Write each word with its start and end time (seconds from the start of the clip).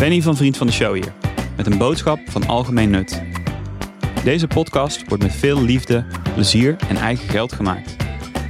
Benny 0.00 0.22
van 0.22 0.36
Vriend 0.36 0.56
van 0.56 0.66
de 0.66 0.72
Show 0.72 0.94
hier, 0.94 1.12
met 1.56 1.66
een 1.66 1.78
boodschap 1.78 2.18
van 2.24 2.46
algemeen 2.46 2.90
nut. 2.90 3.22
Deze 4.24 4.46
podcast 4.46 5.08
wordt 5.08 5.22
met 5.22 5.32
veel 5.32 5.62
liefde, 5.62 6.06
plezier 6.34 6.76
en 6.88 6.96
eigen 6.96 7.28
geld 7.28 7.52
gemaakt. 7.52 7.96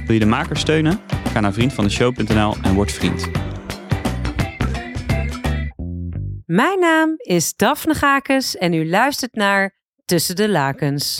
Wil 0.05 0.13
je 0.13 0.19
de 0.19 0.25
maker 0.25 0.57
steunen? 0.57 0.99
Ga 1.31 1.39
naar 1.39 1.53
vriendvandeshow.nl 1.53 2.55
en 2.61 2.73
word 2.73 2.91
vriend. 2.91 3.29
Mijn 6.45 6.79
naam 6.79 7.13
is 7.17 7.55
Daphne 7.55 7.93
Gakes 7.93 8.57
en 8.57 8.73
u 8.73 8.89
luistert 8.89 9.35
naar 9.35 9.75
Tussen 10.05 10.35
de 10.35 10.49
Lakens. 10.49 11.19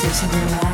Tussen 0.00 0.28
de 0.28 0.46
lakens. 0.50 0.73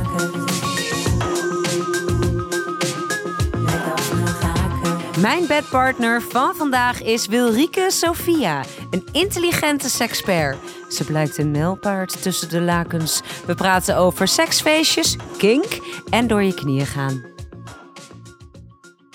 Mijn 5.21 5.47
bedpartner 5.47 6.21
van 6.21 6.55
vandaag 6.55 7.01
is 7.01 7.27
Wilrike 7.27 7.87
Sophia, 7.91 8.63
een 8.89 9.07
intelligente 9.11 9.89
sekspert. 9.89 10.57
Ze 10.89 11.05
blijkt 11.05 11.37
een 11.37 11.51
nijlpaard 11.51 12.21
tussen 12.21 12.49
de 12.49 12.61
lakens. 12.61 13.21
We 13.45 13.55
praten 13.55 13.97
over 13.97 14.27
seksfeestjes, 14.27 15.15
kink 15.37 15.65
en 16.09 16.27
door 16.27 16.43
je 16.43 16.53
knieën 16.53 16.85
gaan. 16.85 17.25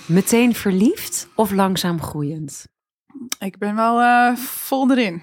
Meteen 0.07 0.55
verliefd 0.55 1.29
of 1.35 1.53
langzaam 1.53 2.03
groeiend? 2.03 2.67
Ik 3.39 3.59
ben 3.59 3.77
wel 3.77 4.01
eh, 4.01 4.37
vol 4.37 4.91
erin. 4.91 5.23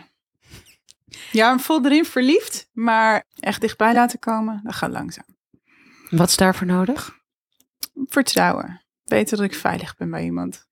Ja, 1.31 1.57
vol 1.59 1.85
erin 1.85 2.05
verliefd, 2.05 2.69
maar 2.73 3.23
echt 3.39 3.61
dichtbij 3.61 3.93
laten 3.93 4.19
komen, 4.19 4.61
dat 4.63 4.75
gaat 4.75 4.91
langzaam. 4.91 5.37
Wat 6.09 6.29
is 6.29 6.37
daarvoor 6.37 6.67
nodig? 6.67 7.19
Vertrouwen. 8.05 8.81
Weten 9.03 9.37
dat 9.37 9.45
ik 9.45 9.55
veilig 9.55 9.95
ben 9.95 10.09
bij 10.09 10.23
iemand. 10.23 10.71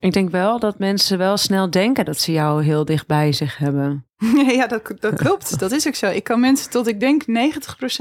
Ik 0.00 0.12
denk 0.12 0.30
wel 0.30 0.58
dat 0.58 0.78
mensen 0.78 1.18
wel 1.18 1.36
snel 1.36 1.70
denken 1.70 2.04
dat 2.04 2.18
ze 2.18 2.32
jou 2.32 2.64
heel 2.64 2.84
dicht 2.84 3.06
bij 3.06 3.32
zich 3.32 3.58
hebben. 3.58 4.06
ja, 4.58 4.66
dat, 4.66 4.92
dat 4.98 5.14
klopt. 5.14 5.58
Dat 5.58 5.72
is 5.72 5.86
ook 5.86 5.94
zo. 5.94 6.06
Ik 6.06 6.24
kan 6.24 6.40
mensen 6.40 6.70
tot 6.70 6.86
ik 6.86 7.00
denk 7.00 7.24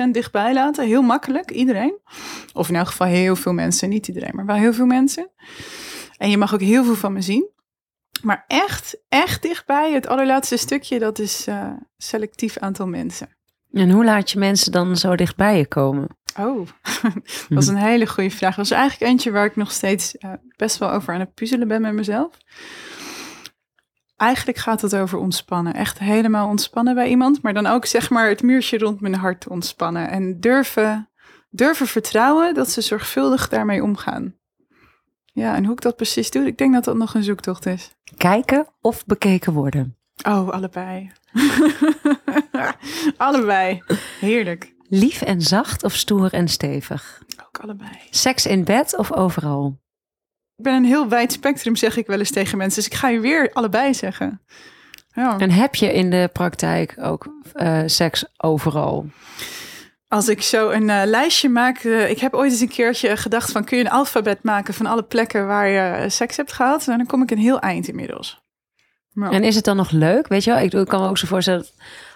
90% 0.08 0.12
dichtbij 0.12 0.54
laten. 0.54 0.88
Heel 0.88 1.02
makkelijk, 1.02 1.52
iedereen. 1.52 1.98
Of 2.54 2.70
in 2.70 2.76
elk 2.76 2.88
geval 2.88 3.08
heel 3.08 3.36
veel 3.36 3.54
mensen. 3.54 3.90
Niet 3.90 4.08
iedereen, 4.08 4.32
maar 4.36 4.46
wel 4.46 4.56
heel 4.56 4.74
veel 4.74 4.86
mensen. 4.86 5.30
En 6.18 6.30
je 6.30 6.38
mag 6.38 6.54
ook 6.54 6.62
heel 6.62 6.84
veel 6.84 6.96
van 6.96 7.14
me 7.14 7.22
zien. 7.22 7.50
Maar 8.22 8.44
echt, 8.48 8.98
echt 9.10 9.42
dichtbij, 9.42 9.94
het 9.94 10.08
allerlaatste 10.08 10.58
stukje, 10.58 11.00
dat 11.00 11.20
is 11.20 11.48
eh, 11.48 11.72
selectief 11.98 12.58
aantal 12.58 12.88
mensen. 12.88 13.38
En 13.72 13.90
hoe 13.90 14.06
laat 14.06 14.32
je 14.32 14.40
mensen 14.40 14.72
dan 14.72 14.98
zo 14.98 15.16
dicht 15.16 15.36
bij 15.36 15.58
je 15.58 15.68
komen? 15.68 16.08
Oh, 16.38 16.68
dat 17.50 17.64
is 17.64 17.68
een 17.68 17.76
hele 17.76 18.08
goede 18.08 18.30
vraag. 18.30 18.56
Dat 18.56 18.66
is 18.66 18.72
eigenlijk 18.72 19.12
eentje 19.12 19.32
waar 19.32 19.46
ik 19.46 19.56
nog 19.56 19.72
steeds 19.72 20.18
eh, 20.18 20.34
best 20.56 20.78
wel 20.78 20.92
over 20.92 21.14
aan 21.14 21.20
het 21.20 21.34
puzzelen 21.34 21.68
ben 21.68 21.82
met 21.82 21.94
mezelf. 21.94 22.38
Eigenlijk 24.18 24.58
gaat 24.58 24.82
het 24.82 24.96
over 24.96 25.20
ontspannen. 25.20 25.74
Echt 25.74 26.00
helemaal 26.00 26.48
ontspannen 26.48 26.96
bij 26.96 27.10
iemand. 27.10 27.42
Maar 27.42 27.54
dan 27.54 27.66
ook 27.66 27.86
zeg 27.86 28.10
maar 28.10 28.30
het 28.30 28.42
muurtje 28.42 28.78
rond 28.78 29.02
mijn 29.02 29.16
hart 29.16 29.48
ontspannen. 29.48 30.10
En 30.10 30.40
durven, 30.40 31.10
durven 31.50 31.88
vertrouwen 31.88 32.54
dat 32.54 32.70
ze 32.70 32.82
zorgvuldig 32.82 33.50
daarmee 33.50 33.84
omgaan. 33.84 34.36
Ja, 35.26 35.56
en 35.56 35.64
hoe 35.64 35.74
ik 35.74 35.82
dat 35.82 35.96
precies 35.96 36.32
doe, 36.32 36.46
ik 36.46 36.58
denk 36.58 36.74
dat 36.74 36.84
dat 36.84 36.96
nog 36.96 37.14
een 37.14 37.24
zoektocht 37.24 37.66
is. 37.66 37.96
Kijken 38.18 38.68
of 38.82 39.06
bekeken 39.06 39.54
worden? 39.54 39.98
Oh, 40.28 40.50
allebei. 40.50 41.12
allebei. 43.18 43.84
Heerlijk. 44.20 44.74
Lief 44.90 45.22
en 45.22 45.42
zacht 45.42 45.84
of 45.84 45.94
stoer 45.94 46.34
en 46.34 46.48
stevig? 46.48 47.22
Ook 47.48 47.60
allebei. 47.60 47.90
Seks 48.10 48.46
in 48.46 48.64
bed 48.64 48.98
of 48.98 49.14
overal? 49.14 49.80
Ik 50.56 50.64
ben 50.64 50.74
een 50.74 50.86
heel 50.86 51.10
wijd 51.10 51.32
spectrum, 51.32 51.76
zeg 51.76 51.98
ik 51.98 52.08
wel 52.08 52.20
eens 52.20 52.32
tegen 52.32 52.58
mensen. 52.58 52.84
Dus 52.84 52.92
ik 52.92 52.98
ga 52.98 53.10
je 53.10 53.20
weer 53.20 53.50
allebei 53.54 53.94
zeggen. 53.94 54.42
Ja. 55.12 55.38
En 55.38 55.52
heb 55.52 55.76
je 55.76 55.94
in 55.94 56.10
de 56.10 56.30
praktijk 56.34 56.96
ook 57.02 57.28
eh, 57.54 57.82
seks 57.86 58.26
overal? 58.38 59.06
Als 60.08 60.28
ik 60.28 60.42
zo 60.42 60.70
een 60.70 60.90
eh, 60.90 61.02
lijstje 61.06 61.50
maak, 61.50 61.78
eh, 61.78 62.10
ik 62.10 62.20
heb 62.20 62.34
ooit 62.34 62.52
eens 62.52 62.62
een 62.62 62.70
keertje 62.70 63.18
gedacht 63.18 63.52
van 63.52 63.64
kun 63.64 63.78
je 63.78 63.84
een 63.84 63.90
alfabet 63.90 64.44
maken 64.44 64.74
van 64.74 64.86
alle 64.86 65.04
plekken 65.04 65.48
waar 65.48 65.68
je 65.68 66.10
seks 66.10 66.38
hebt 66.38 66.54
gehad? 66.54 66.88
En 66.88 66.98
dan 66.98 67.06
kom 67.06 67.22
ik 67.22 67.32
een 67.32 67.38
heel 67.38 67.60
eind 67.60 67.88
inmiddels. 67.88 68.42
Nou, 69.14 69.34
En 69.34 69.44
is 69.44 69.56
het 69.56 69.66
dan 69.66 69.76
nog 69.76 69.92
leuk? 69.92 70.28
Weet 70.28 70.44
je 70.44 70.52
wel, 70.52 70.60
ik, 70.60 70.74
ik 70.74 70.88
kan 70.88 71.02
me 71.02 71.08
ook 71.08 71.18
zo 71.18 71.28
voorstellen 71.28 71.60
dat 71.60 71.74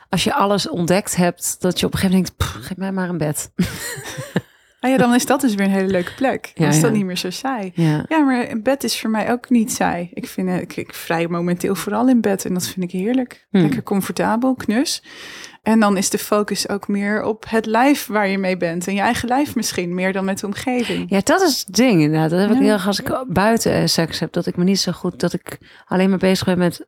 als 0.09 0.24
je 0.24 0.34
alles 0.34 0.70
ontdekt 0.70 1.16
hebt, 1.16 1.56
dat 1.59 1.80
je 1.80 1.86
op 1.86 1.94
een 1.94 2.00
gegeven 2.00 2.18
moment 2.20 2.38
denkt, 2.38 2.58
"Pff, 2.58 2.68
geef 2.68 2.78
mij 2.78 2.92
maar 2.92 3.09
een 3.09 3.18
bed. 3.18 3.52
ah 4.80 4.90
ja, 4.90 4.98
dan 4.98 5.14
is 5.14 5.26
dat 5.26 5.42
dus 5.42 5.56
weer 5.56 5.66
een 5.66 5.72
hele 5.72 5.92
leuke 5.92 6.14
plek. 6.14 6.52
Dan 6.56 6.68
is 6.68 6.80
dat 6.81 6.92
ja. 6.92 6.98
niet 6.98 7.06
meer 7.06 7.18
zo 7.18 7.30
saai. 7.30 7.72
Ja. 7.76 8.06
Ja, 8.08 8.20
maar 8.20 8.50
een 8.50 8.64
bed 8.64 8.84
is 8.84 9.00
voor 9.00 9.09
mij 9.09 9.31
ook 9.31 9.50
niet 9.50 9.72
saai. 9.72 10.09
Ik 10.14 10.28
vind 10.28 10.48
eh, 10.48 10.59
ik, 10.59 10.76
ik 10.76 10.94
vrij 10.94 11.28
momenteel 11.28 11.76
vooral 11.76 12.09
in 12.09 12.22
bed 12.22 12.46
en 12.46 12.54
dat 12.54 12.68
vind 12.68 12.84
ik 12.86 12.92
heerlijk. 12.92 13.48
Hmm. 13.50 13.62
Lekker 13.62 13.84
comfortabel, 13.84 14.56
knus. 14.56 15.04
En 15.63 15.79
dan 15.79 15.97
is 15.97 16.09
de 16.09 16.18
focus 16.18 16.69
ook 16.69 16.88
meer 16.88 17.24
op 17.24 17.46
het 17.47 17.66
lijf 17.66 18.07
waar 18.07 18.28
je 18.28 18.38
mee 18.38 18.57
bent. 18.57 18.88
En 18.88 18.94
je 18.94 19.01
eigen 19.01 19.28
lijf 19.28 19.56
misschien, 19.56 19.94
meer 19.94 20.13
dan 20.13 20.25
met 20.25 20.40
de 20.40 20.46
omgeving. 20.46 21.09
ja, 21.09 21.19
dat 21.24 21.41
is 21.41 21.63
het 21.66 21.75
ding 21.75 22.01
inderdaad. 22.01 22.29
Dat 22.29 22.40
heb 22.40 22.51
ik 22.51 22.57
heel 22.57 22.72
erg 22.72 22.88
als 22.88 23.00
ik 23.00 23.24
buiten 23.28 23.90
seks 23.90 24.19
heb, 24.19 24.31
dat 24.31 24.46
ik 24.46 24.57
me 24.57 24.63
niet 24.63 24.79
zo 24.79 24.91
goed, 24.91 25.19
dat 25.19 25.34
ik 25.34 25.57
alleen 25.85 26.09
maar 26.09 26.18
bezig 26.18 26.46
ben 26.46 26.57
met, 26.57 26.88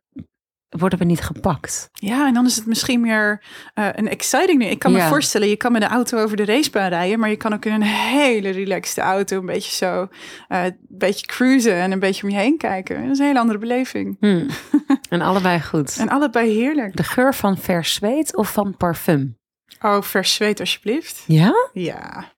worden 0.77 0.99
we 0.99 1.05
niet 1.05 1.21
gepakt? 1.21 1.89
Ja, 1.93 2.27
en 2.27 2.33
dan 2.33 2.45
is 2.45 2.55
het 2.55 2.65
misschien 2.65 3.01
meer 3.01 3.43
eh, 3.73 3.87
een 3.91 4.09
exciting 4.09 4.59
ding. 4.59 4.71
Ik 4.71 4.79
kan 4.79 4.91
me 4.91 4.97
Ja. 4.97 5.07
voorstellen, 5.07 5.47
je 5.49 5.55
kan 5.55 5.71
met 5.71 5.81
de 5.81 5.87
auto 5.87 6.17
over 6.17 6.37
de 6.37 6.45
racebaan 6.45 6.89
rijden, 6.89 7.19
maar 7.19 7.29
je 7.29 7.35
kan 7.35 7.53
ook 7.53 7.65
in 7.65 7.73
een 7.73 7.81
hele 7.83 8.49
relaxed 8.49 8.97
auto 8.97 9.39
een 9.39 9.45
beetje 9.45 9.71
zo, 9.75 10.07
eh, 10.47 10.63
een 10.63 10.77
beetje 10.87 11.25
cruisen 11.25 11.75
en 11.75 11.91
een 11.91 11.99
beetje 11.99 12.23
om 12.23 12.29
je 12.29 12.35
heen 12.37 12.57
kijken. 12.57 13.01
Dat 13.01 13.11
is 13.11 13.19
een 13.19 13.25
hele 13.25 13.39
andere 13.39 13.59
beleving. 13.59 14.17
Hmm. 14.19 14.47
en 15.09 15.21
allebei 15.21 15.61
goed. 15.61 15.97
En 15.99 16.09
allebei 16.09 16.49
heerlijk. 16.59 16.95
De 16.95 17.03
geur 17.03 17.33
van 17.35 17.57
vers 17.57 17.93
zweet 17.93 18.35
of 18.35 18.51
van 18.51 18.77
parfum? 18.77 19.37
Oh, 19.81 20.01
vers 20.01 20.33
zweet 20.33 20.59
alsjeblieft. 20.59 21.23
Ja? 21.27 21.53
Ja. 21.73 22.33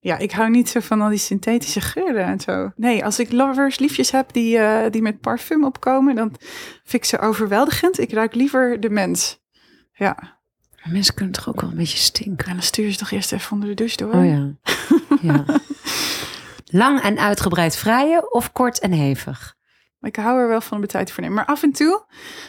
Ja, 0.00 0.18
ik 0.18 0.32
hou 0.32 0.50
niet 0.50 0.68
zo 0.68 0.80
van 0.80 1.00
al 1.00 1.08
die 1.08 1.18
synthetische 1.18 1.80
geuren 1.80 2.24
en 2.24 2.40
zo. 2.40 2.72
Nee, 2.76 3.04
als 3.04 3.18
ik 3.18 3.32
lovers, 3.32 3.78
liefjes 3.78 4.10
heb 4.10 4.32
die, 4.32 4.58
eh, 4.58 4.90
die 4.90 5.02
met 5.02 5.20
parfum 5.20 5.64
opkomen, 5.64 6.14
dan 6.14 6.36
vind 6.84 7.02
ik 7.02 7.04
ze 7.04 7.18
overweldigend. 7.18 7.98
Ik 7.98 8.12
ruik 8.12 8.34
liever 8.34 8.80
de 8.80 8.90
mens. 8.90 9.40
Ja. 9.92 10.38
Mensen 10.84 11.14
kunnen 11.14 11.34
toch 11.34 11.48
ook 11.48 11.60
wel 11.60 11.70
een 11.70 11.76
beetje 11.76 11.98
stinken? 11.98 12.46
En 12.46 12.52
dan 12.52 12.62
stuur 12.62 12.84
je 12.84 12.92
ze 12.92 12.98
toch 12.98 13.10
eerst 13.10 13.32
even 13.32 13.52
onder 13.52 13.68
de 13.68 13.74
douche 13.74 13.96
door. 13.96 14.12
Oh 14.12 14.24
ja. 14.24 14.54
ja. 15.20 15.44
Lang 16.82 17.00
en 17.00 17.18
uitgebreid 17.18 17.76
vrijen 17.76 18.32
of 18.32 18.52
kort 18.52 18.78
en 18.78 18.92
hevig? 18.92 19.56
Ik 20.00 20.16
hou 20.16 20.40
er 20.40 20.48
wel 20.48 20.60
van 20.60 20.76
om 20.76 20.82
de 20.82 20.88
tijd 20.88 21.12
voor 21.12 21.22
nemen. 21.22 21.36
Maar 21.36 21.46
af 21.46 21.62
en 21.62 21.72
toe, 21.72 22.04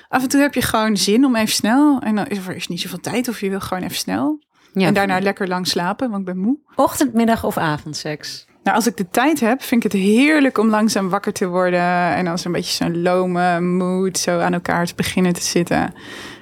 af 0.07 0.23
en 0.23 0.29
toe 0.29 0.41
heb 0.41 0.53
je 0.53 0.61
gewoon 0.61 0.97
zin 0.97 1.25
om 1.25 1.35
even 1.35 1.53
snel. 1.53 1.99
En 2.01 2.15
dan 2.15 2.27
is 2.27 2.47
er 2.47 2.55
is 2.55 2.67
niet 2.67 2.81
zoveel 2.81 2.99
tijd 2.99 3.27
of 3.27 3.39
je 3.39 3.49
wil 3.49 3.59
gewoon 3.59 3.83
even 3.83 3.95
snel. 3.95 4.43
Ja, 4.73 4.87
en 4.87 4.93
daarna 4.93 5.19
lekker 5.19 5.47
lang 5.47 5.67
slapen, 5.67 6.09
want 6.09 6.19
ik 6.19 6.33
ben 6.33 6.43
moe. 6.43 6.57
Ochtend, 6.75 7.13
middag 7.13 7.43
of 7.43 7.57
avondseks? 7.57 8.47
Nou, 8.63 8.75
als 8.75 8.87
ik 8.87 8.97
de 8.97 9.09
tijd 9.09 9.39
heb, 9.39 9.61
vind 9.61 9.85
ik 9.85 9.91
het 9.91 10.01
heerlijk 10.01 10.57
om 10.57 10.69
langzaam 10.69 11.09
wakker 11.09 11.33
te 11.33 11.47
worden. 11.47 12.15
En 12.15 12.25
dan 12.25 12.37
zo'n 12.37 12.51
beetje 12.51 12.83
zo'n 12.83 13.01
lome 13.01 13.59
mood 13.59 14.17
zo 14.17 14.39
aan 14.39 14.53
elkaar 14.53 14.85
te 14.85 14.95
beginnen 14.95 15.33
te 15.33 15.41
zitten. 15.41 15.93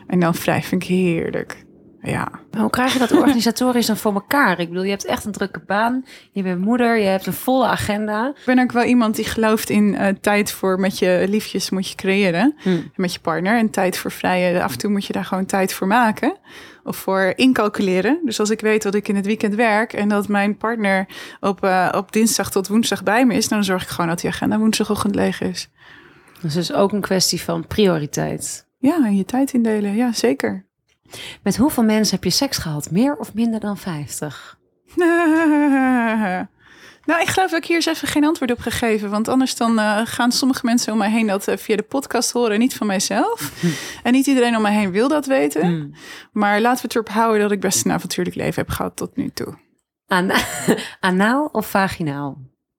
En 0.07 0.19
dan 0.19 0.35
vrij 0.35 0.63
vind 0.63 0.83
ik 0.83 0.89
heerlijk. 0.89 1.65
Ja. 2.01 2.27
Maar 2.51 2.61
hoe 2.61 2.69
krijg 2.69 2.93
je 2.93 2.99
dat 2.99 3.11
organisatorisch 3.21 3.85
dan 3.85 3.97
voor 3.97 4.13
elkaar? 4.13 4.59
Ik 4.59 4.67
bedoel, 4.67 4.83
je 4.83 4.89
hebt 4.89 5.05
echt 5.05 5.25
een 5.25 5.31
drukke 5.31 5.61
baan. 5.65 6.05
Je 6.31 6.43
bent 6.43 6.61
moeder, 6.61 6.97
je 6.97 7.05
hebt 7.05 7.25
een 7.25 7.33
volle 7.33 7.65
agenda. 7.65 8.27
Ik 8.27 8.45
ben 8.45 8.59
ook 8.59 8.71
wel 8.71 8.83
iemand 8.83 9.15
die 9.15 9.25
gelooft 9.25 9.69
in 9.69 9.95
eh, 9.95 10.13
tijd 10.21 10.51
voor 10.51 10.79
met 10.79 10.99
je 10.99 11.25
liefjes 11.29 11.69
moet 11.69 11.89
je 11.89 11.95
creëren. 11.95 12.55
Hm. 12.57 12.77
Met 12.95 13.13
je 13.13 13.19
partner. 13.19 13.57
En 13.57 13.69
tijd 13.69 13.97
voor 13.97 14.11
vrije. 14.11 14.63
Af 14.63 14.71
en 14.71 14.77
toe 14.77 14.91
moet 14.91 15.05
je 15.05 15.13
daar 15.13 15.25
gewoon 15.25 15.45
tijd 15.45 15.73
voor 15.73 15.87
maken. 15.87 16.37
Of 16.87 16.97
voor 16.97 17.33
incalculeren. 17.35 18.19
Dus 18.25 18.39
als 18.39 18.49
ik 18.49 18.61
weet 18.61 18.81
dat 18.81 18.95
ik 18.95 19.07
in 19.07 19.15
het 19.15 19.25
weekend 19.25 19.55
werk. 19.55 19.93
En 19.93 20.09
dat 20.09 20.27
mijn 20.27 20.57
partner 20.57 21.07
op, 21.39 21.63
eh, 21.63 21.89
op 21.95 22.11
dinsdag 22.11 22.51
tot 22.51 22.67
woensdag 22.67 23.03
bij 23.03 23.25
me 23.25 23.33
is. 23.33 23.47
Dan 23.47 23.63
zorg 23.63 23.81
ik 23.81 23.87
gewoon 23.87 24.09
dat 24.09 24.19
die 24.19 24.29
agenda 24.29 24.59
woensdagochtend 24.59 25.15
leeg 25.15 25.41
is. 25.41 25.69
Dus 26.41 26.53
het 26.53 26.63
is 26.63 26.73
ook 26.73 26.91
een 26.91 27.01
kwestie 27.01 27.41
van 27.41 27.67
prioriteit. 27.67 28.67
Ja, 28.77 29.05
en 29.05 29.15
je 29.15 29.25
tijd 29.25 29.53
indelen. 29.53 29.95
Ja, 29.95 30.13
zeker. 30.13 30.65
Met 31.43 31.57
hoeveel 31.57 31.83
mensen 31.83 32.15
heb 32.15 32.23
je 32.23 32.29
seks 32.29 32.57
gehad? 32.57 32.91
Meer 32.91 33.15
of 33.15 33.33
minder 33.33 33.59
dan 33.59 33.77
50? 33.77 34.57
Nou, 37.07 37.21
ik 37.21 37.27
geloof 37.27 37.49
dat 37.49 37.59
ik 37.59 37.65
hier 37.65 37.75
eens 37.75 37.85
even 37.85 38.07
geen 38.07 38.25
antwoord 38.25 38.51
op 38.51 38.59
gegeven. 38.59 39.09
Want 39.09 39.27
anders 39.27 39.55
dan 39.55 39.79
eh, 39.79 40.01
gaan 40.03 40.31
sommige 40.31 40.65
mensen 40.65 40.91
om 40.91 40.97
mij 40.97 41.09
heen 41.09 41.27
dat 41.27 41.47
eh, 41.47 41.57
via 41.57 41.75
de 41.75 41.83
podcast 41.83 42.31
horen. 42.31 42.59
Niet 42.59 42.75
van 42.75 42.87
mijzelf. 42.87 43.51
En 44.03 44.11
niet 44.13 44.27
iedereen 44.27 44.55
om 44.55 44.61
mij 44.61 44.73
heen 44.73 44.91
wil 44.91 45.07
dat 45.07 45.25
weten. 45.25 45.61
Hmm. 45.65 45.93
Maar 46.31 46.61
laten 46.61 46.81
we 46.81 46.87
het 46.87 46.95
erop 46.95 47.09
houden 47.09 47.41
dat 47.41 47.51
ik 47.51 47.59
best 47.59 47.85
een 47.85 47.91
avontuurlijk 47.91 48.35
leven 48.35 48.61
heb 48.65 48.69
gehad 48.69 48.95
tot 48.95 49.15
nu 49.15 49.29
toe. 49.29 49.57
Ana- 50.07 50.43
anaal 50.99 51.45
of 51.51 51.69
vaginaal? 51.69 52.37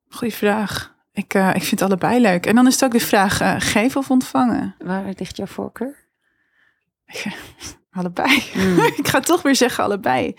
Goeie 0.09 0.35
vraag. 0.35 0.95
Ik, 1.13 1.35
eh, 1.35 1.55
ik 1.55 1.63
vind 1.63 1.83
allebei 1.83 2.21
leuk. 2.21 2.47
En 2.47 2.55
dan 2.55 2.67
is 2.67 2.73
het 2.75 2.85
ook 2.85 2.93
de 2.93 3.01
vraag, 3.01 3.63
geven 3.71 4.01
of 4.01 4.11
ontvangen? 4.11 4.75
Waar 4.79 5.05
ligt 5.17 5.37
jouw 5.37 5.47
voorkeur? 5.47 5.97
Allebei. 7.91 8.43
Hmm. 8.53 8.79
ik 8.79 9.09
ga 9.09 9.21
toch 9.21 9.43
weer 9.43 9.57
zeggen 9.57 9.85
allebei. 9.85 10.35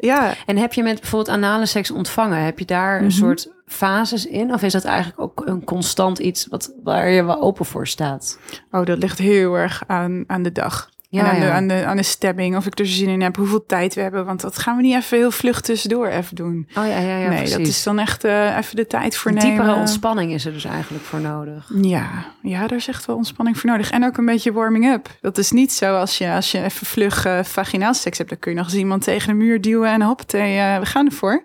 Ja, 0.00 0.34
En 0.46 0.56
heb 0.56 0.72
je 0.72 0.82
met 0.82 1.00
bijvoorbeeld 1.00 1.36
anale 1.36 1.66
seks 1.66 1.90
ontvangen, 1.90 2.44
heb 2.44 2.58
je 2.58 2.64
daar 2.64 2.96
een 2.98 3.02
Mhm. 3.04 3.12
soort 3.12 3.48
fases 3.66 4.26
in? 4.26 4.52
Of 4.52 4.62
is 4.62 4.72
dat 4.72 4.84
eigenlijk 4.84 5.20
ook 5.20 5.42
een 5.46 5.64
constant 5.64 6.18
iets 6.18 6.46
wat, 6.46 6.72
waar 6.84 7.08
je 7.08 7.24
wel 7.24 7.40
open 7.40 7.64
voor 7.64 7.86
staat? 7.86 8.38
oh, 8.70 8.84
dat 8.86 8.98
ligt 8.98 9.18
heel 9.18 9.54
erg 9.54 9.82
aan, 9.86 10.24
aan 10.26 10.42
de 10.42 10.52
dag. 10.52 10.90
Ja, 11.10 11.20
en 11.24 11.28
aan, 11.34 11.40
de, 11.40 11.50
aan, 11.50 11.68
de, 11.68 11.84
aan 11.86 11.96
de 11.96 12.02
stemming, 12.02 12.56
of 12.56 12.66
ik 12.66 12.78
er 12.78 12.86
zin 12.86 13.08
in 13.08 13.20
heb, 13.22 13.36
hoeveel 13.36 13.64
tijd 13.66 13.94
we 13.94 14.00
hebben. 14.00 14.24
Want 14.24 14.40
dat 14.40 14.58
gaan 14.58 14.76
we 14.76 14.82
niet 14.82 14.94
even 14.94 15.18
heel 15.18 15.30
vlug 15.30 15.60
tussendoor 15.60 16.06
even 16.06 16.36
doen. 16.36 16.68
Oh 16.68 16.86
ja, 16.86 16.98
ja, 16.98 16.98
ja 17.18 17.28
nee, 17.28 17.36
precies. 17.38 17.56
dat 17.56 17.66
is 17.66 17.82
dan 17.82 17.98
echt 17.98 18.24
eh, 18.24 18.56
even 18.56 18.76
de 18.76 18.86
tijd 18.86 19.16
voor 19.16 19.30
Een 19.30 19.36
nemen. 19.36 19.54
diepere 19.56 19.74
ontspanning 19.78 20.32
is 20.32 20.44
er 20.46 20.52
dus 20.52 20.64
eigenlijk 20.64 21.04
voor 21.04 21.20
nodig. 21.20 21.70
Ja, 21.82 22.08
ja, 22.42 22.66
daar 22.66 22.78
is 22.78 22.88
echt 22.88 23.06
wel 23.06 23.16
ontspanning 23.16 23.58
voor 23.58 23.70
nodig. 23.70 23.90
En 23.90 24.04
ook 24.04 24.16
een 24.16 24.26
beetje 24.26 24.52
warming 24.52 24.86
up. 24.92 25.08
Dat 25.20 25.38
is 25.38 25.50
niet 25.50 25.72
zo 25.72 25.96
als 25.96 26.18
je, 26.18 26.30
als 26.32 26.50
je 26.50 26.62
even 26.62 26.86
vlug 26.86 27.24
eh 27.24 27.42
vaginaal 27.44 27.94
seks 27.94 28.18
hebt. 28.18 28.30
Dan 28.30 28.38
kun 28.38 28.50
je 28.52 28.56
nog 28.58 28.66
eens 28.66 28.76
iemand 28.76 29.02
tegen 29.02 29.28
de 29.28 29.34
muur 29.44 29.60
duwen 29.60 29.90
en 29.90 30.02
hoppatee, 30.02 30.58
eh 30.58 30.78
we 30.78 30.86
gaan 30.86 31.06
ervoor. 31.06 31.42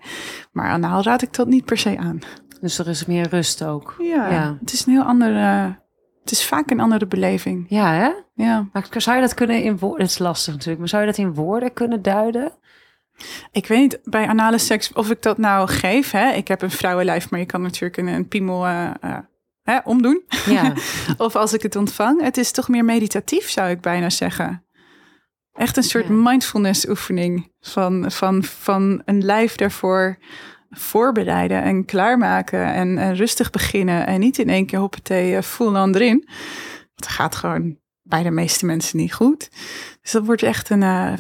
Maar 0.51 0.69
anaal 0.69 1.03
raad 1.03 1.21
ik 1.21 1.33
dat 1.33 1.47
niet 1.47 1.65
per 1.65 1.77
se 1.77 1.97
aan. 1.97 2.19
Dus 2.61 2.77
er 2.79 2.87
is 2.87 3.05
meer 3.05 3.27
rust 3.29 3.63
ook. 3.63 3.95
Ja, 3.99 4.29
Ja. 4.31 4.57
het 4.59 4.73
is 4.73 4.85
een 4.85 4.93
heel 4.93 5.03
andere... 5.03 5.81
Het 6.23 6.31
is 6.31 6.45
vaak 6.45 6.71
een 6.71 6.79
andere 6.79 7.07
beleving. 7.07 7.65
Ja, 7.69 7.93
hè? 7.93 8.11
Ja, 8.43 8.67
Maar 8.73 8.87
zou 8.97 9.15
je 9.15 9.21
dat 9.21 9.33
kunnen 9.33 9.63
in 9.63 9.77
woorden... 9.77 10.01
Het 10.01 10.09
is 10.11 10.17
lastig 10.19 10.53
natuurlijk, 10.53 10.79
maar 10.79 10.89
zou 10.89 11.01
je 11.03 11.07
dat 11.09 11.17
in 11.17 11.33
woorden 11.33 11.73
kunnen 11.73 12.01
duiden? 12.01 12.51
ik 13.51 13.67
weet 13.67 13.79
niet 13.79 13.99
bij 14.03 14.27
anale 14.27 14.57
seks 14.57 14.93
of 14.93 15.09
ik 15.09 15.21
dat 15.21 15.37
nou 15.37 15.67
geef. 15.69 16.11
Hè? 16.11 16.31
Ik 16.31 16.47
heb 16.47 16.61
een 16.61 16.71
vrouwenlijf, 16.71 17.29
maar 17.29 17.39
je 17.39 17.45
kan 17.45 17.61
natuurlijk 17.61 17.97
een, 17.97 18.07
een 18.07 18.27
piemel 18.27 18.65
eh, 18.65 18.89
eh, 19.01 19.17
hè, 19.63 19.77
omdoen. 19.83 20.23
Ja. 20.45 20.73
Of 21.17 21.35
als 21.35 21.53
ik 21.53 21.61
het 21.61 21.75
ontvang. 21.75 22.21
Het 22.21 22.37
is 22.37 22.51
toch 22.51 22.67
meer 22.67 22.85
meditatief, 22.85 23.49
zou 23.49 23.69
ik 23.69 23.81
bijna 23.81 24.09
zeggen. 24.09 24.65
Echt 25.53 25.77
een 25.77 25.83
soort 25.83 26.07
Ja. 26.07 26.13
mindfulness 26.13 26.87
oefening. 26.87 27.51
Van, 27.59 28.11
van, 28.11 28.43
van 28.43 29.01
een 29.05 29.25
lijf 29.25 29.55
daarvoor 29.55 30.17
voorbereiden 30.73 31.63
en 31.63 31.85
klaarmaken. 31.85 32.73
En, 32.73 32.97
en 32.97 33.15
rustig 33.15 33.49
beginnen. 33.49 34.07
En 34.07 34.19
niet 34.19 34.37
in 34.39 34.49
één 34.49 34.65
keer 34.65 34.79
hoppatee, 34.79 35.35
eh, 35.35 35.41
full 35.41 35.75
on 35.75 35.95
erin. 35.95 36.27
Dat 36.95 37.07
gaat 37.07 37.35
gewoon 37.35 37.77
bij 38.01 38.23
de 38.23 38.31
meeste 38.31 38.65
mensen 38.65 38.97
niet 38.97 39.13
goed. 39.13 39.49
Dus 40.01 40.11
dat 40.11 40.25
wordt 40.25 40.43
echt 40.43 40.69
een 40.69 40.83
eh, 40.83 41.13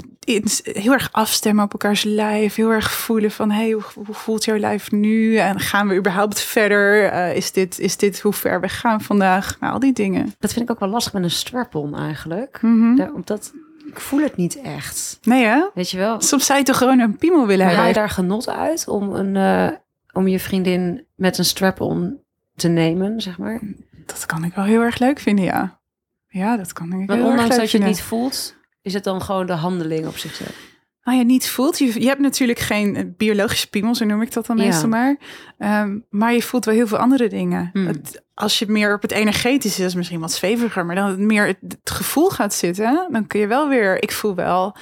heel 0.63 0.91
erg 0.93 1.09
afstemmen 1.11 1.63
op 1.63 1.71
elkaars 1.71 2.03
lijf. 2.03 2.55
Heel 2.55 2.69
erg 2.71 2.91
voelen 2.91 3.31
van, 3.31 3.51
hey, 3.51 3.71
hoe, 3.71 3.83
hoe 4.05 4.15
voelt 4.15 4.45
jouw 4.45 4.57
lijf 4.57 4.91
nu? 4.91 5.35
En 5.37 5.59
gaan 5.59 5.87
we 5.87 5.95
überhaupt 5.95 6.39
verder? 6.41 7.05
Eh, 7.09 7.35
is, 7.35 7.51
dit, 7.51 7.79
is 7.79 7.97
dit 7.97 8.19
hoe 8.19 8.33
ver 8.33 8.61
we 8.61 8.69
gaan 8.69 9.01
vandaag? 9.01 9.57
Nou, 9.59 9.73
al 9.73 9.79
die 9.79 9.93
dingen. 9.93 10.33
Dat 10.39 10.53
vind 10.53 10.65
ik 10.65 10.71
ook 10.71 10.79
wel 10.79 10.89
lastig 10.89 11.13
met 11.13 11.23
een 11.23 11.31
strap-on 11.31 11.95
eigenlijk. 11.97 12.59
Daar- 12.95 13.13
Omdat 13.13 13.53
ik 13.85 13.99
voel 13.99 14.19
het 14.21 14.35
niet 14.35 14.61
echt. 14.61 15.19
Nee 15.23 15.43
hè? 15.45 15.65
Weet 15.73 15.89
je 15.89 15.97
wel? 15.97 16.21
Soms 16.21 16.45
zou 16.45 16.59
je 16.59 16.65
toch 16.65 16.77
gewoon 16.77 16.99
een 16.99 17.17
piemel 17.17 17.47
willen 17.47 17.65
Haal 17.65 17.75
je 17.75 17.81
hebben? 17.81 18.01
daar 18.01 18.09
genot 18.09 18.49
uit 18.49 18.87
om, 18.87 19.13
een, 19.15 19.35
eh, 19.35 19.77
om 20.11 20.27
je 20.27 20.39
vriendin 20.39 21.05
met 21.15 21.37
een 21.37 21.45
strap-on 21.45 22.19
te 22.55 22.67
nemen, 22.67 23.21
zeg 23.21 23.37
maar? 23.37 23.59
Dat 24.05 24.25
kan 24.25 24.43
ik 24.43 24.53
wel 24.53 24.65
heel 24.65 24.81
erg 24.81 24.99
leuk 24.99 25.19
vinden, 25.19 25.45
ja. 25.45 25.79
Ja, 26.27 26.57
dat 26.57 26.73
kan 26.73 26.85
ik 26.85 26.91
Want 26.91 27.09
heel 27.09 27.17
erg 27.17 27.27
ondanks 27.29 27.49
leuk 27.49 27.59
dat 27.59 27.71
je 27.71 27.77
het 27.77 27.87
niet 27.87 28.01
voelt, 28.01 28.55
is 28.81 28.93
het 28.93 29.03
dan 29.03 29.21
gewoon 29.21 29.45
de 29.45 29.53
handeling 29.53 30.07
op 30.07 30.17
zichzelf. 30.17 30.71
Nou 31.03 31.17
ja, 31.17 31.23
niet 31.23 31.49
voelt. 31.49 31.77
Je, 31.79 32.01
je 32.01 32.07
hebt 32.07 32.19
natuurlijk 32.19 32.59
geen 32.59 32.95
eh, 32.95 33.03
biologische 33.17 33.69
piemel, 33.69 33.95
zo 33.95 34.05
noem 34.05 34.21
ik 34.21 34.33
dat 34.33 34.45
dan 34.45 34.57
Ja. 34.57 34.63
meestal 34.63 34.89
maar. 34.89 35.17
Ehm, 35.57 35.99
maar 36.09 36.33
je 36.33 36.41
voelt 36.41 36.65
wel 36.65 36.73
heel 36.75 36.87
veel 36.87 36.97
andere 36.97 37.27
dingen. 37.29 37.69
Hmm. 37.73 37.87
Het- 37.87 38.22
als 38.33 38.59
je 38.59 38.65
meer 38.67 38.93
op 38.93 39.01
het 39.01 39.11
energetische, 39.11 39.81
dat 39.81 39.89
is 39.89 39.95
misschien 39.95 40.19
wat 40.19 40.31
zweviger, 40.31 40.85
maar 40.85 40.95
dan 40.95 41.09
het 41.09 41.19
meer 41.19 41.45
het, 41.45 41.57
het 41.61 41.89
gevoel 41.89 42.29
gaat 42.29 42.53
zitten, 42.53 43.07
dan 43.11 43.27
kun 43.27 43.39
je 43.39 43.47
wel 43.47 43.69
weer, 43.69 44.03
ik 44.03 44.11
voel 44.11 44.35
wel 44.35 44.75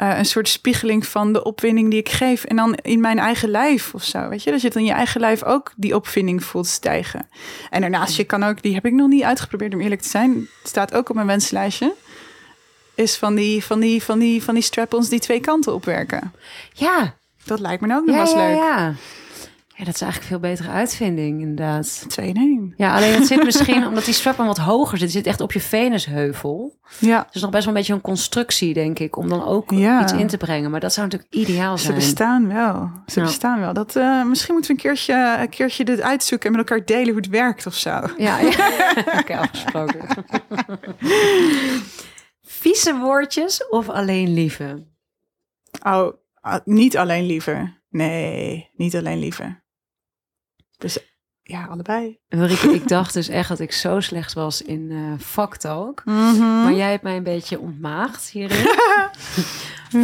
eh, 0.00 0.18
een 0.18 0.24
soort 0.24 0.48
spiegeling 0.48 1.06
van 1.06 1.32
de 1.32 1.42
opwinding 1.42 1.90
die 1.90 1.98
ik 1.98 2.08
geef. 2.08 2.44
En 2.44 2.56
dan 2.56 2.74
in 2.74 3.00
mijn 3.00 3.18
eigen 3.18 3.48
lijf 3.48 3.94
of 3.94 4.04
zo, 4.04 4.28
weet 4.28 4.42
je. 4.42 4.50
Dat 4.50 4.60
je 4.60 4.70
dan 4.70 4.82
in 4.82 4.88
je 4.88 4.94
eigen 4.94 5.20
lijf 5.20 5.42
ook 5.42 5.72
die 5.76 5.94
opwinding 5.94 6.44
voelt 6.44 6.66
stijgen. 6.66 7.28
En 7.70 7.80
daarnaast, 7.80 8.16
je 8.16 8.24
kan 8.24 8.42
ook, 8.42 8.62
die 8.62 8.74
heb 8.74 8.86
ik 8.86 8.92
nog 8.92 9.08
niet 9.08 9.22
uitgeprobeerd 9.22 9.74
om 9.74 9.80
eerlijk 9.80 10.00
te 10.00 10.08
zijn. 10.08 10.30
Het 10.34 10.68
staat 10.68 10.94
ook 10.94 11.08
op 11.08 11.14
mijn 11.14 11.26
wenslijstje. 11.26 11.94
Is 12.94 13.16
van 13.16 13.34
die, 13.34 13.64
van 13.64 13.80
die, 13.80 14.02
van 14.02 14.18
die, 14.18 14.42
van 14.42 14.54
die 14.54 14.62
strap-ons 14.62 15.08
die 15.08 15.20
twee 15.20 15.40
kanten 15.40 15.74
opwerken. 15.74 16.32
Ja, 16.72 17.14
Dat 17.44 17.60
lijkt 17.60 17.80
me 17.80 17.86
nou 17.86 18.00
ook 18.00 18.06
nog 18.06 18.16
ja, 18.16 18.22
wel 18.22 18.32
eens 18.32 18.42
ja, 18.42 18.48
leuk. 18.48 18.56
ja. 18.56 18.94
Ja, 19.80 19.86
dat 19.86 19.94
is 19.94 20.00
eigenlijk 20.00 20.32
een 20.32 20.40
veel 20.40 20.50
betere 20.50 20.68
uitvinding, 20.76 21.40
inderdaad. 21.40 22.04
Twee 22.08 22.28
in 22.28 22.36
één. 22.36 22.74
Ja, 22.76 22.96
alleen 22.96 23.14
het 23.14 23.26
zit 23.26 23.44
misschien 23.44 23.86
omdat 23.88 24.04
die 24.04 24.14
strap-on 24.14 24.46
wat 24.46 24.58
hoger 24.58 24.98
zit. 24.98 25.06
Het 25.06 25.16
zit 25.16 25.26
echt 25.26 25.40
op 25.40 25.52
je 25.52 25.60
venusheuvel. 25.60 26.78
Ja, 26.98 27.24
Het 27.26 27.34
is 27.34 27.40
nog 27.40 27.50
best 27.50 27.64
wel 27.64 27.72
een 27.74 27.78
beetje 27.78 27.94
een 27.94 28.00
constructie, 28.00 28.74
denk 28.74 28.98
ik, 28.98 29.16
om 29.16 29.28
dan 29.28 29.44
ook 29.44 29.70
Ja. 29.70 30.02
iets 30.02 30.12
in 30.12 30.26
te 30.26 30.36
brengen. 30.36 30.70
Maar 30.70 30.80
dat 30.80 30.92
zou 30.92 31.06
natuurlijk 31.06 31.34
ideaal 31.34 31.78
ze 31.78 31.84
zijn. 31.84 31.94
bestaan 31.96 32.48
wel. 32.48 32.90
Ze 33.06 33.20
bestaan 33.20 33.60
wel. 33.60 33.72
Dat, 33.72 33.96
eh, 33.96 34.24
misschien 34.24 34.54
moeten 34.54 34.76
we 34.76 34.82
een 34.82 34.88
keertje, 34.90 35.36
een 35.40 35.48
keertje 35.48 35.84
dit 35.84 36.00
uitzoeken 36.00 36.50
en 36.50 36.56
met 36.56 36.68
elkaar 36.70 36.86
delen 36.86 37.06
hoe 37.08 37.16
het 37.16 37.28
werkt 37.28 37.66
of 37.66 37.74
zo. 37.74 37.90
Ja, 38.16 38.38
ja. 38.38 38.48
oké, 39.20 39.36
afgesproken. 39.36 40.00
Vieze 42.42 42.98
woordjes 42.98 43.68
of 43.68 43.88
alleen 43.88 44.34
lieve? 44.34 44.86
Oh, 45.86 46.12
ah, 46.40 46.60
niet 46.64 46.96
alleen 46.96 47.26
lieve. 47.26 47.78
Nee, 47.90 48.70
niet 48.76 48.96
alleen 48.96 49.18
lieve. 49.18 49.59
Dus 50.80 50.98
ja, 51.42 51.64
allebei. 51.64 52.18
Ulrike, 52.28 52.74
ik 52.74 52.88
dacht 52.98 53.14
dus 53.14 53.28
echt 53.28 53.48
dat 53.48 53.60
ik 53.60 53.72
zo 53.72 54.00
slecht 54.00 54.32
was 54.32 54.62
in 54.62 54.90
eh 54.90 54.98
vaktalk. 55.18 56.02
Mhm. 56.04 56.62
Maar 56.62 56.72
jij 56.72 56.90
hebt 56.90 57.02
mij 57.02 57.16
een 57.16 57.22
beetje 57.22 57.60
ontmaagd 57.60 58.28
hierin. 58.30 58.66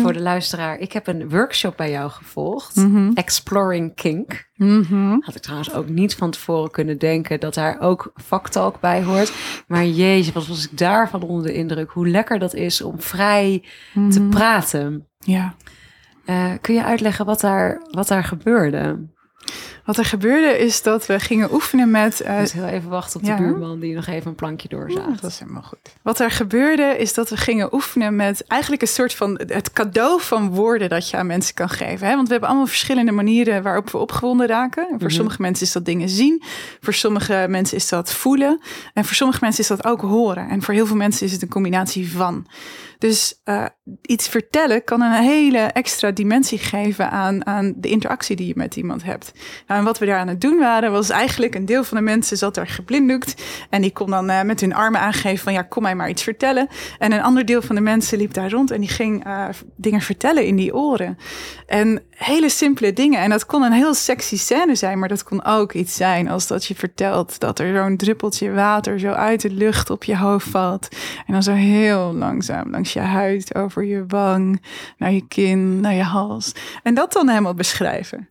Voor 0.02 0.12
de 0.12 0.20
luisteraar, 0.20 0.78
ik 0.78 0.92
heb 0.92 1.06
een 1.06 1.28
workshop 1.28 1.76
bij 1.76 1.90
jou 1.90 2.10
gevolgd. 2.10 2.76
Mhm. 2.76 3.10
Exploring 3.14 3.94
Kink. 3.94 4.48
Mhm. 4.54 5.16
Had 5.20 5.34
ik 5.34 5.42
trouwens 5.42 5.72
ook 5.72 5.88
niet 5.88 6.14
van 6.14 6.30
tevoren 6.30 6.70
kunnen 6.70 6.98
denken 6.98 7.40
dat 7.40 7.54
daar 7.54 7.80
ook 7.80 8.10
vaktalk 8.14 8.80
bij 8.80 9.02
hoort. 9.02 9.32
Maar 9.66 9.86
jezus, 9.86 10.32
wat 10.32 10.46
was 10.46 10.64
ik 10.64 10.78
daarvan 10.78 11.22
onder 11.22 11.46
de 11.46 11.54
indruk. 11.54 11.90
Hoe 11.90 12.08
lekker 12.08 12.38
dat 12.38 12.54
is 12.54 12.82
om 12.82 13.00
vrij 13.00 13.64
te 14.10 14.26
praten. 14.30 15.08
Ja. 15.18 15.54
Eh, 16.24 16.52
kun 16.60 16.74
je 16.74 16.84
uitleggen 16.84 17.24
wat 17.24 17.40
daar, 17.40 17.80
wat 17.90 18.08
daar 18.08 18.24
gebeurde? 18.24 19.08
Wat 19.84 19.96
er 19.98 20.04
gebeurde 20.04 20.58
is 20.58 20.82
dat 20.82 21.06
we 21.06 21.20
gingen 21.20 21.52
oefenen 21.54 21.90
met... 21.90 22.22
moet 22.38 22.52
heel 22.52 22.64
even 22.64 22.90
wachten 22.90 23.20
op 23.20 23.26
de 23.26 23.30
ja. 23.32 23.36
buurman 23.36 23.80
die 23.80 23.94
nog 23.94 24.06
even 24.06 24.26
een 24.28 24.34
plankje 24.34 24.68
doorzaagt. 24.68 25.22
dat 25.22 25.30
is 25.30 25.38
helemaal 25.38 25.62
goed. 25.62 25.78
Wat 26.02 26.20
er 26.20 26.30
gebeurde 26.30 26.82
is 26.98 27.14
dat 27.14 27.30
we 27.30 27.36
gingen 27.36 27.74
oefenen 27.74 28.16
met 28.16 28.44
eigenlijk 28.46 28.82
een 28.82 28.88
soort 28.88 29.14
van 29.14 29.40
het 29.46 29.72
cadeau 29.72 30.20
van 30.20 30.48
woorden 30.50 30.88
dat 30.88 31.10
je 31.10 31.16
aan 31.16 31.26
mensen 31.26 31.54
kan 31.54 31.68
geven. 31.68 32.06
Hè? 32.06 32.14
Want 32.14 32.26
we 32.26 32.30
hebben 32.32 32.48
allemaal 32.48 32.66
verschillende 32.68 33.12
manieren 33.12 33.62
waarop 33.62 33.90
we 33.90 33.98
opgewonden 33.98 34.46
raken. 34.46 34.82
En 34.82 34.88
voor 34.88 34.98
Mhm. 35.06 35.10
sommige 35.16 35.42
mensen 35.42 35.66
is 35.66 35.72
dat 35.72 35.84
dingen 35.84 36.08
zien, 36.08 36.42
voor 36.80 36.94
sommige 36.94 37.46
mensen 37.48 37.76
is 37.76 37.88
dat 37.88 38.12
voelen 38.12 38.60
en 38.94 39.04
voor 39.04 39.14
sommige 39.14 39.38
mensen 39.42 39.62
is 39.62 39.68
dat 39.68 39.84
ook 39.86 40.00
horen. 40.00 40.48
En 40.48 40.62
voor 40.62 40.74
heel 40.74 40.86
veel 40.86 40.96
mensen 40.96 41.26
is 41.26 41.32
het 41.32 41.42
een 41.42 41.48
combinatie 41.48 42.10
van. 42.10 42.46
Dus 43.06 43.40
eh, 43.44 43.64
iets 44.02 44.28
vertellen 44.28 44.84
kan 44.84 45.00
een 45.00 45.22
hele 45.22 45.58
extra 45.58 46.10
dimensie 46.10 46.58
geven 46.58 47.10
aan, 47.10 47.46
aan 47.46 47.72
de 47.76 47.88
interactie 47.88 48.36
die 48.36 48.46
je 48.46 48.52
met 48.56 48.76
iemand 48.76 49.04
hebt. 49.04 49.32
Nou, 49.66 49.80
en 49.80 49.86
wat 49.86 49.98
we 49.98 50.06
daar 50.06 50.18
aan 50.18 50.28
het 50.28 50.40
doen 50.40 50.58
waren, 50.58 50.92
was 50.92 51.10
eigenlijk 51.10 51.54
een 51.54 51.66
deel 51.66 51.84
van 51.84 51.96
de 51.96 52.02
mensen 52.02 52.36
zat 52.36 52.54
daar 52.54 52.66
geblinddoekt. 52.66 53.42
En 53.70 53.82
die 53.82 53.92
kon 53.92 54.10
dan 54.10 54.30
eh, 54.30 54.42
met 54.42 54.60
hun 54.60 54.74
armen 54.74 55.00
aangeven 55.00 55.44
van 55.44 55.52
ja, 55.52 55.62
kom 55.62 55.82
mij 55.82 55.94
maar 55.94 56.08
iets 56.08 56.22
vertellen. 56.22 56.68
En 56.98 57.12
een 57.12 57.22
ander 57.22 57.44
deel 57.44 57.62
van 57.62 57.74
de 57.74 57.80
mensen 57.80 58.18
liep 58.18 58.32
daar 58.32 58.50
rond 58.50 58.70
en 58.70 58.80
die 58.80 58.88
ging 58.88 59.24
eh, 59.24 59.48
dingen 59.76 60.00
vertellen 60.00 60.46
in 60.46 60.56
die 60.56 60.74
oren. 60.74 61.18
En 61.66 62.02
hele 62.16 62.48
simpele 62.48 62.92
dingen. 62.92 63.20
En 63.20 63.30
dat 63.30 63.46
kon 63.46 63.62
een 63.62 63.72
heel 63.72 63.94
sexy 63.94 64.36
scène 64.36 64.74
zijn, 64.74 64.98
maar 64.98 65.08
dat 65.08 65.22
kon 65.22 65.44
ook 65.44 65.72
iets 65.72 65.94
zijn 65.94 66.28
als 66.28 66.46
dat 66.46 66.64
je 66.64 66.74
vertelt 66.74 67.38
dat 67.40 67.58
er 67.58 67.76
zo'n 67.76 67.96
druppeltje 67.96 68.52
water 68.52 69.00
zo 69.00 69.10
uit 69.10 69.40
de 69.40 69.50
lucht 69.50 69.90
op 69.90 70.04
je 70.04 70.16
hoofd 70.16 70.48
valt. 70.48 70.88
En 71.26 71.32
dan 71.32 71.42
zo 71.42 71.52
heel 71.52 72.14
langzaam 72.14 72.70
langs 72.70 72.92
je 72.92 73.00
huid, 73.00 73.54
over 73.54 73.84
je 73.84 74.04
wang, 74.06 74.62
naar 74.98 75.12
je 75.12 75.26
kin, 75.28 75.80
naar 75.80 75.94
je 75.94 76.02
hals. 76.02 76.52
En 76.82 76.94
dat 76.94 77.12
dan 77.12 77.28
helemaal 77.28 77.54
beschrijven. 77.54 78.28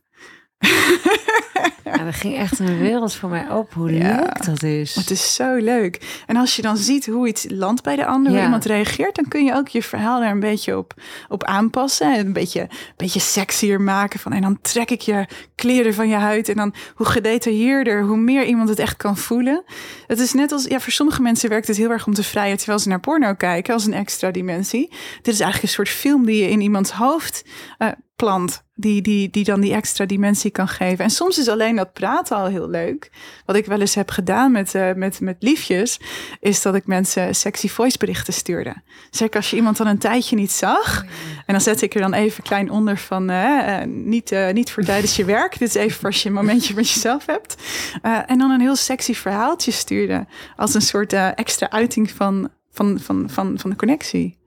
Ja, 1.83 2.05
er 2.05 2.13
ging 2.13 2.37
echt 2.37 2.59
een 2.59 2.77
wereld 2.77 3.13
voor 3.15 3.29
mij 3.29 3.49
open. 3.49 3.79
Hoe 3.81 3.93
Ja. 3.93 4.15
leuk 4.19 4.45
dat 4.45 4.63
is. 4.63 4.95
Het 4.95 5.09
is 5.11 5.35
zo 5.35 5.55
leuk. 5.55 6.21
En 6.25 6.35
als 6.35 6.55
je 6.55 6.61
dan 6.61 6.77
ziet 6.77 7.05
hoe 7.05 7.27
iets 7.27 7.45
landt 7.49 7.83
bij 7.83 7.95
de 7.95 8.05
ander, 8.05 8.31
hoe 8.31 8.41
iemand 8.41 8.65
reageert, 8.65 9.15
dan 9.15 9.27
kun 9.27 9.45
je 9.45 9.53
ook 9.53 9.67
je 9.67 9.83
verhaal 9.83 10.19
daar 10.19 10.31
een 10.31 10.39
beetje 10.39 10.77
op, 10.77 10.93
op 11.29 11.43
aanpassen. 11.43 12.13
En 12.13 12.25
een 12.25 12.33
beetje, 12.33 12.61
een 12.61 12.69
beetje 12.97 13.19
sexier 13.19 13.81
maken. 13.81 14.19
Van, 14.19 14.31
en 14.33 14.41
dan 14.41 14.57
trek 14.61 14.91
ik 14.91 15.01
je 15.01 15.25
kleren 15.55 15.93
van 15.93 16.07
je 16.09 16.15
huid. 16.15 16.49
En 16.49 16.55
dan 16.55 16.73
hoe 16.95 17.05
gedetailleerder, 17.05 18.03
hoe 18.03 18.17
meer 18.17 18.45
iemand 18.45 18.69
het 18.69 18.79
echt 18.79 18.97
kan 18.97 19.17
voelen. 19.17 19.63
Het 20.07 20.19
is 20.19 20.33
net 20.33 20.51
als, 20.51 20.63
ja, 20.63 20.79
voor 20.79 20.93
sommige 20.93 21.21
mensen 21.21 21.49
werkt 21.49 21.67
het 21.67 21.77
heel 21.77 21.89
erg 21.91 22.07
om 22.07 22.13
te 22.13 22.23
vrijen 22.23 22.57
terwijl 22.57 22.79
ze 22.79 22.89
naar 22.89 22.99
porno 22.99 23.33
kijken, 23.33 23.73
als 23.73 23.85
een 23.85 23.93
extra 23.93 24.31
dimensie. 24.31 24.87
Dit 25.21 25.33
is 25.33 25.39
eigenlijk 25.39 25.61
een 25.63 25.69
soort 25.69 25.89
film 25.89 26.25
die 26.25 26.41
je 26.41 26.49
in 26.49 26.61
iemands 26.61 26.91
hoofd 26.91 27.43
eh, 27.77 27.87
plant. 28.15 28.63
Die, 28.77 29.01
die, 29.01 29.29
die 29.29 29.43
dan 29.43 29.61
die 29.61 29.73
extra 29.73 30.05
dimensie 30.05 30.51
kan 30.51 30.67
geven. 30.67 31.03
En 31.03 31.09
soms 31.09 31.37
is 31.37 31.47
alleen 31.47 31.75
dat 31.75 31.93
praten 31.93 32.37
al 32.37 32.45
heel 32.45 32.69
leuk. 32.69 33.11
Wat 33.45 33.55
ik 33.55 33.65
wel 33.65 33.79
eens 33.79 33.95
heb 33.95 34.09
gedaan 34.09 34.51
met, 34.51 34.75
eh, 34.75 34.93
met, 34.93 35.19
met 35.19 35.35
liefjes, 35.39 35.99
is 36.39 36.61
dat 36.61 36.75
ik 36.75 36.85
mensen 36.85 37.35
sexy 37.35 37.67
voice 37.67 37.97
berichten 37.97 38.33
stuurde. 38.33 38.75
Zeker 39.09 39.35
als 39.35 39.49
je 39.49 39.55
iemand 39.55 39.77
dan 39.77 39.87
een 39.87 39.97
tijdje 39.97 40.35
niet 40.35 40.51
zag. 40.51 41.03
En 41.45 41.53
dan 41.53 41.61
zet 41.61 41.81
ik 41.81 41.95
er 41.95 42.01
dan 42.01 42.13
even 42.13 42.43
klein 42.43 42.71
onder 42.71 42.97
van, 42.97 43.29
eh, 43.29 43.81
eh, 43.81 43.87
niet, 43.87 44.35
niet 44.53 44.71
voor 44.71 44.83
tijdens 44.83 45.15
je 45.15 45.25
werk. 45.25 45.59
Dit 45.59 45.67
is 45.67 45.75
even 45.75 45.99
voor 45.99 46.09
als 46.09 46.23
je 46.23 46.29
een 46.29 46.35
momentje 46.35 46.73
met 46.73 46.89
jezelf 46.89 47.25
hebt. 47.25 47.55
En 48.01 48.37
dan 48.37 48.51
een 48.51 48.61
heel 48.61 48.75
sexy 48.75 49.13
verhaaltje 49.13 49.71
stuurde. 49.71 50.25
Als 50.55 50.73
een 50.73 50.81
soort 50.81 51.13
extra 51.13 51.69
uiting 51.69 52.11
van, 52.11 52.49
van, 52.71 52.99
van, 52.99 53.29
van, 53.29 53.59
van 53.59 53.69
de 53.69 53.75
connectie. 53.75 54.37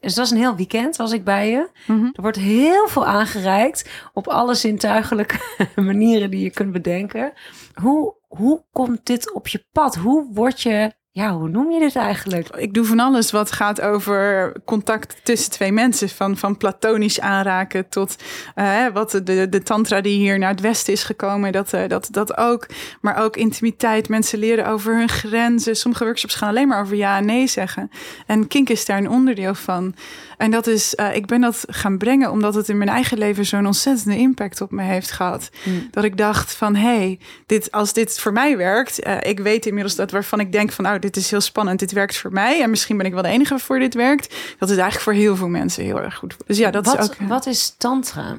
Dus 0.00 0.14
dat 0.14 0.28
was 0.28 0.30
een 0.30 0.44
heel 0.44 0.56
weekend, 0.56 0.96
was 0.96 1.12
ik 1.12 1.24
bij 1.24 1.50
je. 1.50 1.68
Mhm. 1.86 2.04
Er 2.04 2.22
wordt 2.22 2.36
heel 2.36 2.88
veel 2.88 3.06
aangereikt 3.06 3.90
op 4.12 4.28
alle 4.28 4.54
zintuigelijke 4.54 5.38
manieren 5.76 6.30
die 6.30 6.42
je 6.42 6.50
kunt 6.50 6.72
bedenken. 6.72 7.32
Hoe, 7.74 8.14
hoe 8.28 8.64
komt 8.72 9.06
dit 9.06 9.32
op 9.32 9.48
je 9.48 9.64
pad? 9.72 9.96
Hoe 9.96 10.28
word 10.32 10.60
je, 10.60 10.92
ja, 11.18 11.32
hoe 11.32 11.48
noem 11.48 11.70
je 11.70 11.80
dit 11.80 11.96
eigenlijk? 11.96 12.48
Ik 12.56 12.74
doe 12.74 12.84
van 12.84 13.00
alles 13.00 13.30
wat 13.30 13.52
gaat 13.52 13.80
over 13.80 14.52
contact 14.64 15.16
tussen 15.22 15.50
twee 15.50 15.72
mensen. 15.72 16.08
Van, 16.08 16.36
van 16.36 16.56
platonisch 16.56 17.20
aanraken 17.20 17.88
tot 17.88 18.16
eh, 18.54 18.86
wat 18.92 19.10
de, 19.10 19.48
de 19.48 19.62
tantra 19.62 20.00
die 20.00 20.18
hier 20.18 20.38
naar 20.38 20.50
het 20.50 20.60
westen 20.60 20.92
is 20.92 21.02
gekomen. 21.02 21.52
Dat, 21.52 21.72
eh, 21.72 21.88
dat, 21.88 22.08
dat 22.10 22.36
ook. 22.36 22.66
Maar 23.00 23.16
ook 23.22 23.36
intimiteit. 23.36 24.08
Mensen 24.08 24.38
leren 24.38 24.66
over 24.66 24.96
hun 24.96 25.08
grenzen. 25.08 25.76
Sommige 25.76 26.04
workshops 26.04 26.34
gaan 26.34 26.48
alleen 26.48 26.68
maar 26.68 26.80
over 26.80 26.96
ja 26.96 27.16
en 27.16 27.26
nee 27.26 27.46
zeggen. 27.46 27.90
En 28.26 28.46
kink 28.46 28.68
is 28.68 28.84
daar 28.84 28.98
een 28.98 29.10
onderdeel 29.10 29.54
van. 29.54 29.94
En 30.38 30.50
dat 30.50 30.66
is, 30.66 30.94
eh, 30.94 31.16
ik 31.16 31.26
ben 31.26 31.40
dat 31.40 31.64
gaan 31.66 31.98
brengen 31.98 32.30
omdat 32.30 32.54
het 32.54 32.68
in 32.68 32.78
mijn 32.78 32.90
eigen 32.90 33.18
leven 33.18 33.46
zo'n 33.46 33.66
ontzettende 33.66 34.16
impact 34.16 34.60
op 34.60 34.70
me 34.70 34.82
heeft 34.82 35.10
gehad. 35.10 35.50
Dat 35.90 36.04
ik 36.04 36.16
dacht 36.16 36.54
van, 36.54 36.74
hé, 36.74 36.96
hey, 36.96 37.18
dit, 37.46 37.70
als 37.72 37.92
dit 37.92 38.18
voor 38.18 38.32
mij 38.32 38.56
werkt, 38.56 39.00
eh, 39.00 39.16
ik 39.20 39.40
weet 39.40 39.66
inmiddels 39.66 39.94
dat 39.94 40.10
waarvan 40.10 40.40
ik 40.40 40.52
denk 40.52 40.72
van, 40.72 40.84
nou, 40.84 40.98
dit 40.98 41.16
is 41.16 41.30
heel 41.30 41.40
spannend, 41.40 41.78
dit 41.78 41.92
werkt 41.92 42.16
voor 42.16 42.32
mij. 42.32 42.62
En 42.62 42.70
misschien 42.70 42.96
ben 42.96 43.06
ik 43.06 43.12
wel 43.12 43.22
de 43.22 43.28
enige 43.28 43.50
waarvoor 43.50 43.78
dit 43.78 43.94
werkt. 43.94 44.34
Dat 44.58 44.70
is 44.70 44.76
eigenlijk 44.76 45.04
voor 45.04 45.12
heel 45.12 45.36
veel 45.36 45.48
mensen 45.48 45.84
heel 45.84 46.00
erg 46.00 46.14
goed. 46.14 46.36
Dus 46.46 46.58
ja, 46.58 46.70
dat 46.70 46.86
wat, 46.86 46.98
is 46.98 47.04
ook. 47.04 47.14
eh, 47.14 47.28
wat 47.28 47.46
is 47.46 47.74
tantra? 47.78 48.36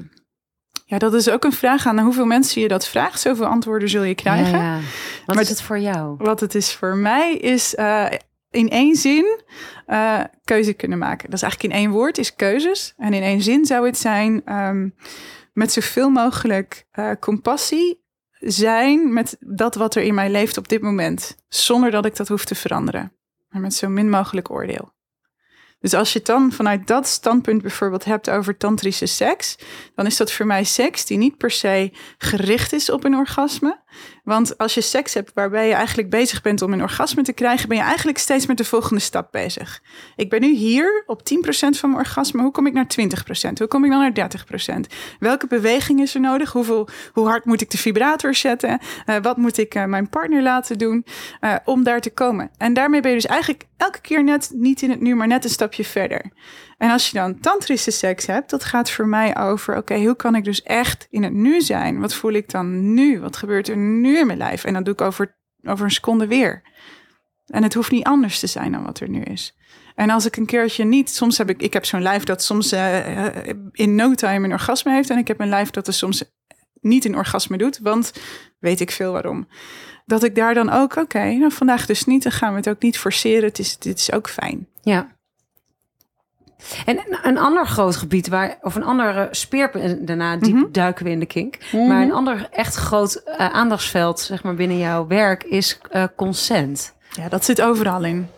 Ja, 0.86 0.98
dat 0.98 1.14
is 1.14 1.30
ook 1.30 1.44
een 1.44 1.52
vraag 1.52 1.86
aan 1.86 1.98
hoeveel 1.98 2.24
mensen 2.24 2.62
je 2.62 2.68
dat 2.68 2.88
vraagt. 2.88 3.20
Zoveel 3.20 3.46
antwoorden 3.46 3.88
zul 3.88 4.02
je 4.02 4.14
krijgen. 4.14 4.58
Ja, 4.58 4.74
ja. 4.74 4.80
Wat 5.26 5.34
Maar 5.34 5.44
is 5.44 5.50
het 5.50 5.62
voor 5.62 5.78
jou? 5.78 6.14
Wat 6.18 6.40
het 6.40 6.54
is 6.54 6.72
voor 6.72 6.96
mij 6.96 7.34
is 7.34 7.74
in 8.50 8.68
één 8.68 8.96
zin 8.96 9.40
eh, 9.86 10.20
keuze 10.44 10.72
kunnen 10.72 10.98
maken. 10.98 11.30
Dat 11.30 11.34
is 11.34 11.42
eigenlijk 11.42 11.74
in 11.74 11.80
één 11.80 11.90
woord 11.90 12.18
is 12.18 12.34
keuzes. 12.34 12.94
En 12.96 13.12
in 13.12 13.22
één 13.22 13.42
zin 13.42 13.64
zou 13.64 13.86
het 13.86 13.98
zijn 13.98 14.44
ehm, 14.44 14.88
met 15.52 15.72
zoveel 15.72 16.10
mogelijk 16.10 16.86
eh, 16.90 17.10
compassie 17.20 18.04
zijn 18.40 19.12
met 19.12 19.36
dat 19.40 19.74
wat 19.74 19.94
er 19.94 20.02
in 20.02 20.14
mij 20.14 20.30
leeft 20.30 20.56
op 20.56 20.68
dit 20.68 20.82
moment. 20.82 21.36
Zonder 21.48 21.90
dat 21.90 22.04
ik 22.04 22.16
dat 22.16 22.28
hoef 22.28 22.44
te 22.44 22.54
veranderen. 22.54 23.12
Maar 23.48 23.60
met 23.60 23.74
zo 23.74 23.88
min 23.88 24.10
mogelijk 24.10 24.50
oordeel. 24.50 24.92
Dus 25.80 25.94
als 25.94 26.12
je 26.12 26.18
het 26.18 26.26
dan 26.26 26.52
vanuit 26.52 26.86
dat 26.86 27.06
standpunt 27.06 27.62
bijvoorbeeld 27.62 28.04
hebt 28.04 28.30
over 28.30 28.56
tantrische 28.56 29.06
seks, 29.06 29.58
dan 29.94 30.06
is 30.06 30.16
dat 30.16 30.32
voor 30.32 30.46
mij 30.46 30.64
seks 30.64 31.06
die 31.06 31.18
niet 31.18 31.36
per 31.36 31.50
se 31.50 31.92
gericht 32.18 32.72
is 32.72 32.90
op 32.90 33.04
een 33.04 33.14
orgasme. 33.14 33.80
Want 34.30 34.58
als 34.58 34.74
je 34.74 34.80
seks 34.80 35.14
hebt 35.14 35.30
waarbij 35.34 35.68
je 35.68 35.74
eigenlijk 35.74 36.10
bezig 36.10 36.42
bent 36.42 36.62
om 36.62 36.72
een 36.72 36.82
orgasme 36.82 37.22
te 37.22 37.32
krijgen, 37.32 37.68
ben 37.68 37.76
je 37.76 37.82
eigenlijk 37.82 38.18
steeds 38.18 38.46
met 38.46 38.56
de 38.56 38.64
volgende 38.64 39.00
stap 39.00 39.32
bezig. 39.32 39.82
Ik 40.16 40.30
ben 40.30 40.40
nu 40.40 40.54
hier 40.54 41.02
op 41.06 41.20
10% 41.20 41.24
van 41.50 41.90
mijn 41.90 42.02
orgasme. 42.02 42.42
Hoe 42.42 42.50
kom 42.50 42.66
ik 42.66 42.72
naar 42.72 42.86
20%? 43.48 43.52
Hoe 43.58 43.66
kom 43.66 43.84
ik 43.84 43.90
dan 43.90 44.12
naar 44.14 44.30
30%? 44.86 44.94
Welke 45.18 45.46
beweging 45.46 46.00
is 46.00 46.14
er 46.14 46.20
nodig? 46.20 46.52
Hoeveel, 46.52 46.88
hoe 47.12 47.26
hard 47.26 47.44
moet 47.44 47.60
ik 47.60 47.70
de 47.70 47.78
vibrator 47.78 48.34
zetten? 48.34 48.78
Eh, 49.06 49.16
wat 49.22 49.36
moet 49.36 49.58
ik 49.58 49.74
eh, 49.74 49.84
mijn 49.84 50.08
partner 50.08 50.42
laten 50.42 50.78
doen 50.78 51.04
eh, 51.40 51.54
om 51.64 51.82
daar 51.82 52.00
te 52.00 52.10
komen? 52.10 52.50
En 52.56 52.74
daarmee 52.74 53.00
ben 53.00 53.10
je 53.10 53.16
dus 53.16 53.26
eigenlijk 53.26 53.66
elke 53.76 54.00
keer 54.00 54.24
net 54.24 54.50
niet 54.54 54.82
in 54.82 54.90
het 54.90 55.00
nu, 55.00 55.14
maar 55.14 55.26
net 55.26 55.44
een 55.44 55.50
stapje 55.50 55.84
verder. 55.84 56.30
En 56.80 56.90
als 56.90 57.10
je 57.10 57.18
dan 57.18 57.40
tantrische 57.40 57.90
seks 57.90 58.26
hebt, 58.26 58.50
dat 58.50 58.64
gaat 58.64 58.90
voor 58.90 59.06
mij 59.06 59.36
over, 59.36 59.76
oké, 59.76 59.94
hoe 59.94 60.16
kan 60.16 60.34
ik 60.34 60.44
dus 60.44 60.62
echt 60.62 61.06
in 61.10 61.22
het 61.22 61.32
nu 61.32 61.60
zijn? 61.60 62.00
Wat 62.00 62.14
voel 62.14 62.32
ik 62.32 62.50
dan 62.50 62.94
nu? 62.94 63.20
Wat 63.20 63.36
gebeurt 63.36 63.68
er 63.68 63.76
nu 63.76 64.18
in 64.18 64.26
mijn 64.26 64.38
lijf? 64.38 64.64
En 64.64 64.74
dat 64.74 64.84
doe 64.84 64.94
ik 64.94 65.00
over, 65.00 65.36
over 65.62 65.84
een 65.84 65.90
seconde 65.90 66.26
weer. 66.26 66.62
En 67.46 67.62
het 67.62 67.74
hoeft 67.74 67.90
niet 67.90 68.04
anders 68.04 68.38
te 68.38 68.46
zijn 68.46 68.72
dan 68.72 68.84
wat 68.84 69.00
er 69.00 69.08
nu 69.08 69.22
is. 69.22 69.56
En 69.94 70.10
als 70.10 70.26
ik 70.26 70.36
een 70.36 70.46
keertje 70.46 70.84
niet, 70.84 71.10
soms 71.10 71.38
heb 71.38 71.50
ik, 71.50 71.62
ik 71.62 71.72
heb 71.72 71.84
zo'n 71.84 72.02
lijf 72.02 72.24
dat 72.24 72.42
soms 72.42 72.72
eh, 72.72 73.26
eh, 73.26 73.56
in 73.72 73.94
no 73.94 74.14
time 74.14 74.44
een 74.44 74.52
orgasme 74.52 74.92
heeft. 74.92 75.10
En 75.10 75.18
ik 75.18 75.28
heb 75.28 75.40
een 75.40 75.48
lijf 75.48 75.70
dat 75.70 75.86
er 75.86 75.92
soms 75.94 76.24
niet 76.80 77.04
een 77.04 77.16
orgasme 77.16 77.56
doet, 77.56 77.78
want 77.78 78.12
weet 78.58 78.80
ik 78.80 78.90
veel 78.90 79.12
waarom. 79.12 79.48
Dat 80.06 80.22
ik 80.22 80.34
daar 80.34 80.54
dan 80.54 80.70
ook, 80.70 80.96
oké, 80.96 81.32
nou 81.32 81.52
vandaag 81.52 81.86
dus 81.86 82.04
niet, 82.04 82.22
dan 82.22 82.32
gaan 82.32 82.50
we 82.50 82.56
het 82.56 82.68
ook 82.68 82.82
niet 82.82 82.98
forceren. 82.98 83.44
Het 83.44 83.58
is, 83.58 83.78
dit 83.78 83.98
is 83.98 84.12
ook 84.12 84.28
fijn. 84.28 84.68
Ja. 84.82 85.18
En 86.86 87.00
een- 87.22 87.38
ander 87.38 87.66
groot 87.66 87.96
gebied 87.96 88.28
waar, 88.28 88.58
of 88.62 88.74
een 88.74 88.84
andere 88.84 89.28
speerpunt, 89.30 89.84
en 89.84 90.04
daarna 90.04 90.36
diep 90.36 90.54
Mhm. 90.54 90.64
duiken 90.72 91.04
we 91.04 91.10
in 91.10 91.20
de 91.20 91.26
kink. 91.26 91.58
Maar 91.72 92.02
een 92.02 92.12
ander 92.12 92.48
echt 92.50 92.74
groot 92.74 93.14
eh, 93.14 93.46
aandachtsveld, 93.52 94.20
zeg 94.20 94.42
maar, 94.42 94.54
binnen 94.54 94.78
jouw 94.78 95.06
werk 95.06 95.42
is 95.44 95.78
eh, 95.90 96.04
consent. 96.16 96.94
Ja, 97.10 97.28
dat 97.28 97.44
zit 97.44 97.62
overal 97.62 98.04
in. 98.04 98.28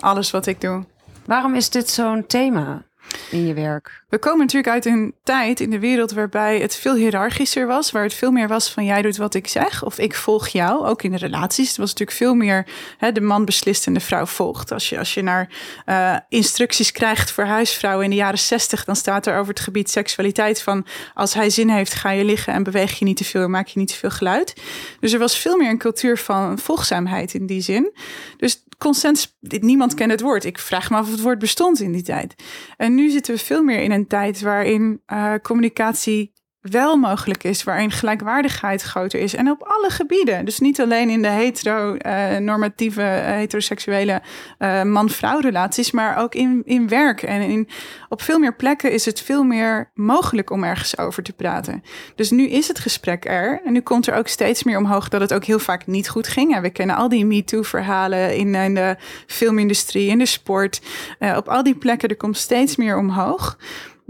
Alles 0.00 0.30
wat 0.30 0.46
ik 0.46 0.60
doe. 0.60 0.84
Waarom 1.26 1.54
is 1.54 1.70
dit 1.70 1.90
zo'n 1.90 2.26
thema 2.26 2.82
in 3.30 3.46
je 3.46 3.54
werk? 3.54 4.02
We 4.08 4.18
komen 4.18 4.38
natuurlijk 4.38 4.72
uit 4.72 4.84
een 4.84 5.14
tijd 5.22 5.60
in 5.60 5.70
de 5.70 5.78
wereld 5.78 6.12
waarbij 6.12 6.58
het 6.58 6.76
veel 6.76 6.94
hiërarchischer 6.94 7.66
was. 7.66 7.90
Waar 7.90 8.02
het 8.02 8.14
veel 8.14 8.30
meer 8.30 8.48
was 8.48 8.70
van 8.70 8.84
jij 8.84 9.02
doet 9.02 9.16
wat 9.16 9.34
ik 9.34 9.48
zeg 9.48 9.84
of 9.84 9.98
ik 9.98 10.14
volg 10.14 10.48
jou. 10.48 10.86
Ook 10.86 11.02
in 11.02 11.10
de 11.10 11.16
relaties. 11.16 11.68
Het 11.68 11.76
was 11.76 11.90
natuurlijk 11.90 12.18
veel 12.18 12.34
meer 12.34 12.66
hè, 12.98 13.12
de 13.12 13.20
man 13.20 13.44
beslist 13.44 13.86
en 13.86 13.94
de 13.94 14.00
vrouw 14.00 14.26
volgt. 14.26 14.72
Als 14.72 14.88
je, 14.88 14.98
als 14.98 15.14
je 15.14 15.22
naar 15.22 15.48
eh, 15.84 16.16
instructies 16.28 16.92
krijgt 16.92 17.30
voor 17.30 17.44
huisvrouwen 17.44 18.04
in 18.04 18.10
de 18.10 18.16
jaren 18.16 18.38
zestig... 18.38 18.84
dan 18.84 18.96
staat 18.96 19.26
er 19.26 19.38
over 19.38 19.52
het 19.52 19.62
gebied 19.62 19.90
seksualiteit 19.90 20.62
van... 20.62 20.86
als 21.14 21.34
hij 21.34 21.50
zin 21.50 21.68
heeft 21.68 21.94
ga 21.94 22.10
je 22.10 22.24
liggen 22.24 22.52
en 22.52 22.62
beweeg 22.62 22.98
je 22.98 23.04
niet 23.04 23.16
te 23.16 23.24
veel... 23.24 23.42
en 23.42 23.50
maak 23.50 23.66
je 23.66 23.78
niet 23.78 23.88
te 23.88 23.96
veel 23.96 24.10
geluid. 24.10 24.54
Dus 25.00 25.12
er 25.12 25.18
was 25.18 25.38
veel 25.38 25.56
meer 25.56 25.70
een 25.70 25.78
cultuur 25.78 26.18
van 26.18 26.58
volgzaamheid 26.58 27.34
in 27.34 27.46
die 27.46 27.60
zin. 27.60 27.92
Dus 28.36 28.62
consent, 28.80 29.36
niemand 29.40 29.94
kent 29.94 30.10
het 30.10 30.20
woord. 30.20 30.44
Ik 30.44 30.58
vraag 30.58 30.90
me 30.90 30.96
af 30.96 31.06
of 31.06 31.10
het 31.10 31.20
woord 31.20 31.38
bestond 31.38 31.80
in 31.80 31.92
die 31.92 32.02
tijd. 32.02 32.34
En 32.76 32.94
nu 32.94 33.10
zitten 33.10 33.34
we 33.34 33.40
veel 33.40 33.62
meer 33.62 33.80
in 33.80 33.90
een 33.90 34.06
tijd 34.06 34.40
waarin 34.40 35.02
eh, 35.06 35.34
communicatie 35.42 36.32
wel 36.60 36.96
mogelijk 36.96 37.44
is, 37.44 37.64
waarin 37.64 37.90
gelijkwaardigheid 37.90 38.82
groter 38.82 39.20
is 39.20 39.34
en 39.34 39.50
op 39.50 39.62
alle 39.62 39.90
gebieden. 39.90 40.44
Dus 40.44 40.58
niet 40.58 40.80
alleen 40.80 41.10
in 41.10 41.22
de 41.22 41.28
hetero-normatieve, 41.28 43.02
heteroseksuele 43.02 44.22
eh, 44.58 44.82
man-vrouw 44.82 45.38
relaties, 45.38 45.90
maar 45.90 46.18
ook 46.18 46.34
in, 46.34 46.62
in 46.64 46.88
werk. 46.88 47.22
En 47.22 47.40
in, 47.40 47.68
op 48.08 48.22
veel 48.22 48.38
meer 48.38 48.54
plekken 48.54 48.92
is 48.92 49.04
het 49.04 49.20
veel 49.20 49.42
meer 49.42 49.90
mogelijk 49.94 50.50
om 50.50 50.64
ergens 50.64 50.98
over 50.98 51.22
te 51.22 51.32
praten. 51.32 51.82
Dus 52.14 52.30
nu 52.30 52.48
is 52.48 52.68
het 52.68 52.78
gesprek 52.78 53.24
er 53.24 53.60
en 53.64 53.72
nu 53.72 53.80
komt 53.80 54.06
er 54.06 54.14
ook 54.14 54.28
steeds 54.28 54.62
meer 54.62 54.78
omhoog 54.78 55.08
dat 55.08 55.20
het 55.20 55.34
ook 55.34 55.44
heel 55.44 55.58
vaak 55.58 55.86
niet 55.86 56.08
goed 56.08 56.28
ging. 56.28 56.54
En 56.54 56.62
we 56.62 56.70
kennen 56.70 56.96
al 56.96 57.08
die 57.08 57.26
MeToo-verhalen 57.26 58.36
in, 58.36 58.54
in 58.54 58.74
de 58.74 58.96
filmindustrie, 59.26 60.08
in 60.08 60.18
de 60.18 60.26
sport. 60.26 60.80
Eh, 61.18 61.36
op 61.36 61.48
al 61.48 61.62
die 61.62 61.74
plekken, 61.74 62.08
er 62.08 62.16
komt 62.16 62.36
steeds 62.36 62.76
meer 62.76 62.98
omhoog. 62.98 63.58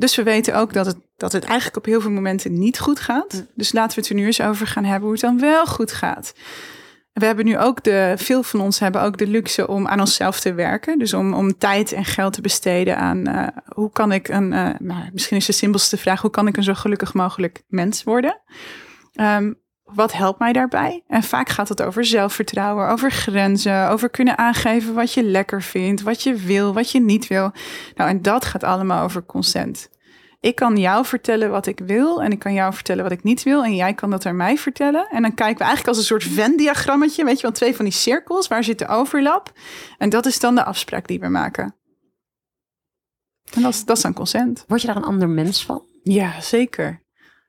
Dus 0.01 0.17
we 0.17 0.23
weten 0.23 0.55
ook 0.55 0.73
dat 0.73 0.87
het, 0.87 0.97
dat 1.21 1.33
het 1.33 1.45
eigenlijk 1.45 1.77
op 1.77 1.85
heel 1.85 2.01
veel 2.01 2.11
momenten 2.11 2.59
niet 2.59 2.79
goed 2.79 3.01
gaat. 3.01 3.47
Dus 3.55 3.73
laten 3.73 3.95
we 3.95 4.01
het 4.01 4.11
er 4.11 4.17
nu 4.17 4.27
eens 4.27 4.41
over 4.41 4.67
gaan 4.67 4.85
hebben 4.85 5.03
hoe 5.03 5.13
het 5.13 5.21
dan 5.21 5.41
wel 5.41 5.67
goed 5.67 5.93
gaat. 5.93 6.33
We 7.13 7.27
hebben 7.27 7.45
nu 7.45 7.59
ook 7.59 7.83
de, 7.85 8.15
veel 8.17 8.43
van 8.43 8.61
ons 8.61 8.79
hebben 8.79 9.03
ook 9.03 9.19
de 9.19 9.27
luxe 9.27 9.69
om 9.69 9.89
aan 9.89 10.01
onszelf 10.01 10.41
te 10.41 10.55
werken. 10.55 10.99
Dus 10.99 11.15
om, 11.15 11.35
om 11.35 11.59
tijd 11.59 11.93
en 11.93 12.05
geld 12.05 12.33
te 12.33 12.41
besteden 12.41 12.97
aan 12.97 13.27
eh, 13.27 13.47
hoe 13.75 13.93
kan 13.93 14.13
ik 14.13 14.29
een, 14.29 14.53
eh, 14.53 14.69
nou, 14.79 15.03
misschien 15.13 15.37
is 15.37 15.47
de 15.47 15.53
simpelste 15.53 15.97
vraag, 15.97 16.21
hoe 16.21 16.31
kan 16.31 16.47
ik 16.47 16.57
een 16.57 16.63
zo 16.63 16.75
gelukkig 16.75 17.15
mogelijk 17.15 17.63
mens 17.69 18.05
worden? 18.05 18.41
Ehm, 19.15 19.53
wat 19.85 20.13
helpt 20.13 20.39
mij 20.39 20.53
daarbij? 20.53 21.03
En 21.09 21.23
vaak 21.23 21.49
gaat 21.49 21.69
het 21.69 21.83
over 21.83 22.05
zelfvertrouwen, 22.05 22.89
over 22.89 23.11
grenzen, 23.11 23.89
over 23.89 24.11
kunnen 24.11 24.39
aangeven 24.39 24.95
wat 24.95 25.15
je 25.15 25.23
lekker 25.23 25.63
vindt, 25.63 26.03
wat 26.03 26.23
je 26.23 26.35
wil, 26.35 26.75
wat 26.75 26.91
je 26.91 27.01
niet 27.01 27.27
wil. 27.27 27.53
Nou, 27.95 28.11
en 28.11 28.23
dat 28.23 28.45
gaat 28.45 28.65
allemaal 28.65 29.05
over 29.05 29.25
consent. 29.27 29.89
Ik 30.41 30.55
kan 30.55 30.77
jou 30.77 31.07
vertellen 31.07 31.51
wat 31.51 31.67
ik 31.67 31.79
wil 31.79 32.23
en 32.23 32.33
ik 32.33 32.39
kan 32.39 32.53
jou 32.53 32.75
vertellen 32.75 33.03
wat 33.03 33.13
ik 33.13 33.23
niet 33.23 33.43
wil 33.43 33.65
en 33.65 33.75
jij 33.75 33.95
kan 33.95 34.11
dat 34.11 34.27
aan 34.27 34.37
mij 34.37 34.57
vertellen. 34.57 35.09
En 35.11 35.23
dan 35.23 35.35
kijken 35.35 35.59
we 35.59 35.65
eigenlijk 35.65 35.89
als 35.89 35.99
een 35.99 36.05
soort 36.05 36.25
Venn-diagrammetje, 36.25 37.25
weet 37.25 37.37
je 37.37 37.43
wel, 37.43 37.53
twee 37.53 37.77
van 37.77 37.85
die 37.85 37.95
cirkels, 37.95 38.49
waar 38.49 38.65
zit 38.65 38.79
de 38.79 38.89
overlap? 38.89 39.53
En 39.99 40.09
dat 40.09 40.27
is 40.27 40.41
dan 40.41 40.55
de 40.55 40.65
afspraak 40.65 41.07
die 41.07 41.21
we 41.21 41.29
maken. 41.29 41.75
En 43.55 43.63
dat 43.63 43.73
is, 43.73 43.85
dat 43.85 43.97
is 43.97 44.03
dan 44.03 44.13
consent. 44.13 44.65
Word 44.67 44.81
je 44.81 44.87
daar 44.87 44.97
een 44.97 45.03
ander 45.03 45.29
mens 45.29 45.65
van? 45.65 45.85
Ja, 46.03 46.41
zeker. 46.41 47.03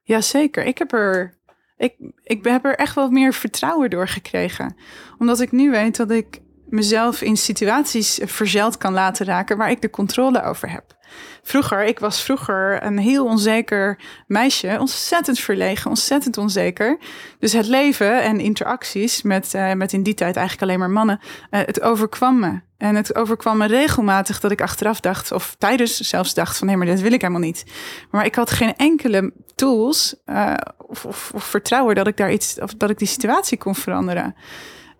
Ja, 0.04 0.22
zeker. 0.22 0.66
Ik 0.66 0.78
heb 0.78 0.92
er, 0.92 1.40
ik, 1.78 1.96
ik 2.24 2.44
heb 2.44 2.66
er 2.66 2.76
echt 2.76 2.96
wel 2.96 3.10
meer 3.10 3.34
vertrouwen 3.34 3.90
door 3.90 4.08
gekregen. 4.08 4.76
Omdat 5.18 5.40
ik 5.40 5.52
nu 5.52 5.72
weet 5.72 5.96
dat 5.96 6.12
ik 6.12 6.42
mezelf 6.72 7.22
in 7.22 7.38
situaties 7.38 8.20
verzeld 8.24 8.78
kan 8.78 8.94
laten 8.94 9.26
raken 9.26 9.58
waar 9.58 9.72
ik 9.72 9.82
de 9.82 9.90
controle 9.90 10.44
over 10.44 10.72
heb. 10.72 11.00
Vroeger, 11.44 11.84
ik 11.84 12.00
was 12.00 12.22
vroeger 12.22 12.84
een 12.84 12.98
heel 12.98 13.26
onzeker 13.26 14.00
meisje, 14.28 14.78
ontzettend 14.80 15.40
verlegen, 15.40 15.90
ontzettend 15.90 16.38
onzeker. 16.38 16.98
Dus 17.40 17.54
het 17.54 17.68
leven 17.68 18.22
en 18.22 18.40
interacties 18.40 19.22
met, 19.22 19.54
eh, 19.54 19.74
met 19.74 19.94
in 19.94 20.04
die 20.04 20.14
tijd 20.14 20.36
eigenlijk 20.36 20.68
alleen 20.68 20.80
maar 20.80 20.90
mannen, 20.90 21.20
eh, 21.50 21.62
het 21.66 21.82
overkwam 21.82 22.40
me. 22.40 22.60
En 22.78 22.96
het 22.96 23.16
overkwam 23.16 23.58
me 23.58 23.68
regelmatig 23.68 24.40
dat 24.40 24.52
ik 24.52 24.62
achteraf 24.62 25.00
dacht, 25.00 25.32
of 25.32 25.56
tijdens 25.58 25.98
zelfs 25.98 26.34
dacht 26.34 26.58
van, 26.58 26.68
hé, 26.68 26.76
maar 26.76 26.86
dit 26.86 27.02
wil 27.02 27.12
ik 27.12 27.22
helemaal 27.22 27.42
niet. 27.42 27.64
Maar 28.12 28.26
ik 28.26 28.36
had 28.36 28.52
geen 28.52 28.76
enkele 28.76 29.34
tools 29.56 30.16
eh, 30.26 30.54
of, 30.78 31.06
of, 31.06 31.32
of 31.34 31.44
vertrouwen 31.44 31.96
dat 31.96 32.08
ik 32.08 32.18
daar 32.18 32.32
iets, 32.32 32.60
of 32.60 32.74
dat 32.74 32.90
ik 32.90 32.98
die 32.98 33.08
situatie 33.08 33.58
kon 33.58 33.76
veranderen. 33.76 34.36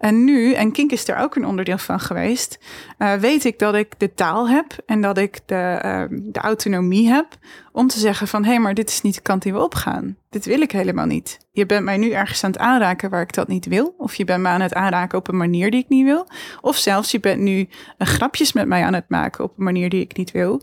En 0.02 0.24
nu, 0.24 0.54
en 0.54 0.72
Kink 0.72 0.92
is 0.92 1.08
er 1.08 1.18
ook 1.18 1.36
een 1.36 1.46
onderdeel 1.46 1.78
van 1.78 2.00
geweest, 2.00 2.60
eh, 2.98 3.14
weet 3.14 3.46
ik 3.46 3.60
dat 3.60 3.76
ik 3.76 4.00
de 4.00 4.14
taal 4.14 4.50
heb 4.50 4.78
en 4.86 5.02
dat 5.02 5.18
ik 5.18 5.40
de, 5.46 5.56
eh, 5.56 6.04
de 6.10 6.40
autonomie 6.40 7.10
heb 7.10 7.28
om 7.72 7.88
te 7.88 8.00
zeggen 8.00 8.28
van 8.28 8.44
hé, 8.44 8.50
hey, 8.50 8.60
maar 8.60 8.74
dit 8.74 8.90
is 8.90 9.02
niet 9.02 9.16
de 9.16 9.22
kant 9.22 9.42
die 9.42 9.54
we 9.54 9.64
opgaan. 9.64 10.18
Dit 10.30 10.46
wil 10.46 10.62
ik 10.62 10.72
helemaal 10.72 11.06
niet. 11.06 11.38
Je 11.52 11.66
bent 11.66 11.84
mij 11.84 11.98
nu 11.98 12.12
ergens 12.12 12.44
aan 12.44 12.52
het 12.52 12.60
aanraken 12.60 13.10
waar 13.10 13.22
ik 13.22 13.34
dat 13.34 13.48
niet 13.48 13.66
wil. 13.66 13.94
Of 13.98 14.16
je 14.16 14.26
bent 14.26 14.42
me 14.42 14.48
aan 14.48 14.62
het 14.62 14.74
aanraken 14.74 15.18
op 15.18 15.28
een 15.28 15.38
manier 15.38 15.72
die 15.72 15.84
ik 15.84 15.90
niet 15.90 16.06
wil. 16.06 16.28
Of 16.62 16.78
zelfs 16.78 17.12
je 17.12 17.20
bent 17.20 17.42
nu 17.42 17.70
grapjes 17.98 18.54
met 18.54 18.68
mij 18.68 18.84
aan 18.84 18.94
het 18.94 19.10
maken 19.10 19.44
op 19.44 19.58
een 19.58 19.64
manier 19.64 19.90
die 19.90 20.02
ik 20.02 20.18
niet 20.18 20.32
wil. 20.32 20.62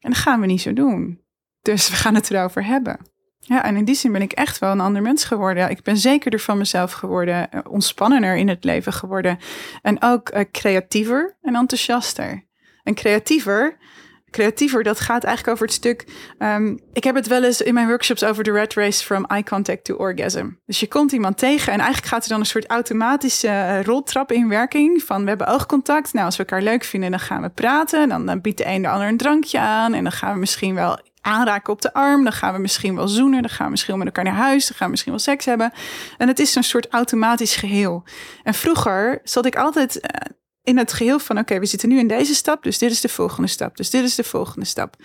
En 0.00 0.10
dat 0.10 0.18
gaan 0.18 0.40
we 0.40 0.46
niet 0.46 0.60
zo 0.60 0.72
doen. 0.72 1.20
Dus 1.60 1.90
we 1.90 1.96
gaan 1.96 2.14
het 2.14 2.30
erover 2.30 2.64
hebben. 2.64 3.11
Ja, 3.44 3.64
en 3.64 3.76
in 3.76 3.84
die 3.84 3.94
zin 3.94 4.12
ben 4.12 4.22
ik 4.22 4.32
echt 4.32 4.58
wel 4.58 4.70
een 4.70 4.80
ander 4.80 5.02
mens 5.02 5.24
geworden. 5.24 5.70
Ik 5.70 5.82
ben 5.82 5.96
zekerder 5.96 6.40
van 6.40 6.58
mezelf 6.58 6.92
geworden, 6.92 7.50
eh, 7.50 7.60
ontspannender 7.68 8.36
in 8.36 8.48
het 8.48 8.64
leven 8.64 8.92
geworden. 8.92 9.38
En 9.82 10.02
ook 10.02 10.34
uh, 10.34 10.40
creatiever 10.52 11.36
en 11.40 11.54
enthousiaster. 11.54 12.44
En 12.82 12.94
creatiever, 12.94 13.76
creatiever, 14.30 14.82
dat 14.82 15.00
gaat 15.00 15.24
eigenlijk 15.24 15.54
over 15.54 15.66
het 15.66 15.74
stuk. 15.74 16.06
Um, 16.38 16.80
ik 16.92 17.04
heb 17.04 17.14
het 17.14 17.26
wel 17.26 17.44
eens 17.44 17.60
in 17.60 17.74
mijn 17.74 17.86
workshops 17.86 18.24
over 18.24 18.44
de 18.44 18.52
red 18.52 18.74
race 18.74 19.04
from 19.04 19.24
eye 19.24 19.44
contact 19.44 19.84
to 19.84 19.94
orgasm. 19.94 20.48
Dus 20.66 20.80
je 20.80 20.88
komt 20.88 21.12
iemand 21.12 21.38
tegen 21.38 21.72
en 21.72 21.78
eigenlijk 21.78 22.08
gaat 22.08 22.22
er 22.22 22.28
dan 22.28 22.40
een 22.40 22.46
soort 22.46 22.66
automatische 22.66 23.46
uh, 23.46 23.82
roltrap 23.82 24.32
in 24.32 24.48
werking. 24.48 25.02
Van 25.02 25.22
we 25.22 25.28
hebben 25.28 25.46
oogcontact. 25.46 26.12
Nou, 26.12 26.26
als 26.26 26.36
we 26.36 26.42
elkaar 26.42 26.62
leuk 26.62 26.84
vinden, 26.84 27.10
dan 27.10 27.20
gaan 27.20 27.42
we 27.42 27.48
praten. 27.48 28.08
Dan, 28.08 28.26
dan 28.26 28.40
biedt 28.40 28.58
de 28.58 28.66
een 28.66 28.82
de 28.82 28.88
ander 28.88 29.08
een 29.08 29.16
drankje 29.16 29.58
aan. 29.58 29.94
En 29.94 30.02
dan 30.02 30.12
gaan 30.12 30.32
we 30.32 30.38
misschien 30.38 30.74
wel 30.74 30.98
aanraken 31.22 31.72
op 31.72 31.82
de 31.82 31.92
arm. 31.92 32.22
Dan 32.22 32.32
gaan 32.32 32.54
we 32.54 32.60
misschien 32.60 32.96
wel 32.96 33.08
zoenen. 33.08 33.42
Dan 33.42 33.50
gaan 33.50 33.64
we 33.64 33.70
misschien 33.70 33.94
wel 33.94 34.04
met 34.04 34.14
elkaar 34.14 34.32
naar 34.32 34.42
huis. 34.42 34.66
Dan 34.66 34.76
gaan 34.76 34.84
we 34.86 34.90
misschien 34.90 35.12
wel 35.12 35.20
seks 35.20 35.44
hebben. 35.44 35.72
En 36.18 36.28
het 36.28 36.38
is 36.38 36.54
een 36.54 36.64
soort 36.64 36.88
automatisch 36.88 37.56
geheel. 37.56 38.04
En 38.42 38.54
vroeger 38.54 39.20
zat 39.24 39.46
ik 39.46 39.56
altijd 39.56 39.96
uh, 39.96 40.02
in 40.62 40.78
het 40.78 40.92
geheel 40.92 41.18
van: 41.18 41.38
oké, 41.38 41.58
we 41.58 41.66
zitten 41.66 41.88
nu 41.88 41.98
in 41.98 42.08
deze 42.08 42.34
stap. 42.34 42.62
Dus 42.62 42.78
dit 42.78 42.90
is 42.90 43.00
de 43.00 43.08
volgende 43.08 43.48
stap. 43.48 43.76
Dus 43.76 43.90
dit 43.90 44.04
is 44.04 44.14
de 44.14 44.24
volgende 44.24 44.66
stap. 44.66 44.96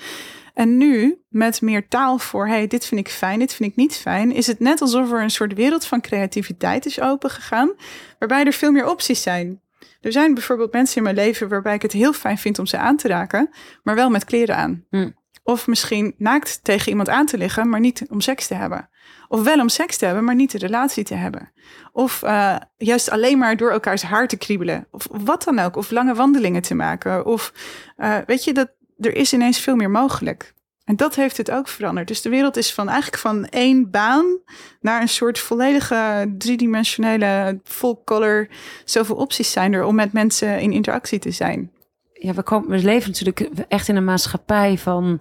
En 0.58 0.78
nu, 0.78 1.22
met 1.30 1.62
meer 1.62 1.88
taal 1.88 2.18
voor, 2.18 2.48
hey, 2.48 2.68
dit 2.68 2.86
vind 2.86 3.00
ik 3.00 3.10
fijn, 3.10 3.40
dit 3.40 3.54
vind 3.54 3.70
ik 3.70 3.76
niet 3.76 3.96
fijn, 3.96 4.32
is 4.32 4.48
het 4.48 4.60
net 4.60 4.82
alsof 4.82 5.12
er 5.12 5.22
een 5.22 5.30
soort 5.30 5.54
wereld 5.54 5.86
van 5.86 6.02
creativiteit 6.02 6.86
is 6.86 7.02
opengegaan, 7.02 7.74
waarbij 8.20 8.46
er 8.46 8.54
veel 8.54 8.72
meer 8.72 8.90
opties 8.90 9.22
zijn. 9.22 9.62
Er 10.02 10.12
zijn 10.12 10.34
bijvoorbeeld 10.34 10.72
mensen 10.72 10.98
in 10.98 11.04
mijn 11.04 11.16
leven 11.16 11.48
waarbij 11.48 11.76
ik 11.76 11.82
het 11.82 11.92
heel 11.92 12.14
fijn 12.14 12.38
vind 12.38 12.60
om 12.60 12.66
ze 12.66 12.78
aan 12.78 12.98
te 12.98 13.08
raken, 13.08 13.50
maar 13.84 13.96
wel 13.96 14.10
met 14.10 14.26
kleren 14.26 14.56
aan. 14.56 14.86
Hm. 14.90 15.10
Of 15.48 15.68
misschien 15.68 16.14
naakt 16.18 16.60
tegen 16.64 16.90
iemand 16.90 17.10
aan 17.10 17.26
te 17.26 17.38
liggen, 17.38 17.70
maar 17.70 17.80
niet 17.80 18.06
om 18.10 18.22
seks 18.22 18.48
te 18.48 18.54
hebben. 18.54 18.90
Of 19.28 19.44
wel 19.44 19.60
om 19.60 19.70
seks 19.70 19.98
te 19.98 20.06
hebben, 20.06 20.24
maar 20.24 20.36
niet 20.36 20.52
de 20.52 20.58
relatie 20.58 21.04
te 21.04 21.14
hebben. 21.14 21.52
Of 21.92 22.24
uh, 22.24 22.56
juist 22.78 23.10
alleen 23.10 23.38
maar 23.38 23.58
door 23.58 23.72
elkaars 23.72 24.02
haar 24.02 24.28
te 24.28 24.38
kriebelen. 24.38 24.88
Of 24.92 25.08
wat 25.12 25.44
dan 25.44 25.60
ook. 25.60 25.76
Of 25.76 25.92
lange 25.92 26.14
wandelingen 26.14 26.62
te 26.62 26.76
maken. 26.76 27.26
Of 27.26 27.54
uh, 27.98 28.18
weet 28.26 28.44
je, 28.44 28.54
dat, 28.54 28.70
er 29.00 29.16
is 29.16 29.34
ineens 29.34 29.60
veel 29.60 29.76
meer 29.76 29.90
mogelijk. 29.90 30.54
En 30.84 30.96
dat 30.96 31.16
heeft 31.16 31.38
het 31.38 31.52
ook 31.52 31.68
veranderd. 31.68 32.08
Dus 32.08 32.22
de 32.22 32.30
wereld 32.30 32.58
is 32.58 32.74
van 32.74 32.90
eigenlijk 32.90 33.22
van 33.22 33.46
één 33.46 33.92
baan 33.92 34.40
naar 34.82 35.02
een 35.02 35.10
soort 35.10 35.40
volledige 35.40 36.34
driedimensionele 36.38 37.60
full 37.64 37.96
color. 38.06 38.48
Zoveel 38.86 39.16
opties 39.16 39.52
zijn 39.52 39.74
er 39.74 39.84
om 39.84 39.96
met 39.96 40.14
mensen 40.14 40.60
in 40.60 40.72
interactie 40.72 41.20
te 41.20 41.32
zijn 41.32 41.72
ja, 42.20 42.34
we, 42.34 42.44
komen, 42.44 42.70
we 42.70 42.78
leven 42.78 43.10
natuurlijk 43.10 43.40
echt 43.68 43.88
in 43.88 43.96
een 43.96 44.04
maatschappij 44.04 44.78
van 44.78 45.20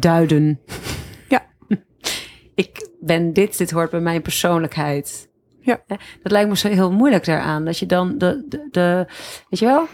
duiden. 0.00 0.60
Ja. 1.28 1.46
Ik 2.54 2.88
ben 3.00 3.32
dit, 3.32 3.58
dit 3.58 3.70
hoort 3.70 3.90
bij 3.90 4.00
mijn 4.00 4.22
persoonlijkheid. 4.22 5.28
Ja. 5.60 5.80
Dat 6.22 6.32
lijkt 6.32 6.48
me 6.48 6.56
zo 6.56 6.68
heel 6.68 6.92
moeilijk 6.92 7.24
daaraan. 7.24 7.64
Dat 7.64 7.78
je 7.78 7.86
dan 7.86 8.18
de, 8.18 8.44
de, 8.48 8.68
de 8.70 9.06
weet 9.48 9.60
je 9.60 9.66
wel? 9.66 9.86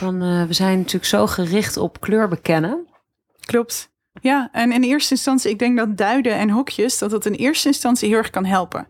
Dan, 0.00 0.22
uh, 0.22 0.44
we 0.44 0.52
zijn 0.52 0.78
natuurlijk 0.78 1.04
zo 1.04 1.26
gericht 1.26 1.76
op 1.76 2.00
kleur 2.00 2.28
bekennen. 2.28 2.86
Klopt. 3.40 3.90
Ja, 4.20 4.48
en 4.52 4.72
in 4.72 4.82
eerste 4.82 5.14
instantie, 5.14 5.50
ik 5.50 5.58
denk 5.58 5.76
dat 5.76 5.96
duiden 5.96 6.34
en 6.34 6.50
hokjes, 6.50 6.98
dat 6.98 7.10
dat 7.10 7.26
in 7.26 7.32
eerste 7.32 7.68
instantie 7.68 8.08
heel 8.08 8.18
erg 8.18 8.30
kan 8.30 8.44
helpen. 8.44 8.86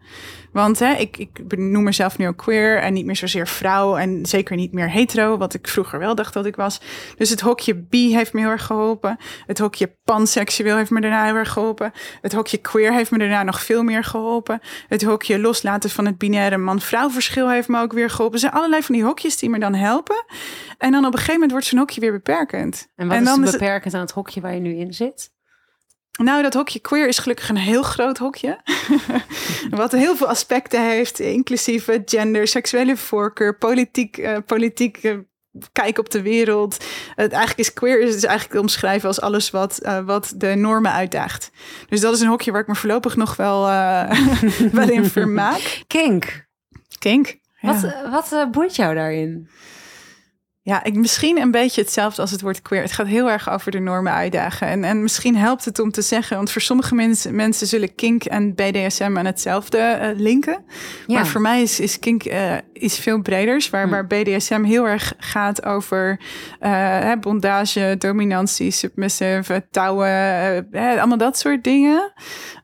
Want 0.53 0.79
hè, 0.79 0.93
ik, 0.93 1.17
ik 1.17 1.59
noem 1.59 1.83
mezelf 1.83 2.19
nu 2.19 2.29
ook 2.29 2.37
queer 2.37 2.79
en 2.79 2.93
niet 2.93 3.07
meer 3.07 3.17
zozeer 3.17 3.47
vrouw 3.47 3.97
en 3.97 4.27
zeker 4.27 4.57
niet 4.57 4.73
meer 4.73 4.91
hetero, 4.91 5.37
wat 5.37 5.55
ik 5.55 5.69
vroeger 5.69 5.99
wel 5.99 6.15
dacht 6.15 6.35
dat 6.35 6.47
ik 6.47 6.57
was. 6.57 6.81
Dus 7.17 7.31
het 7.31 7.41
hokje 7.41 7.75
bi 7.75 8.15
heeft 8.15 8.33
me 8.33 8.41
heel 8.41 8.49
erg 8.49 8.67
geholpen. 8.67 9.17
Het 9.47 9.59
hokje 9.59 9.97
panseksueel 10.05 10.77
heeft 10.77 10.91
me 10.91 11.01
daarna 11.01 11.25
heel 11.25 11.35
erg 11.35 11.53
geholpen. 11.53 11.93
Het 12.21 12.33
hokje 12.33 12.59
queer 12.59 12.93
heeft 12.93 13.11
me 13.11 13.19
daarna 13.19 13.43
nog 13.43 13.63
veel 13.63 13.83
meer 13.83 14.05
geholpen. 14.05 14.61
Het 14.89 15.03
hokje 15.03 15.39
loslaten 15.39 15.91
van 15.91 16.07
het 16.07 16.19
binaire 16.19 16.57
man-vrouw 16.57 17.11
verschil 17.11 17.51
heeft 17.51 17.69
me 17.69 17.81
ook 17.81 17.93
weer 17.93 18.11
geholpen. 18.11 18.35
Er 18.35 18.41
zijn 18.41 18.53
allerlei 18.53 18.83
van 18.83 18.95
die 18.95 19.05
hokjes 19.05 19.37
die 19.37 19.51
me 19.51 19.59
dan 19.59 19.75
helpen. 19.75 20.25
En 20.79 20.93
dan 20.93 21.05
op 21.05 21.13
een 21.13 21.19
gegeven 21.19 21.33
moment 21.33 21.51
wordt 21.51 21.67
zo'n 21.67 21.79
hokje 21.79 22.01
weer 22.01 22.13
beperkend. 22.13 22.89
En 22.97 23.07
wat 23.07 23.17
en 23.17 23.23
is 23.23 23.29
dan 23.29 23.45
is 23.45 23.51
beperkend 23.51 23.85
het... 23.85 23.95
aan 23.95 24.01
het 24.01 24.11
hokje 24.11 24.41
waar 24.41 24.55
je 24.55 24.61
nu 24.61 24.77
in 24.77 24.95
zit? 24.95 25.31
Nou, 26.25 26.43
dat 26.43 26.55
hokje 26.55 26.79
queer 26.79 27.09
is 27.09 27.19
gelukkig 27.19 27.49
een 27.49 27.57
heel 27.57 27.83
groot 27.83 28.19
hokje. 28.19 28.61
Wat 29.71 29.93
heel 29.93 30.17
veel 30.17 30.27
aspecten 30.29 30.89
heeft, 30.89 31.19
inclusief 31.19 31.89
gender, 32.05 32.49
seksuele 32.49 32.97
voorkeur, 32.97 33.59
politiek, 33.59 34.17
uh, 34.17 34.37
politiek 34.47 35.03
uh, 35.03 35.19
kijk 35.73 35.99
op 35.99 36.11
de 36.11 36.23
wereld. 36.23 36.85
Het 37.15 37.33
eigenlijk 37.33 37.59
is 37.61 37.73
queer 37.73 38.01
is 38.01 38.25
eigenlijk 38.25 38.51
te 38.51 38.61
omschrijven 38.61 39.09
als 39.09 39.21
alles 39.21 39.51
wat, 39.51 39.81
uh, 39.83 39.99
wat 39.99 40.33
de 40.37 40.55
normen 40.55 40.93
uitdaagt. 40.93 41.51
Dus 41.89 42.01
dat 42.01 42.15
is 42.15 42.21
een 42.21 42.29
hokje 42.29 42.53
waar 42.53 42.61
ik 42.61 42.67
me 42.67 42.75
voorlopig 42.75 43.17
nog 43.17 43.37
wel, 43.37 43.63
wel 44.73 44.91
in 44.91 45.05
vermaak. 45.05 45.83
Kink. 45.87 46.47
Kink. 46.99 47.39
Ja. 47.61 47.81
Wat, 48.11 48.31
wat 48.31 48.51
boeit 48.51 48.77
jou 48.77 48.95
daarin? 48.95 49.49
Ja, 50.63 50.85
ik, 50.85 50.95
misschien 50.95 51.39
een 51.39 51.51
beetje 51.51 51.81
hetzelfde 51.81 52.21
als 52.21 52.31
het 52.31 52.41
woord 52.41 52.63
queer. 52.63 52.83
Het 52.83 52.93
gaat 52.93 53.07
heel 53.07 53.31
erg 53.31 53.51
over 53.51 53.71
de 53.71 53.79
normen 53.79 54.13
uitdagen. 54.13 54.67
En, 54.67 54.85
en 54.85 55.03
misschien 55.03 55.37
helpt 55.37 55.65
het 55.65 55.79
om 55.79 55.91
te 55.91 56.03
zeggen, 56.03 56.37
want 56.37 56.51
voor 56.51 56.61
sommige 56.61 56.95
mensen, 56.95 57.35
mensen 57.35 57.67
zullen 57.67 57.95
kink 57.95 58.25
en 58.25 58.55
BDSM 58.55 59.15
aan 59.17 59.27
hetzelfde 59.27 59.99
uh, 60.01 60.21
linken. 60.21 60.65
Ja. 61.07 61.15
Maar 61.15 61.27
voor 61.27 61.41
mij 61.41 61.63
is, 61.63 61.81
is 61.81 61.99
kink 61.99 62.25
uh, 62.25 62.55
iets 62.73 62.99
veel 62.99 63.23
breders, 63.23 63.71
waar, 63.71 63.85
hm. 63.85 63.91
waar 63.91 64.07
BDSM 64.07 64.63
heel 64.63 64.89
erg 64.89 65.13
gaat 65.19 65.65
over 65.65 66.21
uh, 66.61 67.13
bondage, 67.21 67.95
dominantie, 67.99 68.71
submissive, 68.71 69.67
touwen, 69.71 70.69
allemaal 70.73 71.19
dat 71.19 71.39
soort 71.39 71.65
dingen. 71.65 72.13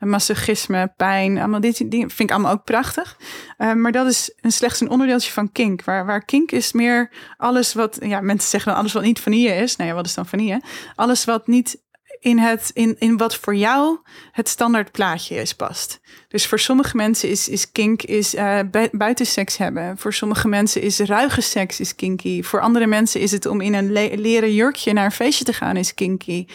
Masochisme, 0.00 0.92
pijn, 0.96 1.38
allemaal 1.38 1.60
dit 1.60 1.90
dingen 1.90 2.10
vind 2.10 2.30
ik 2.30 2.36
allemaal 2.36 2.52
ook 2.52 2.64
prachtig. 2.64 3.16
maar 3.56 3.92
dat 3.92 4.06
is 4.06 4.32
een, 4.40 4.52
slechts 4.52 4.80
een 4.80 4.90
onderdeeltje 4.90 5.32
van 5.32 5.52
kink, 5.52 5.84
waar, 5.84 6.06
waar 6.06 6.24
kink 6.24 6.52
is 6.52 6.72
meer 6.72 7.10
alles 7.36 7.74
wat 7.74 7.85
ja, 7.94 8.20
mensen 8.20 8.50
zeggen 8.50 8.70
dan 8.70 8.80
alles 8.80 8.92
wat 8.92 9.02
niet 9.02 9.20
vanille 9.20 9.54
is. 9.54 9.76
Nou 9.76 9.90
ja, 9.90 9.96
wat 9.96 10.06
is 10.06 10.14
dan 10.14 10.26
vanille? 10.26 10.62
Alles 10.94 11.24
wat 11.24 11.46
niet 11.46 11.84
in, 12.20 12.38
het, 12.38 12.70
in, 12.74 12.96
in 12.98 13.16
wat 13.16 13.36
voor 13.36 13.56
jou 13.56 13.98
het 14.32 14.48
standaard 14.48 14.92
plaatje 14.92 15.36
is 15.36 15.54
past. 15.54 16.00
Dus 16.28 16.46
voor 16.46 16.58
sommige 16.58 16.96
mensen 16.96 17.28
is, 17.28 17.48
is 17.48 17.72
kink 17.72 18.02
is, 18.02 18.34
uh, 18.34 18.60
buiten 18.92 19.26
seks 19.26 19.56
hebben. 19.56 19.98
Voor 19.98 20.12
sommige 20.12 20.48
mensen 20.48 20.82
is 20.82 20.98
ruige 20.98 21.40
seks 21.40 21.80
is 21.80 21.94
kinky. 21.94 22.42
Voor 22.42 22.60
andere 22.60 22.86
mensen 22.86 23.20
is 23.20 23.30
het 23.30 23.46
om 23.46 23.60
in 23.60 23.74
een 23.74 23.92
le 23.92 24.10
leren 24.14 24.54
jurkje 24.54 24.92
naar 24.92 25.04
een 25.04 25.12
feestje 25.12 25.44
te 25.44 25.52
gaan 25.52 25.76
is 25.76 25.94
kinky. 25.94 26.46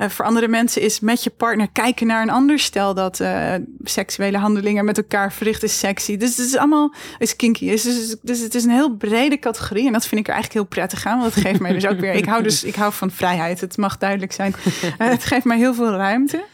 Eh, 0.00 0.08
voor 0.08 0.24
andere 0.24 0.48
mensen 0.48 0.82
is 0.82 1.00
met 1.00 1.24
je 1.24 1.30
partner 1.30 1.70
kijken 1.72 2.06
naar 2.06 2.22
een 2.22 2.30
ander 2.30 2.58
stel 2.58 2.94
dat 2.94 3.20
eh, 3.20 3.54
seksuele 3.84 4.38
handelingen 4.38 4.84
met 4.84 4.96
elkaar 4.96 5.32
verrichten 5.32 5.68
is 5.68 5.78
sexy. 5.78 6.16
Dus 6.16 6.36
het 6.36 6.46
is 6.46 6.56
allemaal 6.56 6.94
is 7.18 7.36
kinky. 7.36 7.70
Dus, 7.70 7.82
dus, 7.82 8.16
dus 8.22 8.40
het 8.40 8.54
is 8.54 8.64
een 8.64 8.70
heel 8.70 8.96
brede 8.96 9.38
categorie 9.38 9.86
en 9.86 9.92
dat 9.92 10.06
vind 10.06 10.20
ik 10.20 10.26
er 10.26 10.32
eigenlijk 10.32 10.62
heel 10.62 10.70
prettig 10.78 11.06
aan. 11.06 11.20
Want 11.20 11.34
het 11.34 11.44
geeft 11.44 11.60
mij 11.60 11.72
dus 11.72 11.86
ook 11.86 12.00
weer. 12.00 12.12
Ik 12.12 12.24
hou 12.24 12.42
dus 12.42 12.64
ik 12.64 12.74
hou 12.74 12.92
van 12.92 13.10
vrijheid. 13.10 13.60
Het 13.60 13.76
mag 13.76 13.98
duidelijk 13.98 14.32
zijn. 14.32 14.54
Eh, 14.98 15.08
het 15.08 15.24
geeft 15.24 15.44
mij 15.44 15.56
heel 15.56 15.74
veel 15.74 15.90
ruimte 15.90 16.44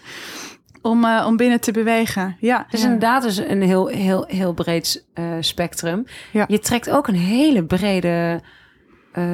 om, 0.83 1.05
om 1.05 1.37
binnen 1.37 1.61
te 1.61 1.73
bewegen. 1.73 2.37
Ja, 2.41 2.67
is 2.71 2.79
ja. 2.81 2.85
inderdaad 2.85 3.23
dus 3.23 3.37
een 3.37 3.63
heel, 3.63 3.87
heel, 3.87 4.25
heel 4.29 4.53
breed 4.53 5.05
spectrum. 5.41 6.05
Ja. 6.33 6.45
Je 6.49 6.59
trekt 6.59 6.91
ook 6.91 7.09
een 7.09 7.15
hele 7.15 7.65
brede 7.65 8.41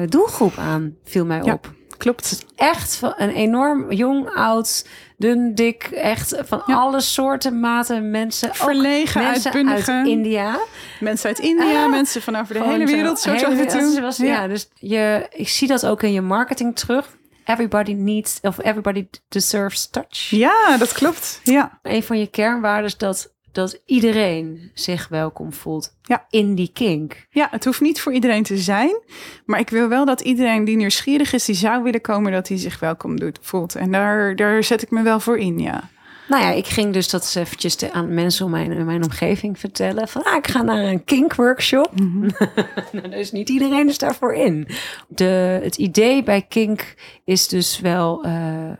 doelgroep 0.09 0.57
aan, 0.57 0.95
viel 1.03 1.25
mij 1.25 1.41
Ja. 1.43 1.53
op. 1.53 1.73
klopt. 2.03 2.45
Echt 2.55 2.95
van 2.95 3.13
een 3.17 3.29
enorm 3.29 3.91
jong, 3.91 4.29
oud, 4.35 4.87
dun, 5.17 5.55
dik, 5.55 5.83
echt 5.83 6.35
van 6.45 6.63
Ja. 6.65 6.75
alle 6.75 7.01
soorten, 7.01 7.59
maten, 7.59 8.11
mensen. 8.11 8.55
Verlegen, 8.55 9.23
mensen 9.23 9.67
uit 9.69 9.87
India. 10.07 10.57
Mensen 10.99 11.27
uit 11.27 11.39
India, 11.39 11.83
Ah, 11.83 11.89
mensen 11.89 12.21
van 12.21 12.35
over 12.35 12.53
de 12.53 12.63
hele 12.63 12.85
wereld, 12.85 13.19
zo 13.19 13.31
hele 13.31 13.55
wereld. 13.55 14.15
toe. 14.15 14.25
Ja. 14.25 14.47
dus 14.47 14.69
je, 14.73 15.27
ik 15.31 15.49
zie 15.49 15.67
dat 15.67 15.85
ook 15.85 16.03
in 16.03 16.11
je 16.13 16.21
marketing 16.21 16.75
terug. 16.75 17.17
Everybody 17.45 17.91
needs, 17.93 18.39
of 18.41 18.57
everybody 18.63 19.07
deserves 19.29 19.87
touch. 19.89 20.29
Ja, 20.29 20.77
dat 20.77 20.91
klopt. 20.91 21.39
Ja, 21.43 21.79
Een 21.81 22.03
van 22.03 22.19
je 22.19 22.27
kernwaarden 22.27 22.85
is 22.85 22.97
dat, 22.97 23.32
dat 23.53 23.81
iedereen 23.85 24.71
zich 24.73 25.07
welkom 25.07 25.53
voelt 25.53 25.95
Ja. 26.01 26.25
in 26.29 26.55
die 26.55 26.69
kink. 26.73 27.25
ja, 27.29 27.47
het 27.51 27.65
hoeft 27.65 27.81
niet 27.81 28.01
voor 28.01 28.13
iedereen 28.13 28.43
te 28.43 28.57
zijn. 28.57 29.01
Maar 29.45 29.59
ik 29.59 29.69
wil 29.69 29.87
wel 29.87 30.05
dat 30.05 30.21
iedereen 30.21 30.65
die 30.65 30.75
nieuwsgierig 30.75 31.33
is, 31.33 31.45
die 31.45 31.55
zou 31.55 31.83
willen 31.83 32.01
komen, 32.01 32.31
dat 32.31 32.47
hij 32.47 32.57
zich 32.57 32.79
welkom 32.79 33.19
doet, 33.19 33.37
voelt. 33.41 33.75
En 33.75 33.91
daar, 33.91 34.35
daar 34.35 34.63
zet 34.63 34.81
ik 34.81 34.91
me 34.91 35.01
wel 35.01 35.19
voor 35.19 35.37
in, 35.37 35.59
ja. 35.59 35.89
Nou 36.27 36.43
ja, 36.43 36.49
ik 36.51 36.65
ging 36.67 36.93
dus 36.93 37.09
dat 37.09 37.35
eventjes 37.37 37.75
te- 37.75 37.91
aan 37.91 38.13
mensen 38.13 38.45
om 38.45 38.51
mijn, 38.51 38.71
in 38.71 38.85
mijn 38.85 39.03
omgeving 39.03 39.59
vertellen. 39.59 40.07
Van, 40.07 40.23
ah, 40.23 40.35
ik 40.35 40.47
ga 40.47 40.61
naar 40.61 40.83
een 40.83 41.03
kink 41.03 41.35
workshop. 41.35 41.91
nou, 42.91 43.09
dus 43.09 43.31
niet 43.31 43.49
iedereen 43.49 43.89
is 43.89 43.97
daarvoor 43.97 44.33
in. 44.33 44.67
De, 45.07 45.59
het 45.63 45.75
idee 45.77 46.23
bij 46.23 46.41
kink 46.41 46.93
is 47.23 47.47
dus 47.47 47.79
wel 47.79 48.23
eh, 48.23 48.71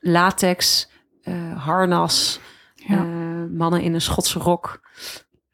latex, 0.00 0.88
eh, 1.22 1.64
harnas, 1.64 2.40
Ja. 2.74 2.96
eh, 2.96 3.23
mannen 3.52 3.82
in 3.82 3.94
een 3.94 4.00
Schotse 4.00 4.38
rok. 4.38 4.80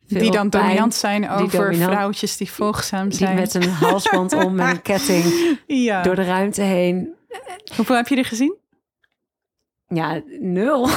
die 0.07 0.31
dan 0.31 0.49
pijn, 0.49 0.63
dominant 0.65 0.95
zijn 0.95 1.31
over 1.31 1.61
dominant- 1.61 1.93
vrouwtjes 1.93 2.37
die 2.37 2.51
volgzaam 2.51 3.09
Die 3.09 3.19
zijn. 3.19 3.35
met 3.35 3.55
een 3.55 3.69
halsband 3.69 4.33
om, 4.33 4.55
met 4.55 4.69
een 4.71 4.83
ketting 4.93 5.25
ja. 5.67 6.03
door 6.03 6.15
de 6.15 6.25
ruimte 6.25 6.63
heen. 6.63 7.15
Hoeveel 7.77 7.97
heb 7.97 8.09
je 8.09 8.17
er 8.17 8.25
gezien? 8.25 8.57
Ja, 9.89 10.21
nul. 10.41 10.89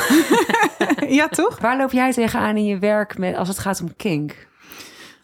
ja, 1.19 1.27
toch? 1.27 1.59
Waar 1.59 1.77
loop 1.77 1.91
jij 1.91 2.11
tegenaan 2.13 2.57
in 2.57 2.65
je 2.65 2.77
werk 2.79 3.17
met, 3.17 3.35
als 3.35 3.47
het 3.47 3.59
gaat 3.59 3.81
om 3.81 3.95
kink? 3.95 4.47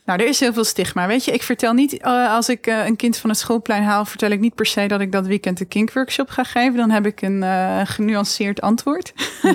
Nou, 0.09 0.21
er 0.21 0.27
is 0.27 0.39
heel 0.39 0.53
veel 0.53 0.63
stigma. 0.63 1.07
Weet 1.07 1.25
je, 1.25 1.31
ik 1.31 1.43
vertel 1.43 1.73
niet, 1.73 1.97
eh, 1.97 2.33
als 2.33 2.49
ik 2.49 2.67
eh, 2.67 2.85
een 2.85 2.95
kind 2.95 3.17
van 3.17 3.29
het 3.29 3.39
schoolplein 3.39 3.83
haal, 3.83 4.05
vertel 4.05 4.29
ik 4.29 4.39
niet 4.39 4.55
per 4.55 4.65
se 4.65 4.87
dat 4.87 5.01
ik 5.01 5.11
dat 5.11 5.27
weekend 5.27 5.57
de 5.57 5.65
kinkworkshop 5.65 6.29
ga 6.29 6.43
geven. 6.43 6.77
Dan 6.77 6.89
heb 6.89 7.05
ik 7.05 7.21
een 7.21 7.43
eh, 7.43 7.81
genuanceerd 7.83 8.61
antwoord. 8.61 9.13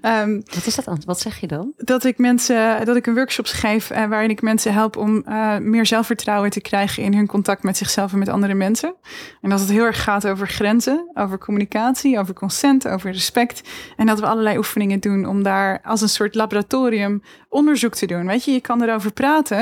Ehm, 0.00 0.40
Wat 0.54 0.66
is 0.66 0.74
dat? 0.74 0.86
Ant? 0.86 1.04
Wat 1.04 1.20
zeg 1.20 1.40
je 1.40 1.46
dan? 1.46 1.72
dat 1.76 2.04
ik 2.04 2.18
mensen, 2.18 2.84
dat 2.84 2.96
ik 2.96 3.06
een 3.06 3.14
workshop 3.14 3.46
geef 3.46 3.88
waarin 3.88 4.30
ik 4.30 4.42
mensen 4.42 4.72
help 4.72 4.96
om 4.96 5.24
meer 5.60 5.86
zelfvertrouwen 5.86 6.50
te 6.50 6.60
krijgen 6.60 7.02
in 7.02 7.14
hun 7.14 7.26
contact 7.26 7.62
met 7.62 7.76
zichzelf 7.76 8.12
en 8.12 8.18
met 8.18 8.28
andere 8.28 8.54
mensen. 8.54 8.94
En 9.40 9.50
dat 9.50 9.60
het 9.60 9.70
heel 9.70 9.84
erg 9.84 10.02
gaat 10.02 10.26
over 10.26 10.48
grenzen, 10.48 11.10
over 11.14 11.38
communicatie, 11.38 12.18
over 12.18 12.34
consent, 12.34 12.88
over 12.88 13.12
respect. 13.12 13.62
En 13.96 14.06
dat 14.06 14.20
we 14.20 14.26
allerlei 14.26 14.56
oefeningen 14.56 15.00
doen 15.00 15.26
om 15.26 15.42
daar 15.42 15.80
als 15.82 16.00
een 16.00 16.08
soort 16.08 16.34
laboratorium 16.34 17.22
onderzoek 17.48 17.94
te 17.94 18.06
doen. 18.06 18.26
Weet 18.26 18.44
je, 18.44 18.52
je 18.52 18.60
kan 18.60 18.82
erover 18.82 19.12
praten, 19.12 19.59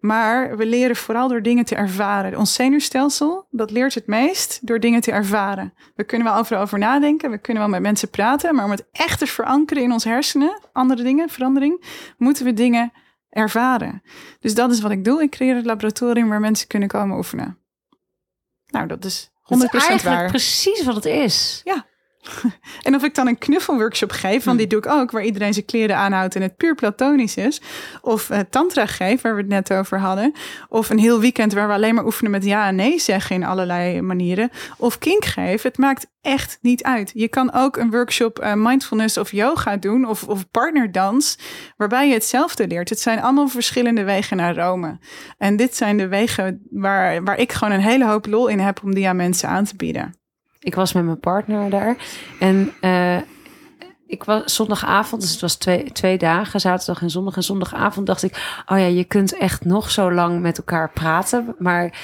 maar 0.00 0.56
we 0.56 0.66
leren 0.66 0.96
vooral 0.96 1.28
door 1.28 1.42
dingen 1.42 1.64
te 1.64 1.74
ervaren. 1.74 2.38
Ons 2.38 2.54
zenuwstelsel, 2.54 3.46
dat 3.50 3.70
leert 3.70 3.94
het 3.94 4.06
meest 4.06 4.66
door 4.66 4.80
dingen 4.80 5.00
te 5.00 5.12
ervaren. 5.12 5.74
We 5.94 6.04
kunnen 6.04 6.26
wel 6.26 6.36
overal 6.36 6.62
over 6.62 6.78
nadenken, 6.78 7.30
we 7.30 7.38
kunnen 7.38 7.62
wel 7.62 7.72
met 7.72 7.82
mensen 7.82 8.10
praten, 8.10 8.54
maar 8.54 8.64
om 8.64 8.70
het 8.70 8.88
echt 8.92 9.18
te 9.18 9.26
verankeren 9.26 9.82
in 9.82 9.92
ons 9.92 10.04
hersenen, 10.04 10.60
andere 10.72 11.02
dingen, 11.02 11.28
verandering, 11.28 11.84
moeten 12.18 12.44
we 12.44 12.52
dingen 12.52 12.92
ervaren. 13.30 14.02
Dus 14.40 14.54
dat 14.54 14.70
is 14.70 14.80
wat 14.80 14.90
ik 14.90 15.04
doe. 15.04 15.22
Ik 15.22 15.30
creëer 15.30 15.56
het 15.56 15.64
laboratorium 15.64 16.28
waar 16.28 16.40
mensen 16.40 16.68
kunnen 16.68 16.88
komen 16.88 17.16
oefenen. 17.16 17.58
Nou, 18.66 18.86
dat 18.86 19.04
is 19.04 19.30
100% 19.42 19.48
Dat 19.48 19.74
is 19.74 19.86
eigenlijk 19.86 20.02
waar. 20.02 20.28
precies 20.28 20.84
wat 20.84 20.94
het 20.94 21.04
is. 21.04 21.60
En 22.82 22.94
of 22.94 23.02
ik 23.04 23.14
dan 23.14 23.26
een 23.26 23.38
knuffelworkshop 23.38 24.10
geef, 24.10 24.44
want 24.44 24.58
die 24.58 24.66
doe 24.66 24.78
ik 24.78 24.86
ook, 24.86 25.10
waar 25.10 25.24
iedereen 25.24 25.52
zijn 25.52 25.64
kleren 25.64 25.96
aanhoudt 25.96 26.34
en 26.34 26.42
het 26.42 26.56
puur 26.56 26.74
platonisch 26.74 27.36
is. 27.36 27.60
Of 28.00 28.30
eh, 28.30 28.38
tantra 28.50 28.86
geef, 28.86 29.20
waar 29.20 29.34
we 29.34 29.40
het 29.40 29.50
net 29.50 29.72
over 29.72 29.98
hadden. 29.98 30.32
Of 30.68 30.90
een 30.90 30.98
heel 30.98 31.20
weekend 31.20 31.52
waar 31.52 31.68
we 31.68 31.74
alleen 31.74 31.94
maar 31.94 32.04
oefenen 32.04 32.30
met 32.30 32.44
ja 32.44 32.66
en 32.66 32.74
nee 32.74 32.98
zeggen 32.98 33.36
in 33.36 33.44
allerlei 33.44 34.00
manieren. 34.00 34.50
Of 34.76 34.98
kink 34.98 35.24
geef, 35.24 35.62
het 35.62 35.78
maakt 35.78 36.10
echt 36.20 36.58
niet 36.60 36.82
uit. 36.82 37.10
Je 37.14 37.28
kan 37.28 37.52
ook 37.52 37.76
een 37.76 37.90
workshop 37.90 38.38
eh, 38.38 38.52
mindfulness 38.54 39.18
of 39.18 39.32
yoga 39.32 39.76
doen, 39.76 40.04
of, 40.04 40.22
of 40.22 40.50
partnerdans, 40.50 41.38
waarbij 41.76 42.08
je 42.08 42.14
hetzelfde 42.14 42.66
leert. 42.66 42.88
Het 42.88 43.00
zijn 43.00 43.20
allemaal 43.20 43.48
verschillende 43.48 44.04
wegen 44.04 44.36
naar 44.36 44.56
Rome. 44.56 44.98
En 45.38 45.56
dit 45.56 45.76
zijn 45.76 45.96
de 45.96 46.08
wegen 46.08 46.66
waar, 46.70 47.24
waar 47.24 47.38
ik 47.38 47.52
gewoon 47.52 47.74
een 47.74 47.80
hele 47.80 48.06
hoop 48.06 48.26
lol 48.26 48.48
in 48.48 48.58
heb 48.58 48.82
om 48.82 48.94
die 48.94 49.08
aan 49.08 49.16
mensen 49.16 49.48
aan 49.48 49.64
te 49.64 49.76
bieden. 49.76 50.21
Ik 50.62 50.74
was 50.74 50.92
met 50.92 51.04
mijn 51.04 51.20
partner 51.20 51.70
daar. 51.70 51.96
En 52.40 52.72
eh, 52.80 53.16
ik 54.06 54.24
was 54.24 54.54
zondagavond, 54.54 55.22
dus 55.22 55.30
het 55.30 55.40
was 55.40 55.56
twee, 55.56 55.92
twee 55.92 56.18
dagen, 56.18 56.60
zaterdag 56.60 57.02
en 57.02 57.10
zondag. 57.10 57.36
En 57.36 57.42
zondagavond 57.42 58.06
dacht 58.06 58.22
ik, 58.22 58.62
oh 58.66 58.78
ja, 58.78 58.86
je 58.86 59.04
kunt 59.04 59.36
echt 59.36 59.64
nog 59.64 59.90
zo 59.90 60.12
lang 60.12 60.40
met 60.40 60.58
elkaar 60.58 60.90
praten. 60.90 61.54
Maar 61.58 62.00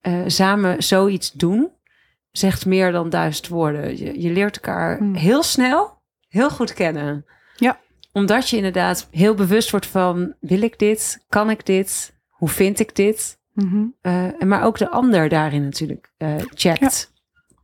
eh, 0.00 0.20
samen 0.26 0.82
zoiets 0.82 1.32
doen, 1.32 1.70
zegt 2.30 2.66
meer 2.66 2.92
dan 2.92 3.10
duizend 3.10 3.48
woorden. 3.48 3.98
Je, 3.98 4.20
je 4.20 4.30
leert 4.30 4.54
elkaar 4.56 4.96
Hmm. 4.98 5.14
heel 5.14 5.42
snel, 5.42 6.02
heel 6.28 6.50
goed 6.50 6.72
kennen. 6.72 7.24
Ja. 7.56 7.80
Omdat 8.12 8.48
je 8.48 8.56
inderdaad 8.56 9.08
heel 9.10 9.34
bewust 9.34 9.70
wordt 9.70 9.86
van, 9.86 10.34
wil 10.40 10.62
ik 10.62 10.78
dit? 10.78 11.24
Kan 11.28 11.50
ik 11.50 11.66
dit? 11.66 12.14
Hoe 12.28 12.48
vind 12.48 12.80
ik 12.80 12.96
dit? 12.96 13.38
En 14.02 14.48
maar 14.48 14.64
ook 14.64 14.78
de 14.78 14.90
ander 14.90 15.28
daarin 15.28 15.64
natuurlijk 15.64 16.12
eh, 16.16 16.34
checkt. 16.54 16.80
Ja. 17.08 17.13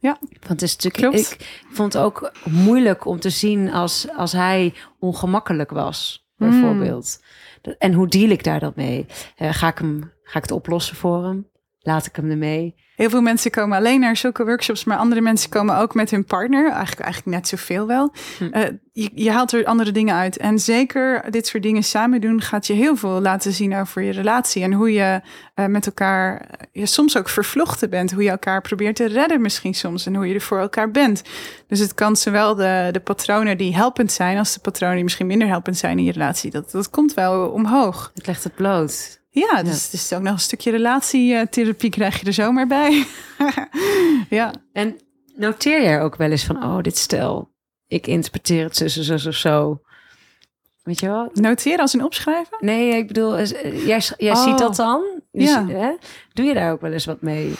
Want 0.01 0.61
het 0.61 0.63
is 0.63 0.77
natuurlijk, 0.77 1.13
Klopt. 1.15 1.33
ik 1.33 1.63
vond 1.73 1.93
het 1.93 2.03
ook 2.03 2.33
moeilijk 2.45 3.05
om 3.05 3.21
te 3.21 3.31
zien 3.31 3.73
als, 3.73 4.07
als 4.17 4.33
hij 4.33 4.75
ongemakkelijk 4.99 5.71
was, 5.71 6.29
bijvoorbeeld. 6.37 7.23
Dat- 7.63 7.75
En 7.79 7.93
hoe 7.93 8.09
deal 8.09 8.31
ik 8.31 8.45
daar 8.45 8.61
dan 8.61 8.73
mee? 8.77 9.07
Eh, 9.37 9.53
ga, 9.53 9.69
ik 9.69 9.79
hem, 9.79 10.13
ga 10.23 10.37
ik 10.37 10.43
het 10.43 10.51
oplossen 10.51 10.97
voor 10.97 11.25
hem? 11.25 11.49
Laat 11.81 12.07
ik 12.07 12.17
hem 12.17 12.31
ermee? 12.31 12.75
Heel 13.01 13.11
veel 13.11 13.21
mensen 13.21 13.51
komen 13.51 13.79
alleen 13.79 14.01
naar 14.01 14.17
zulke 14.17 14.45
workshops, 14.45 14.85
maar 14.85 14.97
andere 14.97 15.21
mensen 15.21 15.51
komen 15.51 15.79
ook 15.79 15.95
met 15.95 16.11
hun 16.11 16.25
partner. 16.25 16.71
Eigenlijk, 16.71 17.01
eigenlijk 17.01 17.37
net 17.37 17.49
zoveel 17.49 17.87
wel. 17.87 18.13
Hm. 18.39 18.45
Eh, 18.45 18.63
je, 18.93 19.11
je 19.15 19.31
haalt 19.31 19.53
er 19.53 19.65
andere 19.65 19.93
dingen 19.93 20.15
uit. 20.15 20.37
En 20.37 20.59
zeker 20.59 21.31
dit 21.31 21.47
soort 21.47 21.63
dingen 21.63 21.83
samen 21.83 22.21
doen 22.21 22.41
gaat 22.41 22.67
je 22.67 22.73
heel 22.73 22.97
veel 22.97 23.21
laten 23.21 23.53
zien 23.53 23.77
over 23.77 24.03
je 24.03 24.13
relatie. 24.13 24.63
En 24.63 24.73
hoe 24.73 24.93
je 24.93 25.21
eh, 25.55 25.67
met 25.67 25.87
elkaar 25.87 26.41
eh, 26.41 26.67
je 26.73 26.87
soms 26.87 27.19
ook 27.19 27.29
vervlochten 27.29 27.91
bent. 27.91 28.13
Hoe 28.13 28.23
je 28.23 28.31
elkaar 28.31 28.61
probeert 28.61 28.97
te 28.97 29.07
redden 29.07 29.41
misschien 29.41 29.75
soms. 29.75 30.07
En 30.07 30.15
hoe 30.15 30.29
je 30.29 30.35
er 30.35 30.41
voor 30.41 30.61
elkaar 30.61 30.91
bent. 30.91 31.23
Dus 31.67 31.79
het 31.79 31.95
kan 31.95 32.17
zowel 32.17 32.55
de, 32.55 32.89
de 32.93 33.01
patronen 33.01 33.59
die 33.59 33.75
helpend 33.75 34.13
zijn... 34.13 34.39
als 34.39 34.55
de 34.55 34.61
patronen 34.61 34.95
die 34.95 35.05
misschien 35.05 35.27
minder 35.27 35.49
helpend 35.49 35.77
zijn 35.77 35.99
in 35.99 36.05
je 36.05 36.13
relatie. 36.13 36.51
Dat, 36.51 36.71
dat 36.71 36.91
komt 36.91 37.15
wel 37.15 37.49
omhoog. 37.49 38.11
Het 38.15 38.27
legt 38.27 38.45
het 38.45 38.55
bloot. 38.55 39.20
Ja, 39.31 39.63
dus 39.63 39.85
het 39.85 39.93
is 39.93 40.13
ook 40.13 40.23
nog 40.23 40.33
een 40.33 40.39
stukje 40.39 40.71
relatietherapie 40.71 41.91
krijg 41.91 42.21
je 42.21 42.27
er 42.27 42.33
zomaar 42.33 42.67
bij. 42.67 43.07
ja. 44.31 44.53
En 44.73 44.99
noteer 45.37 45.83
jij 45.83 46.03
ook 46.03 46.17
wel 46.17 46.31
eens 46.31 46.45
van, 46.45 46.57
oh, 46.65 46.81
dit 46.81 46.97
stel, 46.97 47.51
ik 47.87 48.07
interpreteer 48.07 48.65
het 48.65 48.77
zo, 48.77 48.89
zo, 48.89 49.17
zo, 49.17 49.31
zo. 49.31 49.81
Weet 50.83 51.01
je 51.01 51.07
wel? 51.07 51.31
Noteren 51.33 51.79
als 51.81 51.93
een 51.93 52.05
opschrijven? 52.05 52.57
Nee, 52.61 52.97
ik 52.97 53.07
bedoel, 53.07 53.37
eh, 53.37 53.87
jij, 53.87 54.01
jij 54.17 54.33
Oh. 54.33 54.45
ziet 54.45 54.59
dat 54.59 54.77
dan? 54.77 55.03
Dus, 55.33 55.49
Ja. 55.49 55.67
hè? 55.67 55.93
Doe 56.33 56.45
je 56.47 56.55
daar 56.55 56.73
ook 56.73 56.81
wel 56.81 56.93
eens 56.93 57.05
wat 57.05 57.23
mee? 57.23 57.53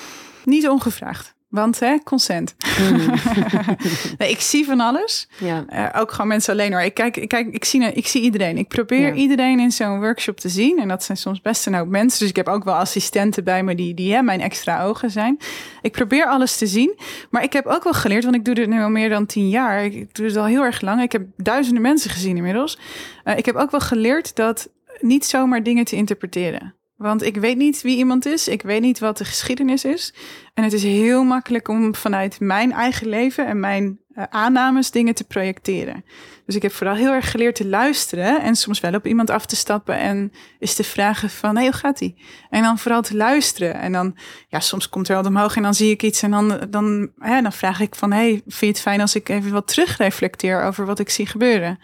Niet 0.45 0.69
ongevraagd. 0.69 1.35
Want 1.51 1.81
hè, 1.81 1.99
consent. 2.05 2.55
nee, 4.19 4.31
ik 4.31 4.41
zie 4.41 4.65
van 4.65 4.81
alles. 4.81 5.29
Ja. 5.39 5.65
Eh, 5.69 6.01
ook 6.01 6.11
gewoon 6.11 6.27
mensen 6.27 6.53
alleen 6.53 6.73
hoor. 6.73 6.83
Ik, 6.83 6.95
kijk, 6.95 7.17
ik, 7.17 7.29
kijk, 7.29 7.49
ik, 7.55 7.65
zie, 7.65 7.83
ik 7.93 8.07
zie 8.07 8.23
iedereen. 8.23 8.59
Ik 8.59 8.69
probeer 8.69 9.07
Ja. 9.07 9.15
iedereen 9.15 9.61
in 9.61 9.71
zo'n 9.73 9.99
workshop 10.01 10.41
te 10.41 10.49
zien. 10.49 10.79
En 10.79 10.89
dat 10.89 11.05
zijn 11.05 11.19
soms 11.19 11.41
best 11.41 11.67
een 11.67 11.75
hoop 11.75 11.89
mensen. 11.89 12.19
Dus 12.19 12.29
ik 12.29 12.37
heb 12.37 12.49
ook 12.49 12.65
wel 12.65 12.75
assistenten 12.75 13.45
bij 13.45 13.63
me 13.63 13.75
die, 13.75 13.95
die 13.95 14.15
hè, 14.15 14.23
mijn 14.23 14.41
extra 14.41 14.85
ogen 14.85 15.11
zijn. 15.11 15.39
Ik 15.83 15.93
probeer 15.93 16.27
alles 16.27 16.57
te 16.57 16.67
zien. 16.67 16.99
Maar 17.31 17.43
ik 17.43 17.53
heb 17.53 17.67
ook 17.67 17.85
wel 17.85 17.93
geleerd, 17.95 18.25
want 18.25 18.37
ik 18.37 18.45
doe 18.45 18.55
dit 18.55 18.69
nu 18.69 18.83
al 18.83 18.91
meer 18.91 19.09
dan 19.09 19.27
tien 19.27 19.49
jaar. 19.49 19.85
Ik, 19.85 19.95
ik 19.95 20.15
doe 20.15 20.27
het 20.27 20.37
al 20.37 20.45
heel 20.47 20.63
erg 20.63 20.81
lang. 20.81 21.03
Ik 21.03 21.13
heb 21.13 21.23
duizenden 21.37 21.83
mensen 21.83 22.11
gezien 22.11 22.37
inmiddels. 22.37 22.79
Eh, 23.25 23.37
ik 23.39 23.47
heb 23.47 23.55
ook 23.55 23.71
wel 23.71 23.81
geleerd 23.81 24.37
dat 24.37 24.69
niet 25.01 25.25
zomaar 25.25 25.63
dingen 25.63 25.85
te 25.85 25.97
interpreteren. 25.97 26.75
Want 27.01 27.23
ik 27.23 27.37
weet 27.37 27.57
niet 27.57 27.83
wie 27.83 27.97
iemand 27.97 28.27
is. 28.27 28.49
Ik 28.49 28.63
weet 28.63 28.81
niet 28.81 28.99
wat 28.99 29.19
de 29.19 29.25
geschiedenis 29.25 29.85
is. 29.85 30.15
En 30.55 30.65
het 30.65 30.73
is 30.73 30.83
heel 30.83 31.25
makkelijk 31.25 31.69
om 31.69 31.95
vanuit 31.95 32.41
mijn 32.41 32.73
eigen 32.73 33.09
leven 33.09 33.47
en 33.47 33.61
mijn 33.61 34.01
eh, 34.15 34.25
aannames 34.29 34.91
dingen 34.91 35.15
te 35.15 35.25
projecteren. 35.25 36.05
Dus 36.47 36.55
ik 36.55 36.63
heb 36.63 36.73
vooral 36.73 36.97
heel 36.97 37.13
erg 37.13 37.31
geleerd 37.31 37.55
te 37.55 37.67
luisteren 37.67 38.43
en 38.43 38.57
soms 38.57 38.81
wel 38.81 38.95
op 38.95 39.07
iemand 39.07 39.31
af 39.31 39.47
te 39.47 39.57
stappen 39.57 39.99
en 39.99 40.33
eens 40.59 40.75
te 40.75 40.85
vragen 40.85 41.31
van, 41.31 41.57
hey, 41.57 41.65
hoe 41.65 41.73
gaat 41.73 41.99
die? 41.99 42.23
En 42.51 42.63
dan 42.63 42.79
vooral 42.79 43.03
te 43.03 43.17
luisteren. 43.17 43.75
En 43.75 43.93
dan, 43.93 44.17
ja, 44.49 44.61
soms 44.61 44.89
komt 44.89 45.09
er 45.09 45.17
wat 45.17 45.27
omhoog 45.27 45.57
en 45.57 45.63
dan 45.63 45.75
zie 45.75 45.91
ik 45.91 46.03
iets 46.03 46.23
en 46.23 46.31
dan, 46.31 46.67
dan, 46.71 47.13
dan 47.19 47.53
vraag 47.53 47.81
ik 47.81 47.95
van, 47.95 48.13
hey, 48.13 48.43
vind 48.47 48.61
je 48.61 48.67
het 48.67 48.81
fijn 48.81 49.01
als 49.01 49.15
ik 49.15 49.29
even 49.29 49.53
wat 49.53 49.67
terugreflecteer 49.67 50.63
over 50.63 50.87
wat 50.87 50.99
ik 50.99 51.11
zie 51.11 51.27
gebeuren? 51.27 51.79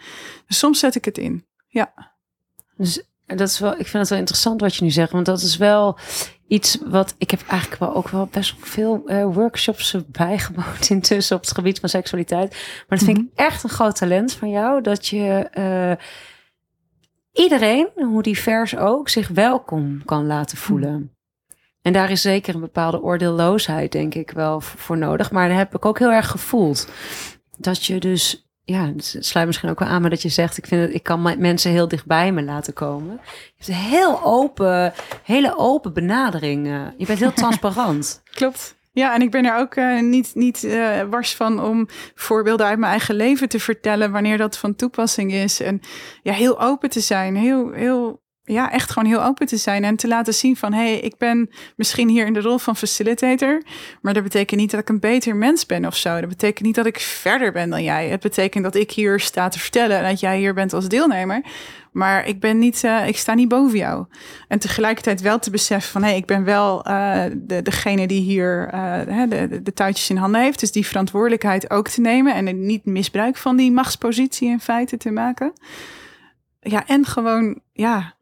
Dus 0.47 0.57
soms 0.57 0.79
zet 0.79 0.95
ik 0.95 1.05
het 1.05 1.17
in. 1.17 1.45
Ja. 1.67 2.15
Dus 2.75 3.03
dat 3.35 3.47
is 3.49 3.59
wel, 3.59 3.71
ik 3.71 3.87
vind 3.87 3.93
het 3.93 4.09
wel 4.09 4.19
interessant 4.19 4.61
wat 4.61 4.75
je 4.75 4.83
nu 4.83 4.91
zegt, 4.91 5.11
want 5.11 5.25
dat 5.25 5.41
is 5.41 5.57
wel 5.57 5.97
iets 6.47 6.77
wat 6.85 7.15
ik 7.17 7.31
heb 7.31 7.43
eigenlijk 7.47 7.81
wel 7.81 7.95
ook 7.95 8.09
wel 8.09 8.27
best 8.31 8.55
wel 8.55 8.65
veel 8.65 9.03
eh, 9.05 9.33
workshops 9.33 9.95
bijgewoond 10.07 10.89
intussen 10.97 11.35
op 11.35 11.41
het 11.41 11.53
gebied 11.53 11.79
van 11.79 11.89
seksualiteit. 11.89 12.49
Maar 12.87 12.97
dat 12.97 13.07
vind 13.07 13.17
ik 13.17 13.25
echt 13.35 13.63
een 13.63 13.69
groot 13.69 13.95
talent 13.95 14.33
van 14.33 14.49
jou, 14.49 14.81
dat 14.81 15.07
je 15.07 15.47
eh, 15.51 16.05
iedereen, 17.43 17.89
hoe 17.95 18.23
divers 18.23 18.77
ook, 18.77 19.09
zich 19.09 19.27
welkom 19.27 20.05
kan 20.05 20.25
laten 20.25 20.57
voelen. 20.57 21.11
En 21.81 21.93
daar 21.93 22.11
is 22.11 22.21
zeker 22.21 22.55
een 22.55 22.61
bepaalde 22.61 23.01
oordeelloosheid, 23.01 23.91
denk 23.91 24.15
ik, 24.15 24.31
wel 24.31 24.61
voor 24.61 24.97
nodig. 24.97 25.31
Maar 25.31 25.47
dat 25.47 25.57
heb 25.57 25.75
ik 25.75 25.85
ook 25.85 25.99
heel 25.99 26.11
erg 26.11 26.27
gevoeld. 26.27 26.87
Dat 27.57 27.85
je 27.85 27.99
dus, 27.99 28.46
ja, 28.75 28.85
het 28.85 29.15
sluit 29.19 29.45
misschien 29.47 29.69
ook 29.69 29.79
wel 29.79 29.87
aan, 29.87 30.01
maar 30.01 30.09
dat 30.09 30.21
je 30.21 30.29
zegt, 30.29 30.57
ik 30.57 30.65
vind 30.67 30.81
het, 30.81 30.93
ik 30.93 31.03
kan 31.03 31.21
me- 31.21 31.35
mensen 31.37 31.71
heel 31.71 31.87
dichtbij 31.87 32.31
me 32.31 32.43
laten 32.43 32.73
komen. 32.73 33.19
Je 33.23 33.53
hebt 33.55 33.67
een 33.67 33.73
heel 33.73 34.23
open, 34.23 34.93
hele 35.23 35.57
open 35.57 35.93
benadering. 35.93 36.67
eh. 36.67 36.81
je 36.97 37.05
bent 37.05 37.19
heel 37.19 37.33
transparant. 37.43 38.21
Klopt. 38.31 38.75
Ja, 38.91 39.13
en 39.13 39.21
ik 39.21 39.31
ben 39.31 39.45
er 39.45 39.57
ook 39.57 39.75
eh, 39.75 39.99
niet, 40.01 40.31
niet 40.33 40.63
eh, 40.63 41.01
wars 41.09 41.35
van 41.35 41.63
om 41.63 41.87
voorbeelden 42.15 42.65
uit 42.65 42.79
mijn 42.79 42.91
eigen 42.91 43.15
leven 43.15 43.49
te 43.49 43.59
vertellen 43.59 44.11
wanneer 44.11 44.37
dat 44.37 44.57
van 44.57 44.75
toepassing 44.75 45.33
is. 45.33 45.59
En 45.59 45.81
ja, 46.23 46.33
heel 46.33 46.61
open 46.61 46.89
te 46.89 46.99
zijn. 46.99 47.35
Heel, 47.35 47.71
heel, 47.71 48.21
ja, 48.47 48.71
echt 48.71 48.91
gewoon 48.91 49.09
heel 49.09 49.23
open 49.23 49.47
te 49.47 49.57
zijn 49.57 49.83
en 49.83 49.95
te 49.95 50.07
laten 50.07 50.33
zien 50.33 50.55
van 50.55 50.73
hé, 50.73 50.83
hey, 50.83 50.99
ik 50.99 51.17
ben 51.17 51.49
misschien 51.75 52.09
hier 52.09 52.25
in 52.25 52.33
de 52.33 52.41
rol 52.41 52.57
van 52.57 52.75
facilitator, 52.75 53.61
maar 54.01 54.13
dat 54.13 54.23
betekent 54.23 54.59
niet 54.59 54.71
dat 54.71 54.79
ik 54.79 54.89
een 54.89 54.99
beter 54.99 55.35
mens 55.35 55.65
ben 55.65 55.85
of 55.85 55.95
zo. 55.95 56.19
Dat 56.19 56.29
betekent 56.29 56.65
niet 56.65 56.75
dat 56.75 56.85
ik 56.85 56.99
verder 56.99 57.51
ben 57.51 57.69
dan 57.69 57.83
jij. 57.83 58.07
Het 58.09 58.19
betekent 58.19 58.63
dat 58.63 58.75
ik 58.75 58.91
hier 58.91 59.19
sta 59.19 59.49
te 59.49 59.59
vertellen 59.59 59.97
en 59.97 60.03
dat 60.03 60.19
jij 60.19 60.37
hier 60.37 60.53
bent 60.53 60.73
als 60.73 60.87
deelnemer. 60.87 61.41
Maar 61.91 62.27
ik 62.27 62.39
ben 62.39 62.59
niet, 62.59 62.83
eh, 62.83 63.07
ik 63.07 63.17
sta 63.17 63.33
niet 63.33 63.47
boven 63.47 63.77
jou. 63.77 64.05
En 64.47 64.59
tegelijkertijd 64.59 65.21
wel 65.21 65.39
te 65.39 65.51
beseffen 65.51 65.91
van 65.91 66.01
hé, 66.01 66.09
hey, 66.09 66.17
ik 66.17 66.25
ben 66.25 66.43
wel 66.43 66.83
eh, 66.83 67.23
de, 67.33 67.61
degene 67.61 68.07
die 68.07 68.21
hier 68.21 68.69
eh, 68.71 69.29
de, 69.29 69.61
de, 69.63 69.73
touwtjes 69.73 70.09
in 70.09 70.17
handen 70.17 70.41
heeft. 70.41 70.59
Dus 70.59 70.71
die 70.71 70.87
verantwoordelijkheid 70.87 71.69
ook 71.69 71.87
te 71.87 72.01
nemen 72.01 72.33
en 72.33 72.65
niet 72.65 72.85
misbruik 72.85 73.37
van 73.37 73.55
die 73.55 73.71
machtspositie 73.71 74.49
in 74.49 74.59
feite 74.59 74.97
te 74.97 75.11
maken. 75.11 75.53
Ja, 76.59 76.87
en 76.87 77.05
gewoon, 77.05 77.59
ja, 77.73 78.15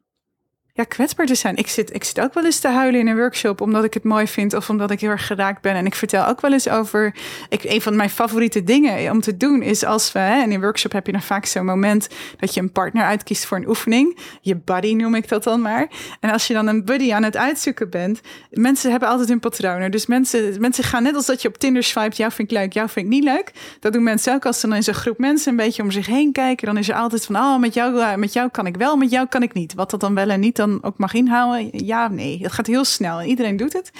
ja, 0.76 0.84
kwetsbaar 0.84 1.26
te 1.26 1.34
zijn. 1.34 1.56
Ik 1.56 1.68
zit, 1.68 1.94
ik 1.94 2.04
zit 2.04 2.20
ook 2.20 2.34
wel 2.34 2.44
eens 2.44 2.58
te 2.58 2.68
huilen 2.68 3.00
in 3.00 3.06
een 3.06 3.16
workshop 3.16 3.60
omdat 3.60 3.84
ik 3.84 3.94
het 3.94 4.04
mooi 4.04 4.26
vind 4.26 4.54
of 4.54 4.70
omdat 4.70 4.90
ik 4.90 5.00
heel 5.00 5.10
erg 5.10 5.26
geraakt 5.26 5.62
ben. 5.62 5.74
En 5.74 5.86
ik 5.86 5.94
vertel 5.94 6.26
ook 6.26 6.40
wel 6.40 6.52
eens 6.52 6.68
over. 6.68 7.14
Ik, 7.48 7.64
een 7.64 7.82
van 7.82 7.96
mijn 7.96 8.10
favoriete 8.10 8.64
dingen 8.64 9.10
om 9.10 9.20
te 9.20 9.36
doen 9.36 9.62
is 9.62 9.84
als 9.84 10.12
we. 10.12 10.18
Hè, 10.18 10.42
in 10.42 10.52
een 10.52 10.60
workshop 10.60 10.92
heb 10.92 11.06
je 11.06 11.12
dan 11.12 11.22
vaak 11.22 11.46
zo'n 11.46 11.64
moment 11.64 12.08
dat 12.36 12.54
je 12.54 12.60
een 12.60 12.72
partner 12.72 13.04
uitkiest 13.04 13.44
voor 13.44 13.56
een 13.56 13.68
oefening. 13.68 14.18
Je 14.40 14.56
buddy 14.56 14.94
noem 14.94 15.14
ik 15.14 15.28
dat 15.28 15.44
dan 15.44 15.60
maar. 15.60 15.88
En 16.20 16.30
als 16.30 16.46
je 16.46 16.54
dan 16.54 16.66
een 16.66 16.84
buddy 16.84 17.12
aan 17.12 17.22
het 17.22 17.36
uitzoeken 17.36 17.90
bent, 17.90 18.20
mensen 18.50 18.90
hebben 18.90 19.08
altijd 19.08 19.28
hun 19.28 19.40
patronen. 19.40 19.90
Dus 19.90 20.06
mensen, 20.06 20.60
mensen 20.60 20.84
gaan 20.84 21.02
net 21.02 21.14
als 21.14 21.26
dat 21.26 21.42
je 21.42 21.48
op 21.48 21.58
Tinder 21.58 21.82
swipet. 21.82 22.16
Jou 22.16 22.32
vind 22.32 22.50
ik 22.50 22.58
leuk, 22.58 22.72
jou 22.72 22.88
vind 22.88 23.06
ik 23.06 23.12
niet 23.12 23.24
leuk. 23.24 23.52
Dat 23.80 23.92
doen 23.92 24.02
mensen 24.02 24.34
ook 24.34 24.46
als 24.46 24.60
ze 24.60 24.66
dan 24.66 24.76
in 24.76 24.82
zo'n 24.82 24.94
groep 24.94 25.18
mensen 25.18 25.50
een 25.50 25.56
beetje 25.56 25.82
om 25.82 25.90
zich 25.90 26.06
heen 26.06 26.32
kijken. 26.32 26.66
Dan 26.66 26.76
is 26.76 26.88
er 26.88 26.94
altijd 26.94 27.24
van, 27.24 27.36
oh, 27.36 27.58
met 27.58 27.74
jou, 27.74 28.00
eh, 28.00 28.14
met 28.14 28.32
jou 28.32 28.48
kan 28.50 28.66
ik 28.66 28.76
wel, 28.76 28.96
met 28.96 29.10
jou 29.10 29.26
kan 29.26 29.42
ik 29.42 29.52
niet. 29.52 29.74
Wat 29.74 29.90
dat 29.90 30.00
dan 30.00 30.14
wel 30.14 30.28
en 30.28 30.40
niet 30.40 30.56
dan 30.56 30.65
ook 30.80 30.98
mag 30.98 31.14
inhouden. 31.14 31.68
Ja, 31.86 32.08
nee, 32.08 32.38
dat 32.38 32.52
gaat 32.52 32.66
heel 32.66 32.84
snel 32.84 33.20
en 33.20 33.28
iedereen 33.28 33.56
doet 33.56 33.72
het. 33.72 33.90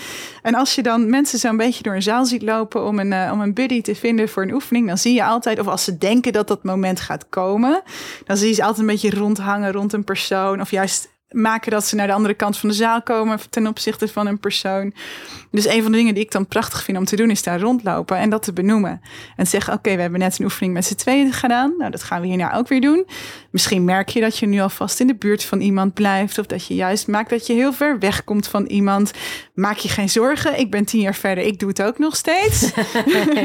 En 0.43 0.55
als 0.55 0.75
je 0.75 0.83
dan 0.83 1.11
mensen 1.11 1.39
zo'n 1.39 1.57
beetje 1.57 1.83
door 1.83 1.95
een 1.95 2.03
zaal 2.03 2.25
ziet 2.25 2.43
lopen 2.43 2.87
om 2.87 2.99
een, 2.99 3.13
eh, 3.13 3.31
om 3.33 3.41
een 3.41 3.55
buddy 3.55 3.83
te 3.83 3.95
vinden 3.95 4.29
voor 4.29 4.43
een 4.43 4.53
oefening, 4.53 4.87
dan 4.87 4.99
zie 4.99 5.15
je 5.15 5.25
altijd, 5.25 5.59
of 5.59 5.67
als 5.67 5.85
ze 5.85 5.99
denken 5.99 6.33
dat 6.33 6.49
dat 6.49 6.65
moment 6.65 7.01
gaat 7.01 7.29
komen, 7.29 7.83
dan 8.25 8.37
zie 8.37 8.49
je 8.49 8.55
ze 8.55 8.63
altijd 8.63 8.81
een 8.81 8.87
beetje 8.87 9.11
rondhangen 9.11 9.73
rond 9.73 9.93
een 9.93 10.05
persoon. 10.05 10.61
Of 10.61 10.71
juist 10.71 11.15
maken 11.29 11.71
dat 11.71 11.87
ze 11.87 11.97
naar 11.97 12.07
de 12.07 12.12
andere 12.12 12.35
kant 12.35 12.59
van 12.59 12.69
de 12.69 12.75
zaal 12.75 13.03
komen 13.03 13.39
ten 13.51 13.67
opzichte 13.67 14.09
van 14.09 14.27
een 14.27 14.41
persoon. 14.41 14.93
Dus 15.51 15.67
een 15.67 15.83
van 15.83 15.93
de 15.93 15.99
dingen 15.99 16.15
die 16.15 16.23
ik 16.23 16.31
dan 16.31 16.47
prachtig 16.47 16.83
vind 16.83 16.99
om 16.99 17.05
te 17.05 17.17
doen, 17.17 17.31
is 17.31 17.43
daar 17.43 17.61
rondlopen 17.61 18.17
en 18.17 18.31
dat 18.31 18.43
te 18.43 18.53
benoemen. 18.53 19.01
En 19.37 19.47
zeggen, 19.47 19.73
oké, 19.73 19.95
we 19.95 20.01
hebben 20.01 20.21
net 20.21 20.39
een 20.39 20.45
oefening 20.45 20.75
met 20.75 20.85
z'n 20.85 20.95
tweeën 20.95 21.33
gedaan. 21.33 21.75
Nou, 21.79 21.91
dat 21.91 22.03
gaan 22.03 22.21
we 22.21 22.27
hierna 22.27 22.55
ook 22.55 22.69
weer 22.69 22.81
doen. 22.81 23.07
Misschien 23.51 23.85
merk 23.85 24.09
je 24.09 24.21
dat 24.21 24.39
je 24.39 24.47
nu 24.47 24.61
alvast 24.61 25.01
in 25.01 25.07
de 25.07 25.15
buurt 25.15 25.45
van 25.45 25.61
iemand 25.61 25.95
blijft. 25.95 26.39
Of 26.39 26.47
dat 26.47 26.67
je 26.67 26.75
juist 26.75 27.07
maakt 27.09 27.31
dat 27.31 27.47
je 27.47 27.53
heel 27.53 27.73
ver 27.73 27.99
wegkomt 27.99 28.49
van 28.49 28.67
iemand. 28.67 29.11
Maak 29.55 29.77
je 29.77 29.89
geen 29.89 30.09
zorgen, 30.09 30.59
ik 30.59 30.71
ben 30.71 30.85
tien 30.85 31.01
jaar 31.01 31.15
verder, 31.15 31.45
ik 31.45 31.59
doe 31.59 31.69
het 31.69 31.83
ook 31.83 31.99
nog 31.99 32.17
steeds. 32.17 32.73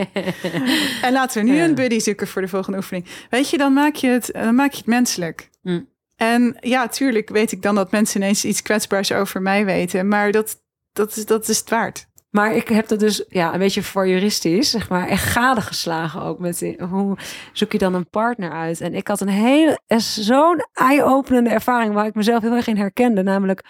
en 1.01 1.11
laten 1.11 1.43
we 1.43 1.49
nu 1.49 1.59
een 1.59 1.75
buddy 1.75 1.99
zoeken 1.99 2.27
voor 2.27 2.41
de 2.41 2.47
volgende 2.47 2.77
oefening. 2.77 3.05
Weet 3.29 3.49
je, 3.49 3.57
dan 3.57 3.73
maak 3.73 3.95
je 3.95 4.07
het, 4.07 4.29
dan 4.33 4.55
maak 4.55 4.71
je 4.71 4.77
het 4.77 4.85
menselijk. 4.85 5.49
Mm. 5.61 5.90
En 6.21 6.57
ja, 6.59 6.87
tuurlijk 6.87 7.29
weet 7.29 7.51
ik 7.51 7.61
dan 7.61 7.75
dat 7.75 7.91
mensen 7.91 8.21
ineens 8.21 8.45
iets 8.45 8.61
kwetsbaars 8.61 9.11
over 9.11 9.41
mij 9.41 9.65
weten. 9.65 10.07
Maar 10.07 10.31
dat, 10.31 10.61
dat, 10.93 11.15
is, 11.15 11.25
dat 11.25 11.47
is 11.47 11.57
het 11.57 11.69
waard. 11.69 12.07
Maar 12.29 12.55
ik 12.55 12.67
heb 12.67 12.87
dat 12.87 12.99
dus 12.99 13.25
ja, 13.29 13.53
een 13.53 13.59
beetje 13.59 13.83
voor 13.83 14.07
juristisch, 14.07 14.69
zeg 14.69 14.89
maar, 14.89 15.07
echt 15.07 15.23
gadegeslagen 15.23 16.21
ook. 16.21 16.39
Met 16.39 16.75
hoe 16.89 17.17
zoek 17.53 17.71
je 17.71 17.77
dan 17.77 17.93
een 17.93 18.09
partner 18.09 18.51
uit? 18.51 18.81
En 18.81 18.93
ik 18.93 19.07
had 19.07 19.21
een 19.21 19.27
hele, 19.27 19.79
zo'n 19.97 20.65
eye-openende 20.73 21.49
ervaring 21.49 21.93
waar 21.93 22.05
ik 22.05 22.15
mezelf 22.15 22.41
heel 22.41 22.55
erg 22.55 22.67
in 22.67 22.77
herkende. 22.77 23.23
Namelijk, 23.23 23.63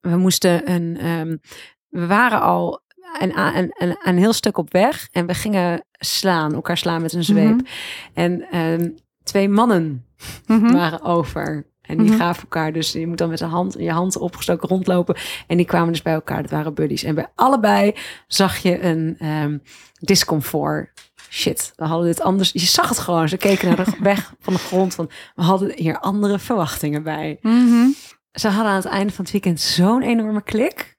we 0.00 0.16
moesten 0.16 0.70
een, 0.70 0.96
ehm, 0.98 1.36
we 1.88 2.06
waren 2.06 2.40
al 2.40 2.82
een, 3.18 3.38
een, 3.38 3.74
een, 3.76 3.96
een 4.02 4.18
heel 4.18 4.32
stuk 4.32 4.58
op 4.58 4.72
weg 4.72 5.08
en 5.12 5.26
we 5.26 5.34
gingen 5.34 5.84
slaan, 5.92 6.54
elkaar 6.54 6.78
slaan 6.78 7.02
met 7.02 7.12
een 7.12 7.24
zweep. 7.24 7.56
Mhm. 7.56 7.64
En 8.14 8.50
ehm, 8.50 8.90
twee 9.22 9.48
mannen 9.48 10.04
Mhm. 10.46 10.72
waren 10.72 11.02
over. 11.02 11.66
En 11.82 11.98
die 11.98 12.10
Mhm. 12.10 12.18
gaven 12.18 12.42
elkaar 12.42 12.72
dus, 12.72 12.92
je 12.92 13.06
moet 13.06 13.18
dan 13.18 13.28
met 13.28 13.38
de 13.38 13.44
hand, 13.44 13.74
je 13.78 13.90
hand 13.90 14.16
opgestoken 14.16 14.68
rondlopen. 14.68 15.16
En 15.46 15.56
die 15.56 15.66
kwamen 15.66 15.92
dus 15.92 16.02
bij 16.02 16.12
elkaar, 16.14 16.42
dat 16.42 16.50
waren 16.50 16.74
buddies. 16.74 17.02
En 17.02 17.14
bij 17.14 17.26
allebei 17.34 17.94
zag 18.26 18.56
je 18.56 18.82
een 18.82 19.16
ehm, 19.18 19.58
discomfort. 20.00 20.90
Shit, 21.30 21.72
we 21.76 21.84
hadden 21.84 22.06
dit 22.06 22.20
anders. 22.20 22.50
Je 22.52 22.58
zag 22.58 22.88
het 22.88 22.98
gewoon, 22.98 23.28
ze 23.28 23.36
keken 23.36 23.66
naar 23.68 23.84
de 23.84 23.92
weg 24.00 24.34
van 24.40 24.52
de 24.52 24.58
grond. 24.58 24.94
Van, 24.94 25.10
we 25.34 25.42
hadden 25.42 25.72
hier 25.76 25.98
andere 25.98 26.38
verwachtingen 26.38 27.02
bij. 27.02 27.38
Mhm. 27.40 27.86
Ze 28.32 28.48
hadden 28.48 28.70
aan 28.72 28.76
het 28.76 28.84
einde 28.84 29.12
van 29.12 29.24
het 29.24 29.32
weekend 29.32 29.60
zo'n 29.60 30.02
enorme 30.02 30.42
klik. 30.42 30.93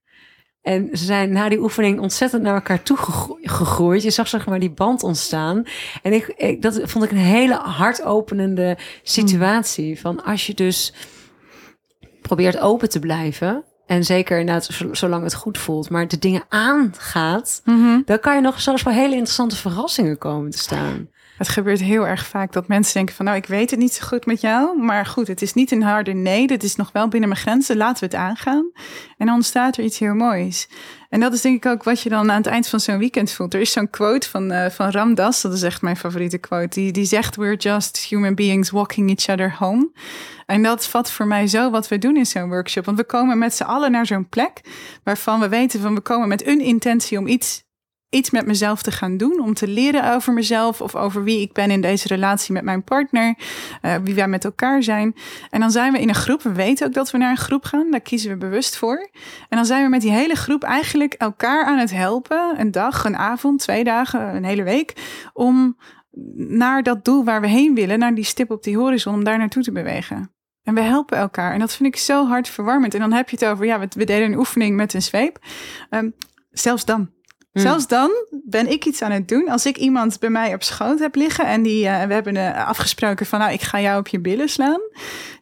En 0.65 0.89
ze 0.93 1.05
zijn 1.05 1.31
na 1.31 1.49
die 1.49 1.59
oefening 1.59 1.99
ontzettend 1.99 2.41
naar 2.43 2.53
elkaar 2.53 2.83
toe 2.83 2.97
gegro- 2.97 3.37
gegroeid. 3.41 4.03
Je 4.03 4.09
zag 4.09 4.27
zeg 4.27 4.45
maar 4.45 4.59
die 4.59 4.71
band 4.71 5.03
ontstaan. 5.03 5.63
En 6.01 6.13
ik, 6.13 6.27
ik, 6.27 6.61
dat 6.61 6.79
vond 6.83 7.03
ik 7.03 7.11
een 7.11 7.17
hele 7.17 7.53
hartopenende 7.53 8.77
situatie. 9.03 9.99
Van 9.99 10.23
als 10.23 10.47
je 10.47 10.53
dus 10.53 10.93
probeert 12.21 12.59
open 12.59 12.89
te 12.89 12.99
blijven. 12.99 13.63
En 13.85 14.03
zeker 14.03 14.39
inderdaad 14.39 14.65
zo- 14.65 14.93
zolang 14.93 15.23
het 15.23 15.33
goed 15.33 15.57
voelt. 15.57 15.89
Maar 15.89 16.07
de 16.07 16.19
dingen 16.19 16.43
aangaat. 16.49 17.61
Mhm. 17.65 18.01
Dan 18.05 18.19
kan 18.19 18.35
je 18.35 18.41
nog 18.41 18.61
zelfs 18.61 18.81
voor 18.81 18.91
hele 18.91 19.13
interessante 19.15 19.55
verrassingen 19.55 20.17
komen 20.17 20.51
te 20.51 20.57
staan. 20.57 21.09
Het 21.37 21.49
gebeurt 21.49 21.79
heel 21.79 22.07
erg 22.07 22.25
vaak 22.25 22.53
dat 22.53 22.67
mensen 22.67 22.93
denken 22.93 23.15
van 23.15 23.25
nou, 23.25 23.37
ik 23.37 23.45
weet 23.45 23.71
het 23.71 23.79
niet 23.79 23.93
zo 23.93 24.07
goed 24.07 24.25
met 24.25 24.41
jou. 24.41 24.81
Maar 24.81 25.05
goed, 25.05 25.27
het 25.27 25.41
is 25.41 25.53
niet 25.53 25.71
een 25.71 25.83
harde 25.83 26.13
nee. 26.13 26.47
Dit 26.47 26.63
is 26.63 26.75
nog 26.75 26.91
wel 26.91 27.07
binnen 27.07 27.29
mijn 27.29 27.41
grenzen. 27.41 27.77
Laten 27.77 27.99
we 27.99 28.15
het 28.15 28.25
aangaan. 28.25 28.71
En 29.17 29.25
dan 29.25 29.35
ontstaat 29.35 29.77
er 29.77 29.83
iets 29.83 29.99
heel 29.99 30.13
moois. 30.13 30.67
En 31.09 31.19
dat 31.19 31.33
is 31.33 31.41
denk 31.41 31.55
ik 31.55 31.71
ook 31.71 31.83
wat 31.83 32.01
je 32.01 32.09
dan 32.09 32.31
aan 32.31 32.37
het 32.37 32.47
eind 32.47 32.67
van 32.67 32.79
zo'n 32.79 32.97
weekend 32.97 33.31
voelt. 33.31 33.53
Er 33.53 33.59
is 33.59 33.71
zo'n 33.71 33.89
quote 33.89 34.29
van, 34.29 34.51
eh, 34.51 34.69
van 34.69 34.89
Ram 34.89 35.15
Dass, 35.15 35.41
dat 35.41 35.53
is 35.53 35.63
echt 35.63 35.81
mijn 35.81 35.97
favoriete 35.97 36.37
quote. 36.37 36.79
Die, 36.79 36.91
die 36.91 37.05
zegt, 37.05 37.35
we're 37.35 37.55
just 37.55 37.97
human 38.09 38.35
beings 38.35 38.69
walking 38.69 39.09
each 39.09 39.29
other 39.29 39.55
home. 39.57 39.91
En 40.45 40.63
dat 40.63 40.87
vat 40.87 41.11
voor 41.11 41.27
mij 41.27 41.47
zo 41.47 41.69
wat 41.69 41.87
we 41.87 41.97
doen 41.97 42.17
in 42.17 42.25
zo'n 42.25 42.49
workshop. 42.49 42.85
Want 42.85 42.97
we 42.97 43.05
komen 43.05 43.37
met 43.37 43.55
z'n 43.55 43.63
allen 43.63 43.91
naar 43.91 44.05
zo'n 44.05 44.29
plek 44.29 44.61
waarvan 45.03 45.39
we 45.39 45.49
weten 45.49 45.79
van 45.79 45.95
we 45.95 46.01
komen 46.01 46.27
met 46.27 46.47
een 46.47 46.61
intentie 46.61 47.17
om 47.17 47.27
iets 47.27 47.64
iets 48.15 48.29
met 48.29 48.45
mezelf 48.45 48.81
te 48.81 48.91
gaan 48.91 49.17
doen. 49.17 49.39
Om 49.41 49.53
te 49.53 49.67
leren 49.67 50.13
over 50.13 50.33
mezelf 50.33 50.81
of 50.81 50.95
over 50.95 51.23
wie 51.23 51.41
ik 51.41 51.53
ben 51.53 51.71
in 51.71 51.81
deze 51.81 52.07
relatie 52.07 52.53
met 52.53 52.63
mijn 52.63 52.83
partner. 52.83 53.35
eh, 53.81 53.95
wie 54.03 54.15
wij 54.15 54.27
met 54.27 54.45
elkaar 54.45 54.83
zijn. 54.83 55.15
En 55.49 55.59
dan 55.59 55.71
zijn 55.71 55.91
we 55.91 55.99
in 55.99 56.09
een 56.09 56.15
groep. 56.15 56.41
We 56.41 56.51
weten 56.51 56.87
ook 56.87 56.93
dat 56.93 57.11
we 57.11 57.17
naar 57.17 57.29
een 57.29 57.37
groep 57.37 57.63
gaan. 57.63 57.91
Daar 57.91 58.01
kiezen 58.01 58.29
we 58.29 58.37
bewust 58.37 58.77
voor. 58.77 59.09
En 59.49 59.57
dan 59.57 59.65
zijn 59.65 59.83
we 59.83 59.89
met 59.89 60.01
die 60.01 60.11
hele 60.11 60.35
groep 60.35 60.63
eigenlijk 60.63 61.13
elkaar 61.13 61.65
aan 61.65 61.77
het 61.77 61.91
helpen. 61.91 62.59
Een 62.59 62.71
dag, 62.71 63.05
een 63.05 63.17
avond, 63.17 63.59
twee 63.59 63.83
dagen, 63.83 64.35
een 64.35 64.43
hele 64.43 64.63
week. 64.63 64.93
Om 65.33 65.77
naar 66.35 66.83
dat 66.83 67.05
doel 67.05 67.23
waar 67.23 67.41
we 67.41 67.47
heen 67.47 67.75
willen, 67.75 67.99
naar 67.99 68.15
die 68.15 68.23
stip 68.23 68.51
op 68.51 68.63
die 68.63 68.77
horizon, 68.77 69.13
om 69.13 69.23
daar 69.23 69.37
naartoe 69.37 69.63
te 69.63 69.71
bewegen. 69.71 70.35
En 70.63 70.73
we 70.73 70.81
helpen 70.81 71.17
elkaar. 71.17 71.53
En 71.53 71.59
dat 71.59 71.75
vind 71.75 71.93
ik 71.93 71.99
zo 71.99 72.27
hartverwarmend. 72.27 72.93
En 72.93 72.99
dan 72.99 73.13
heb 73.13 73.29
je 73.29 73.37
het 73.39 73.45
over, 73.45 73.65
ja, 73.65 73.79
we, 73.79 74.05
deden 74.05 74.31
een 74.31 74.37
oefening 74.37 74.75
met 74.75 74.93
een 74.93 75.01
zweep. 75.01 75.39
Ehm, 75.89 76.09
zelfs 76.51 76.85
dan. 76.85 77.14
Hmm. 77.55 77.63
Zelfs 77.63 77.87
dan 77.87 78.11
ben 78.43 78.71
ik 78.71 78.85
iets 78.85 79.01
aan 79.01 79.11
het 79.11 79.27
doen. 79.27 79.49
Als 79.49 79.65
ik 79.65 79.77
iemand 79.77 80.19
bij 80.19 80.29
mij 80.29 80.53
op 80.53 80.63
schoot 80.63 80.99
heb 80.99 81.15
liggen 81.15 81.45
en 81.45 81.61
die, 81.61 81.87
eh, 81.87 82.07
we 82.07 82.13
hebben 82.13 82.35
eh, 82.35 82.67
afgesproken 82.67 83.25
van, 83.25 83.39
nou, 83.39 83.51
ik 83.51 83.61
ga 83.61 83.81
jou 83.81 83.99
op 83.99 84.07
je 84.07 84.19
billen 84.19 84.49
slaan. 84.49 84.81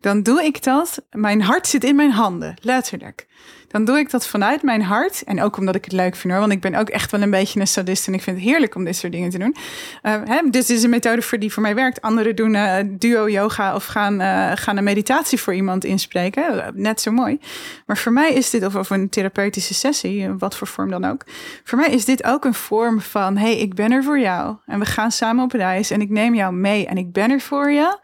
Dan 0.02 0.24
doe 0.24 0.44
ik 0.44 0.64
dat. 0.64 1.04
Mijn 1.12 1.42
hart 1.42 1.68
zit 1.68 1.84
in 1.84 1.96
mijn 1.96 2.12
handen, 2.12 2.56
letterlijk. 2.62 3.28
Dan 3.74 3.86
doe 3.86 3.98
ik 3.98 4.10
dat 4.10 4.28
vanuit 4.28 4.62
mijn 4.62 4.82
hart. 4.82 5.24
En 5.24 5.42
ook 5.42 5.58
omdat 5.58 5.76
ik 5.76 5.84
het 5.84 5.94
leuk 5.94 6.16
vind 6.16 6.34
hoor. 6.34 6.42
Want 6.42 6.52
ik 6.52 6.62
ben 6.62 6.76
ook 6.76 6.90
echt 6.90 7.12
wel 7.12 7.22
een 7.22 7.30
beetje 7.30 7.60
een 7.60 7.68
sadist. 7.68 8.08
En 8.08 8.14
ik 8.14 8.22
vind 8.22 8.38
het 8.38 8.46
heerlijk 8.46 8.76
om 8.76 8.84
dit 8.84 8.96
soort 8.96 9.12
dingen 9.12 9.30
te 9.30 9.38
doen. 9.38 9.56
Uh, 10.04 10.14
hè, 10.26 10.42
dus 10.50 10.66
dit 10.66 10.78
is 10.78 10.84
een 10.84 10.90
methode 10.90 11.22
voor 11.22 11.40
die 11.40 11.54
voor 11.54 11.62
mij 11.62 11.76
werkt. 11.76 12.02
Anderen 12.02 12.36
doen 12.36 12.54
uh, 12.54 12.76
duo 12.86 13.30
yoga 13.30 13.76
of 13.76 13.86
gaan, 13.86 14.22
uh, 14.22 14.52
gaan 14.56 14.78
een 14.78 14.84
meditatie 14.84 15.40
voor 15.40 15.54
iemand 15.54 15.86
inspreken. 15.86 16.72
Net 16.76 17.02
zo 17.02 17.12
mooi. 17.12 17.40
Maar 17.86 17.98
voor 17.98 18.12
mij 18.12 18.34
is 18.34 18.50
dit, 18.50 18.66
of, 18.66 18.76
of 18.76 18.90
een 18.90 19.10
therapeutische 19.10 19.74
sessie, 19.74 20.30
wat 20.30 20.58
voor 20.58 20.68
vorm 20.68 20.90
dan 20.90 21.06
ook. 21.06 21.24
Voor 21.64 21.78
mij 21.78 21.90
is 21.90 22.06
dit 22.06 22.24
ook 22.24 22.46
een 22.46 22.54
vorm 22.54 23.02
van: 23.02 23.38
hey, 23.38 23.58
ik 23.58 23.74
ben 23.74 23.92
er 23.92 24.04
voor 24.04 24.20
jou. 24.20 24.56
En 24.66 24.80
we 24.80 24.86
gaan 24.86 25.12
samen 25.12 25.44
op 25.44 25.52
reis. 25.52 25.92
En 25.92 26.02
ik 26.02 26.10
neem 26.10 26.36
jou 26.36 26.54
mee. 26.54 26.88
En 26.88 26.98
ik 26.98 27.12
ben 27.12 27.32
er 27.32 27.42
voor 27.42 27.72
je. 27.72 27.98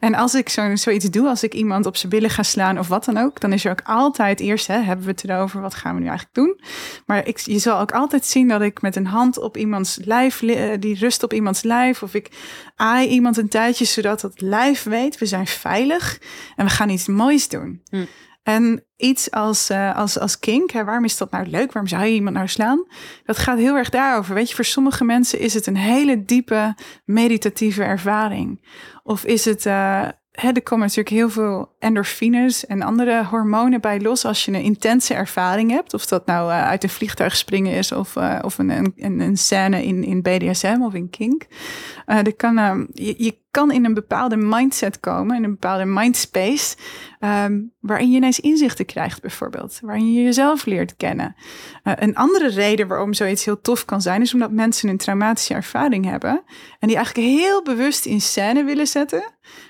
En 0.00 0.14
als 0.14 0.34
ik 0.34 0.48
zo, 0.48 0.76
zoiets 0.76 1.04
doe, 1.04 1.28
als 1.28 1.42
ik 1.42 1.54
iemand 1.54 1.86
op 1.86 1.96
zijn 1.96 2.10
billen 2.10 2.30
ga 2.30 2.42
slaan 2.42 2.78
of 2.78 2.88
wat 2.88 3.04
dan 3.04 3.18
ook, 3.18 3.40
dan 3.40 3.52
is 3.52 3.64
er 3.64 3.70
ook 3.70 3.82
altijd 3.84 4.40
eerst, 4.40 4.66
hè, 4.66 4.78
hebben 4.78 5.06
we 5.06 5.14
het 5.20 5.30
erover, 5.30 5.60
wat 5.60 5.74
gaan 5.74 5.94
we 5.94 6.00
nu 6.00 6.06
eigenlijk 6.06 6.34
doen? 6.34 6.60
Maar 7.06 7.26
ik, 7.26 7.38
je 7.38 7.58
zal 7.58 7.80
ook 7.80 7.92
altijd 7.92 8.24
zien 8.24 8.48
dat 8.48 8.60
ik 8.60 8.82
met 8.82 8.96
een 8.96 9.06
hand 9.06 9.38
op 9.38 9.56
iemands 9.56 9.98
lijf, 10.04 10.40
die 10.78 10.98
rust 10.98 11.22
op 11.22 11.32
iemands 11.32 11.62
lijf, 11.62 12.02
of 12.02 12.14
ik 12.14 12.28
aai 12.74 13.08
iemand 13.08 13.36
een 13.36 13.48
tijdje, 13.48 13.84
zodat 13.84 14.22
het 14.22 14.40
lijf 14.40 14.82
weet, 14.82 15.18
we 15.18 15.26
zijn 15.26 15.46
veilig 15.46 16.20
en 16.56 16.64
we 16.64 16.70
gaan 16.70 16.88
iets 16.88 17.06
moois 17.06 17.48
doen. 17.48 17.82
Hm. 17.90 18.04
En 18.46 18.84
iets 18.96 19.30
als, 19.30 19.70
uh, 19.70 19.96
als, 19.96 20.18
als 20.18 20.38
kink, 20.38 20.70
hè, 20.70 20.84
waarom 20.84 21.04
is 21.04 21.16
dat 21.16 21.30
nou 21.30 21.46
leuk? 21.46 21.72
Waarom 21.72 21.90
zou 21.90 22.04
je 22.04 22.14
iemand 22.14 22.36
nou 22.36 22.48
slaan? 22.48 22.86
Dat 23.24 23.38
gaat 23.38 23.58
heel 23.58 23.76
erg 23.76 23.88
daarover. 23.88 24.34
Weet 24.34 24.48
je, 24.48 24.54
voor 24.54 24.64
sommige 24.64 25.04
mensen 25.04 25.38
is 25.38 25.54
het 25.54 25.66
een 25.66 25.76
hele 25.76 26.24
diepe 26.24 26.74
meditatieve 27.04 27.82
ervaring. 27.82 28.66
Of 29.02 29.24
is 29.24 29.44
het, 29.44 29.66
uh, 29.66 30.08
hè, 30.30 30.48
er 30.52 30.62
komen 30.62 30.86
natuurlijk 30.86 31.16
heel 31.16 31.30
veel 31.30 31.75
endorfines 31.86 32.66
en 32.66 32.82
andere 32.82 33.24
hormonen 33.24 33.80
bij 33.80 34.00
los 34.00 34.24
als 34.24 34.44
je 34.44 34.52
een 34.52 34.62
intense 34.62 35.14
ervaring 35.14 35.70
hebt. 35.70 35.94
Of 35.94 36.06
dat 36.06 36.26
nou 36.26 36.50
uh, 36.50 36.66
uit 36.66 36.82
een 36.82 36.88
vliegtuig 36.88 37.36
springen 37.36 37.72
is 37.72 37.92
of, 37.92 38.16
uh, 38.16 38.38
of 38.42 38.58
een, 38.58 38.70
een, 38.70 39.20
een 39.20 39.36
scène 39.36 39.84
in, 39.84 40.04
in 40.04 40.22
BDSM 40.22 40.78
of 40.80 40.94
in 40.94 41.10
kink. 41.10 41.46
Uh, 42.06 42.18
kan, 42.36 42.86
je, 42.92 43.14
je 43.18 43.38
kan 43.50 43.72
in 43.72 43.84
een 43.84 43.94
bepaalde 43.94 44.36
mindset 44.36 45.00
komen, 45.00 45.36
in 45.36 45.44
een 45.44 45.50
bepaalde 45.50 45.84
mindspace, 45.84 46.76
um, 47.20 47.72
waarin 47.80 48.10
je 48.10 48.16
ineens 48.16 48.40
inzichten 48.40 48.86
krijgt 48.86 49.20
bijvoorbeeld. 49.20 49.78
Waarin 49.82 50.12
je 50.12 50.22
jezelf 50.22 50.64
leert 50.64 50.96
kennen. 50.96 51.34
een 51.82 52.16
andere 52.16 52.48
reden 52.48 52.88
waarom 52.88 53.14
zoiets 53.14 53.44
heel 53.44 53.60
tof 53.60 53.84
kan 53.84 54.02
zijn, 54.02 54.22
is 54.22 54.34
omdat 54.34 54.50
mensen 54.50 54.88
een 54.88 54.96
traumatische 54.96 55.54
ervaring 55.54 56.04
hebben. 56.04 56.42
En 56.78 56.88
die 56.88 56.96
eigenlijk 56.96 57.26
heel 57.26 57.62
bewust 57.62 58.06
in 58.06 58.20
scène 58.20 58.64
willen 58.64 58.86
zetten, 58.86 59.24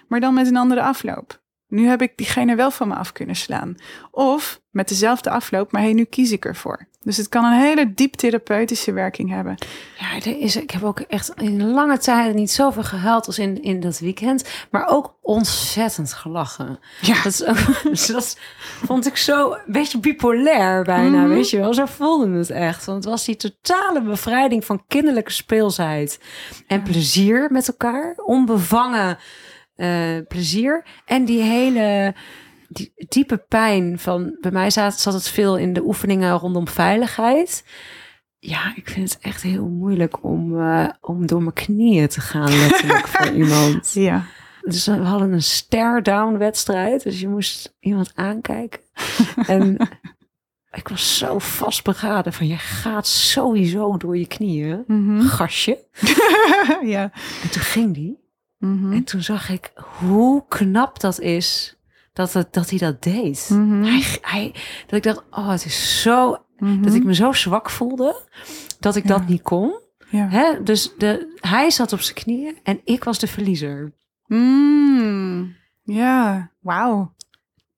maar 0.08 0.20
dan 0.20 0.34
met 0.34 0.46
een 0.46 0.56
andere 0.56 0.82
afloop. 0.82 1.44
Nu 1.68 1.86
heb 1.86 2.02
ik 2.02 2.12
diegene 2.16 2.54
wel 2.54 2.70
van 2.70 2.88
me 2.88 2.94
af 2.94 3.12
kunnen 3.12 3.36
slaan. 3.36 3.76
Of 4.10 4.60
met 4.70 4.88
dezelfde 4.88 5.30
afloop, 5.30 5.72
maar 5.72 5.82
hey, 5.82 5.92
nu 5.92 6.04
kies 6.04 6.32
ik 6.32 6.44
ervoor. 6.44 6.88
Dus 7.06 7.16
het 7.16 7.28
kan 7.28 7.44
een 7.44 7.60
hele 7.60 7.94
diep 7.94 8.14
therapeutische 8.14 8.92
werking 8.92 9.30
hebben. 9.30 9.54
Ja, 9.98 10.14
er 10.14 10.38
is, 10.38 10.56
ik 10.56 10.70
heb 10.70 10.82
ook 10.82 11.00
echt 11.00 11.32
in 11.36 11.70
lange 11.70 11.98
tijd 11.98 12.34
niet 12.34 12.50
zoveel 12.50 12.82
gehuild 12.82 13.26
als 13.26 13.38
in, 13.38 13.62
in 13.62 13.80
dat 13.80 13.98
weekend. 13.98 14.48
Maar 14.70 14.86
ook 14.88 15.16
ontzettend 15.22 16.12
gelachen. 16.12 16.78
Ja. 17.00 17.22
Dat, 17.22 17.32
is 17.32 17.44
ook, 17.44 17.82
dus 17.90 18.06
dat 18.06 18.38
vond 18.84 19.06
ik 19.06 19.16
zo 19.16 19.52
een 19.52 19.72
beetje 19.72 19.98
bipolair 19.98 20.84
bijna, 20.84 21.08
mm-hmm. 21.08 21.28
weet 21.28 21.50
je 21.50 21.58
wel. 21.58 21.74
Zo 21.74 21.86
voelde 21.86 22.38
het 22.38 22.50
echt. 22.50 22.84
Want 22.84 23.04
het 23.04 23.12
was 23.12 23.24
die 23.24 23.36
totale 23.36 24.02
bevrijding 24.02 24.64
van 24.64 24.84
kinderlijke 24.86 25.32
speelsheid. 25.32 26.20
En 26.66 26.82
plezier 26.82 27.48
met 27.50 27.68
elkaar. 27.68 28.14
Onbevangen 28.16 29.18
uh, 29.76 30.18
plezier. 30.28 30.86
En 31.04 31.24
die 31.24 31.42
hele 31.42 32.14
die 32.68 32.92
diepe 33.08 33.44
pijn 33.48 33.98
van... 33.98 34.36
Bij 34.40 34.50
mij 34.50 34.70
zat, 34.70 35.00
zat 35.00 35.14
het 35.14 35.28
veel 35.28 35.56
in 35.56 35.72
de 35.72 35.84
oefeningen 35.84 36.32
rondom 36.32 36.68
veiligheid. 36.68 37.64
Ja, 38.38 38.72
ik 38.76 38.88
vind 38.88 39.12
het 39.12 39.22
echt 39.22 39.42
heel 39.42 39.68
moeilijk 39.68 40.24
om, 40.24 40.60
uh, 40.60 40.88
om 41.00 41.26
door 41.26 41.42
mijn 41.42 41.52
knieën 41.52 42.08
te 42.08 42.20
gaan 42.20 42.58
letterlijk 42.58 43.06
voor 43.06 43.26
iemand. 43.42 43.92
Ja. 43.92 44.24
Dus 44.60 44.86
we 44.86 44.92
hadden 44.92 45.32
een 45.32 45.42
stare-down 45.42 46.36
wedstrijd. 46.36 47.02
Dus 47.02 47.20
je 47.20 47.28
moest 47.28 47.74
iemand 47.80 48.12
aankijken. 48.14 48.80
en 49.46 49.76
ik 50.70 50.88
was 50.88 51.18
zo 51.18 51.38
vastberaden 51.38 52.32
van 52.32 52.46
je 52.46 52.56
gaat 52.56 53.06
sowieso 53.06 53.96
door 53.96 54.16
je 54.16 54.26
knieën. 54.26 54.84
Mm-hmm. 54.86 55.20
Gasje. 55.20 55.78
ja. 56.94 57.10
En 57.42 57.50
toen 57.50 57.62
ging 57.62 57.94
die. 57.94 58.25
Mm-hmm. 58.66 58.92
En 58.92 59.04
toen 59.04 59.22
zag 59.22 59.48
ik 59.48 59.72
hoe 59.98 60.44
knap 60.48 61.00
dat 61.00 61.20
is 61.20 61.76
dat, 62.12 62.32
het, 62.32 62.52
dat 62.52 62.70
hij 62.70 62.78
dat 62.78 63.02
deed. 63.02 63.48
Mm-hmm. 63.52 63.84
Hij, 63.84 64.04
hij, 64.20 64.54
dat 64.86 64.96
ik 64.96 65.02
dacht, 65.02 65.22
oh, 65.30 65.48
het 65.48 65.64
is 65.64 66.02
zo... 66.02 66.36
Mm-hmm. 66.56 66.82
Dat 66.82 66.94
ik 66.94 67.04
me 67.04 67.14
zo 67.14 67.32
zwak 67.32 67.70
voelde, 67.70 68.28
dat 68.80 68.96
ik 68.96 69.02
Ja. 69.02 69.08
dat 69.08 69.28
niet 69.28 69.42
kon. 69.42 69.80
Ja. 70.10 70.28
Hè? 70.28 70.62
Dus 70.62 70.92
de, 70.98 71.36
hij 71.40 71.70
zat 71.70 71.92
op 71.92 72.00
zijn 72.00 72.14
knieën 72.14 72.58
en 72.62 72.80
ik 72.84 73.04
was 73.04 73.18
de 73.18 73.26
verliezer. 73.26 73.92
Mm. 74.26 75.56
Ja, 75.82 76.50
wauw. 76.60 77.14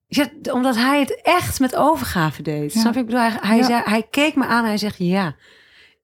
Ja, 0.06 0.28
omdat 0.52 0.76
hij 0.76 1.00
het 1.00 1.20
echt 1.22 1.60
met 1.60 1.76
overgave 1.76 2.42
deed. 2.42 2.72
Ja. 2.72 2.80
Snap 2.80 2.94
je? 2.94 3.00
Ik 3.00 3.06
bedoel, 3.06 3.20
hij, 3.20 3.38
hij, 3.40 3.62
zei, 3.62 3.82
hij 3.84 4.06
keek 4.10 4.34
me 4.34 4.46
aan 4.46 4.62
en 4.62 4.68
hij 4.68 4.78
zegt, 4.78 4.98
ja, 4.98 5.34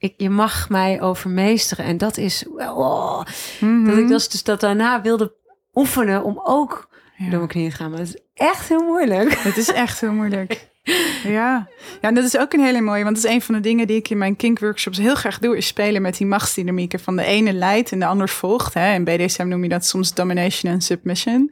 ik, 0.05 0.15
je 0.17 0.31
mag 0.31 0.69
mij 0.69 1.01
overmeesteren. 1.03 1.85
En 1.85 1.99
dat 1.99 2.17
is, 2.17 2.45
oh, 2.57 3.23
Mhm. 3.61 3.85
dat 3.87 3.97
ik 3.99 4.09
dus, 4.09 4.29
dus 4.29 4.43
dat 4.43 4.61
daarna 4.61 5.03
wilde 5.03 5.35
oefenen 5.75 6.25
om 6.25 6.41
ook 6.45 6.89
Ja. 7.17 7.25
door 7.25 7.37
mijn 7.39 7.49
knieën 7.49 7.71
te 7.71 7.77
gaan. 7.77 7.91
Maar 7.91 7.99
het 8.01 8.09
is 8.09 8.21
echt 8.35 8.69
heel 8.69 8.83
moeilijk. 8.83 9.33
Het 9.35 9.57
is 9.57 9.73
echt 9.73 10.01
heel 10.01 10.13
moeilijk. 10.13 10.69
Ja. 11.23 11.69
ja, 12.01 12.09
en 12.09 12.15
dat 12.15 12.25
is 12.25 12.39
ook 12.39 12.53
een 12.53 12.65
hele 12.65 12.81
mooie, 12.81 13.05
want 13.05 13.17
dat 13.17 13.25
is 13.25 13.31
een 13.31 13.43
van 13.43 13.55
de 13.55 13.61
dingen 13.61 13.87
die 13.87 13.97
ik 13.97 14.11
in 14.11 14.19
mijn 14.19 14.37
kink-workshops 14.37 14.99
heel 14.99 15.15
graag 15.15 15.39
doe, 15.39 15.57
is 15.57 15.67
spelen 15.67 16.03
met 16.03 16.17
die 16.17 16.27
machtsdynamieken 16.27 17.01
van 17.01 17.17
de 17.17 17.25
ene 17.25 17.53
leidt 17.53 17.93
en 17.93 17.99
de 17.99 18.07
ander 18.07 18.29
volgt. 18.29 18.75
Hè. 18.75 18.95
In 18.95 19.05
BDSM 19.05 19.49
noem 19.49 19.63
je 19.63 19.69
dat 19.69 19.85
soms 19.85 20.15
domination 20.15 20.73
en 20.73 20.81
submission. 20.81 21.51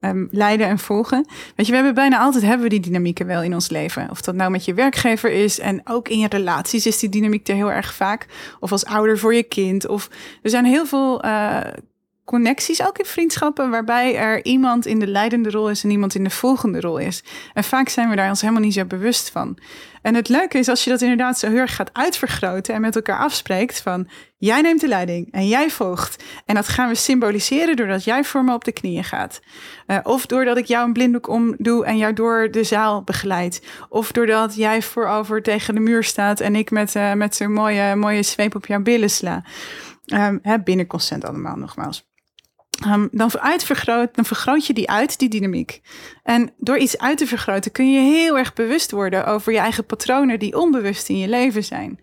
Ehm, 0.00 0.26
leiden 0.30 0.66
en 0.66 0.78
volgen. 0.78 1.26
Weet 1.56 1.66
je, 1.66 1.72
we 1.72 1.74
hebben 1.74 1.94
bijna 1.94 2.18
altijd 2.18 2.44
hebben 2.44 2.62
we 2.62 2.68
die 2.68 2.80
dynamieken 2.80 3.26
wel 3.26 3.42
in 3.42 3.54
ons 3.54 3.68
leven. 3.68 4.10
Of 4.10 4.20
dat 4.20 4.34
nou 4.34 4.50
met 4.50 4.64
je 4.64 4.74
werkgever 4.74 5.30
is 5.30 5.58
en 5.60 5.80
ook 5.84 6.08
in 6.08 6.18
je 6.18 6.28
relaties 6.28 6.86
is 6.86 6.98
die 6.98 7.08
dynamiek 7.08 7.48
er 7.48 7.54
heel 7.54 7.72
erg 7.72 7.94
vaak. 7.94 8.26
Of 8.60 8.72
als 8.72 8.84
ouder 8.84 9.18
voor 9.18 9.34
je 9.34 9.42
kind. 9.42 9.86
Of 9.86 10.10
er 10.42 10.50
zijn 10.50 10.64
heel 10.64 10.86
veel 10.86 11.24
uh, 11.24 11.60
connecties, 12.28 12.86
ook 12.86 12.98
in 12.98 13.04
vriendschappen, 13.04 13.70
waarbij 13.70 14.16
er 14.16 14.44
iemand 14.44 14.86
in 14.86 14.98
de 14.98 15.06
leidende 15.06 15.50
rol 15.50 15.70
is 15.70 15.84
en 15.84 15.90
iemand 15.90 16.14
in 16.14 16.24
de 16.24 16.30
volgende 16.30 16.80
rol 16.80 16.98
is. 16.98 17.22
En 17.52 17.64
vaak 17.64 17.88
zijn 17.88 18.08
we 18.08 18.16
daar 18.16 18.28
ons 18.28 18.40
helemaal 18.40 18.62
niet 18.62 18.74
zo 18.74 18.84
bewust 18.84 19.30
van. 19.30 19.58
En 20.02 20.14
het 20.14 20.28
leuke 20.28 20.58
is 20.58 20.68
als 20.68 20.84
je 20.84 20.90
dat 20.90 21.00
inderdaad 21.00 21.38
zo 21.38 21.48
heel 21.48 21.58
erg 21.58 21.74
gaat 21.74 21.90
uitvergroten 21.92 22.74
en 22.74 22.80
met 22.80 22.96
elkaar 22.96 23.18
afspreekt 23.18 23.80
van 23.80 24.08
jij 24.38 24.60
neemt 24.60 24.80
de 24.80 24.88
leiding 24.88 25.32
en 25.32 25.48
jij 25.48 25.70
volgt. 25.70 26.24
En 26.46 26.54
dat 26.54 26.68
gaan 26.68 26.88
we 26.88 26.94
symboliseren 26.94 27.76
doordat 27.76 28.04
jij 28.04 28.24
voor 28.24 28.44
me 28.44 28.54
op 28.54 28.64
de 28.64 28.72
knieën 28.72 29.04
gaat. 29.04 29.40
Uh, 29.86 29.98
of 30.02 30.26
doordat 30.26 30.56
ik 30.56 30.64
jou 30.64 30.86
een 30.86 30.92
blinddoek 30.92 31.28
om 31.28 31.54
doe 31.58 31.84
en 31.84 31.96
jou 31.96 32.12
door 32.12 32.50
de 32.50 32.64
zaal 32.64 33.02
begeleid. 33.02 33.66
Of 33.88 34.12
doordat 34.12 34.56
jij 34.56 34.82
voorover 34.82 35.42
tegen 35.42 35.74
de 35.74 35.80
muur 35.80 36.04
staat 36.04 36.40
en 36.40 36.56
ik 36.56 36.70
met, 36.70 36.94
uh, 36.94 37.12
met 37.12 37.36
zo'n 37.36 37.52
mooie, 37.52 37.96
mooie 37.96 38.22
zweep 38.22 38.54
op 38.54 38.66
jouw 38.66 38.80
billen 38.80 39.10
sla. 39.10 39.44
Um, 40.14 40.38
hè, 40.42 40.60
binnen 40.62 40.86
consent 40.86 41.24
allemaal 41.24 41.56
nogmaals. 41.56 42.07
Um, 42.86 43.08
dan, 43.12 43.38
uitvergroot, 43.38 44.14
dan 44.14 44.24
vergroot 44.24 44.66
je 44.66 44.72
die 44.72 44.90
uit, 44.90 45.18
die 45.18 45.28
dynamiek. 45.28 45.80
En 46.22 46.50
door 46.58 46.78
iets 46.78 46.98
uit 46.98 47.18
te 47.18 47.26
vergroten 47.26 47.72
kun 47.72 47.92
je 47.92 48.00
heel 48.00 48.38
erg 48.38 48.52
bewust 48.52 48.90
worden 48.90 49.26
over 49.26 49.52
je 49.52 49.58
eigen 49.58 49.86
patronen 49.86 50.38
die 50.38 50.58
onbewust 50.58 51.08
in 51.08 51.18
je 51.18 51.28
leven 51.28 51.64
zijn. 51.64 52.00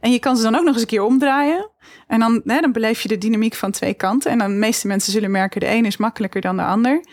En 0.00 0.12
je 0.12 0.18
kan 0.18 0.36
ze 0.36 0.42
dan 0.42 0.54
ook 0.54 0.64
nog 0.64 0.72
eens 0.72 0.82
een 0.82 0.88
keer 0.88 1.02
omdraaien. 1.02 1.70
En 2.06 2.18
dan, 2.18 2.40
hè, 2.44 2.60
dan 2.60 2.72
beleef 2.72 3.00
je 3.00 3.08
de 3.08 3.18
dynamiek 3.18 3.54
van 3.54 3.70
twee 3.70 3.94
kanten. 3.94 4.30
En 4.30 4.38
dan 4.38 4.50
de 4.50 4.56
meeste 4.56 4.86
mensen 4.86 5.12
zullen 5.12 5.30
merken, 5.30 5.60
de 5.60 5.70
een 5.70 5.84
is 5.84 5.96
makkelijker 5.96 6.40
dan 6.40 6.56
de 6.56 6.62
ander. 6.62 7.04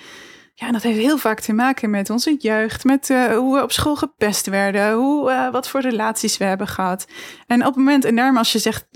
Ja, 0.54 0.72
dat 0.72 0.82
heeft 0.82 1.00
heel 1.00 1.18
vaak 1.18 1.40
te 1.40 1.54
maken 1.54 1.90
met 1.90 2.10
onze 2.10 2.36
jeugd, 2.40 2.84
met 2.84 3.10
uh, 3.10 3.26
hoe 3.26 3.56
we 3.56 3.64
op 3.64 3.72
school 3.72 3.96
gepest 3.96 4.48
werden, 4.48 4.94
hoe, 4.94 5.32
uh, 5.32 5.52
wat 5.52 5.70
voor 5.70 5.82
relaties 5.82 6.38
we 6.38 6.44
hebben 6.44 6.68
gehad. 6.68 7.08
En 7.48 7.60
op 7.60 7.68
het 7.68 7.76
moment, 7.76 8.06
en 8.06 8.38
als 8.38 8.52
je 8.52 8.60
zegt, 8.60 8.88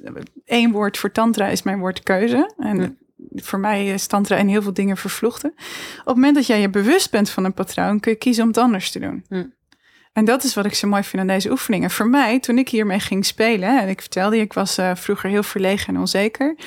één 0.45 0.71
woord 0.71 0.97
voor 0.97 1.12
tantra 1.12 1.47
is 1.47 1.63
mijn 1.63 1.80
woord 1.80 2.04
keuze. 2.04 2.54
En 2.58 2.97
voor 3.35 3.59
mij 3.59 3.88
is 3.88 4.07
tantra 4.07 4.38
in 4.38 4.47
heel 4.47 4.61
veel 4.61 4.73
dingen 4.73 4.97
vervlochten. 4.97 5.49
Op 5.99 6.05
het 6.05 6.15
moment 6.15 6.35
dat 6.35 6.47
jij 6.47 6.61
je 6.61 6.69
bewust 6.69 7.11
bent 7.11 7.29
van 7.29 7.45
een 7.45 7.53
patroon, 7.53 7.99
kun 7.99 8.11
je 8.11 8.17
kiezen 8.17 8.43
om 8.43 8.49
het 8.49 8.57
anders 8.57 8.91
te 8.91 8.99
doen. 8.99 9.25
Hm. 9.27 9.45
En 10.13 10.25
dat 10.25 10.43
is 10.43 10.53
wat 10.53 10.65
ik 10.65 10.73
zo 10.73 10.88
mooi 10.88 11.03
vind 11.03 11.21
aan 11.21 11.27
deze 11.27 11.51
oefeningen. 11.51 11.91
Voor 11.91 12.07
mij, 12.07 12.39
toen 12.39 12.58
ik 12.58 12.69
hiermee 12.69 13.00
ging 13.00 13.25
spelen, 13.25 13.81
en 13.81 13.89
ik 13.89 14.02
vertelde 14.02 14.35
je, 14.35 14.41
ik 14.41 14.54
was 14.54 14.79
uh, 14.79 14.95
vroeger 14.95 15.29
heel 15.29 15.43
verlegen 15.43 15.93
en 15.93 16.00
onzeker. 16.00 16.58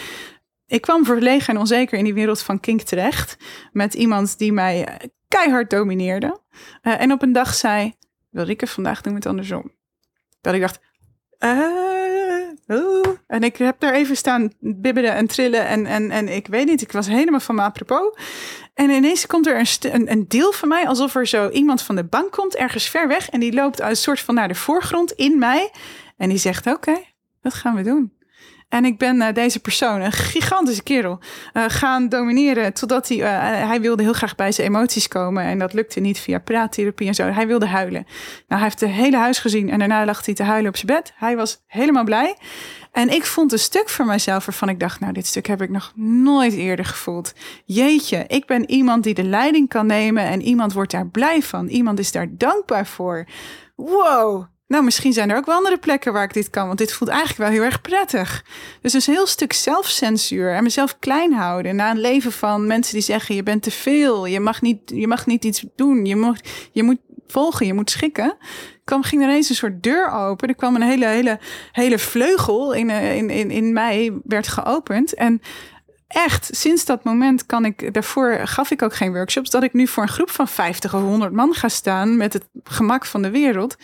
Ik 0.67 0.81
kwam 0.81 1.05
verlegen 1.05 1.55
en 1.55 1.61
onzeker 1.61 1.99
in 1.99 2.05
die 2.05 2.15
wereld 2.15 2.43
van 2.43 2.61
kink 2.61 2.81
terecht. 2.81 3.37
Met 3.73 3.95
iemand 3.95 4.39
die 4.39 4.53
mij 4.53 5.01
keihard 5.29 5.71
domineerde. 5.71 6.41
Eh, 6.83 7.01
en 7.01 7.13
op 7.13 7.23
een 7.23 7.33
dag 7.33 7.55
zei, 7.55 7.95
Wilrike, 8.31 8.67
vandaag 8.67 9.01
doen 9.01 9.15
het 9.15 9.27
andersom. 9.27 9.73
Dat 10.41 10.55
ik 10.55 10.61
dacht, 10.61 10.81
eh, 11.39 12.08
En 13.27 13.43
ik 13.43 13.57
heb 13.57 13.81
daar 13.81 13.93
even 13.93 14.17
staan 14.17 14.53
bibberen 14.61 15.15
en 15.15 15.27
trillen 15.27 15.67
en, 15.67 15.87
en, 15.87 16.11
en 16.11 16.29
ik 16.29 16.47
weet 16.47 16.67
niet, 16.67 16.83
ik 16.83 16.93
was 16.93 17.07
helemaal 17.07 17.41
van 17.41 17.55
me 17.55 17.63
apropos. 17.63 18.19
En 18.75 18.91
ineens 18.91 19.27
komt 19.27 19.47
er 19.47 19.59
een, 19.59 19.95
een, 19.95 20.11
een 20.11 20.29
deel 20.29 20.53
van 20.53 20.69
mij, 20.69 20.87
alsof 20.87 21.15
er 21.15 21.27
zo 21.27 21.49
iemand 21.49 21.83
van 21.83 21.97
de 21.97 22.05
bank 22.05 22.33
komt, 22.33 22.57
ergens 22.57 22.89
ver 22.89 23.09
weg. 23.09 23.31
En 23.31 23.41
die 23.41 23.53
loopt 23.53 23.81
een 23.81 23.97
soort 23.97 24.21
van 24.21 24.35
naar 24.35 24.49
de 24.49 24.55
voorgrond 24.55 25.13
in 25.13 25.39
mij. 25.39 25.71
En 26.17 26.29
die 26.29 26.39
zegt, 26.39 26.67
oké, 26.67 26.97
dat 27.43 27.55
gaan 27.55 27.75
we 27.75 27.83
doen. 27.83 28.18
En 28.69 28.85
ik 28.85 28.99
ben 28.99 29.21
eh, 29.21 29.35
deze 29.35 29.61
persoon, 29.61 30.01
een 30.01 30.13
gigantische 30.13 30.83
kerel, 30.83 31.19
eh, 31.53 31.65
gaan 31.69 32.09
domineren. 32.09 32.73
Totdat 32.73 33.09
hij, 33.09 33.23
eh, 33.23 33.69
hij 33.69 33.81
wilde 33.81 34.03
heel 34.03 34.13
graag 34.13 34.35
bij 34.35 34.53
zijn 34.53 34.67
emoties 34.67 35.09
komen. 35.09 35.43
En 35.45 35.59
dat 35.59 35.73
lukte 35.73 36.01
niet 36.01 36.19
via 36.19 36.39
praattherapie 36.39 37.07
en 37.07 37.15
zo. 37.15 37.25
Hij 37.25 37.47
wilde 37.47 37.67
huilen. 37.67 38.05
Nou, 38.49 38.61
hij 38.61 38.63
heeft 38.63 38.81
het 38.81 38.91
hele 38.91 39.17
huis 39.17 39.39
gezien. 39.39 39.71
En 39.71 39.79
daarna 39.79 40.05
lag 40.05 40.25
hij 40.25 40.35
te 40.35 40.43
huilen 40.43 40.69
op 40.69 40.77
zijn 40.77 40.87
bed. 40.87 41.13
Hij 41.17 41.37
was 41.37 41.63
helemaal 41.67 42.05
blij. 42.05 42.37
En 42.93 43.09
ik 43.09 43.25
vond 43.25 43.53
een 43.53 43.59
stuk 43.59 43.89
voor 43.89 44.07
mijzelf 44.07 44.47
waarvan 44.47 44.69
ik 44.69 44.81
dacht, 44.81 45.01
nou, 45.01 45.13
dit 45.13 45.27
stuk 45.27 45.47
heb 45.47 45.63
ik 45.63 45.71
nog 45.71 45.93
nooit 45.97 46.53
eerder 46.53 46.85
gevoeld. 46.85 47.33
Jeetje, 47.65 48.25
ik 48.27 48.47
ben 48.47 48.71
iemand 48.71 49.05
die 49.05 49.15
de 49.15 49.25
leiding 49.25 49.69
kan 49.69 49.87
nemen 49.87 50.25
en 50.25 50.43
iemand 50.43 50.73
wordt 50.73 50.91
daar 50.91 51.07
blij 51.07 51.43
van. 51.43 51.69
Iemand 51.69 51.99
is 51.99 52.13
daar 52.13 52.27
dankbaar 52.31 52.87
voor. 52.87 53.27
Wow. 53.77 54.47
Nou, 54.69 54.85
misschien 54.85 55.13
zijn 55.13 55.31
er 55.31 55.37
ook 55.37 55.47
wel 55.47 55.55
andere 55.55 55.79
plekken 55.79 56.13
waar 56.13 56.25
ik 56.25 56.33
dit 56.33 56.51
kan, 56.51 56.67
want 56.67 56.79
dit 56.79 56.93
voelt 56.93 57.11
eigenlijk 57.11 57.39
wel 57.39 57.51
heel 57.51 57.63
erg 57.63 57.81
prettig. 57.81 58.45
Dus 58.81 58.93
een 58.93 59.15
heel 59.15 59.27
stuk 59.27 59.53
zelfcensuur 59.53 60.55
en 60.55 60.63
mezelf 60.63 60.99
klein 60.99 61.33
houden 61.33 61.77
na 61.77 61.91
een 61.91 62.01
leven 62.01 62.33
van 62.33 62.67
mensen 62.67 62.95
die 62.95 63.03
zeggen, 63.03 63.35
je 63.35 63.43
bent 63.43 63.63
te 63.63 63.71
veel, 63.71 64.27
je 64.27 64.41
mag 64.41 64.63
niet, 64.63 64.81
je 64.85 65.07
mag 65.07 65.27
niet 65.27 65.45
iets 65.45 65.65
doen, 65.77 66.05
je 66.05 66.17
moet, 66.17 66.49
je 66.73 66.83
moet 66.83 66.99
volgen, 67.27 67.67
je 67.67 67.75
moet 67.75 67.91
schikken 67.91 68.37
kwam, 68.89 69.03
ging 69.03 69.23
er 69.23 69.29
ineens 69.29 69.49
een 69.49 69.55
soort 69.55 69.83
deur 69.83 70.11
open. 70.11 70.49
Er 70.49 70.55
kwam 70.55 70.75
een 70.75 70.83
hele, 70.83 71.07
hele, 71.07 71.39
hele 71.73 71.99
vleugel 71.99 72.73
in, 72.73 72.91
eh, 72.91 73.17
in, 73.17 73.31
in, 73.31 73.51
in 73.51 73.73
mij, 73.73 74.13
werd 74.25 74.49
geopend. 74.49 75.15
En 75.15 75.41
echt, 76.09 76.51
sinds 76.53 76.85
dat 76.85 77.05
moment 77.05 77.47
kan 77.47 77.65
ik, 77.65 77.95
daarvoor 77.95 78.39
gaf 78.45 78.71
ik 78.71 78.83
ook 78.83 78.95
geen 78.95 79.13
workshops, 79.13 79.51
dat 79.51 79.63
ik 79.63 79.73
nu 79.73 79.87
voor 79.87 80.03
een 80.03 80.09
groep 80.09 80.31
van 80.31 80.49
50 80.49 80.95
of 80.95 81.01
100 81.01 81.33
man 81.33 81.55
ga 81.55 81.69
staan 81.69 82.17
met 82.17 82.33
het 82.33 82.49
gemak 82.65 83.07
van 83.07 83.23
de 83.23 83.31
wereld, 83.31 83.77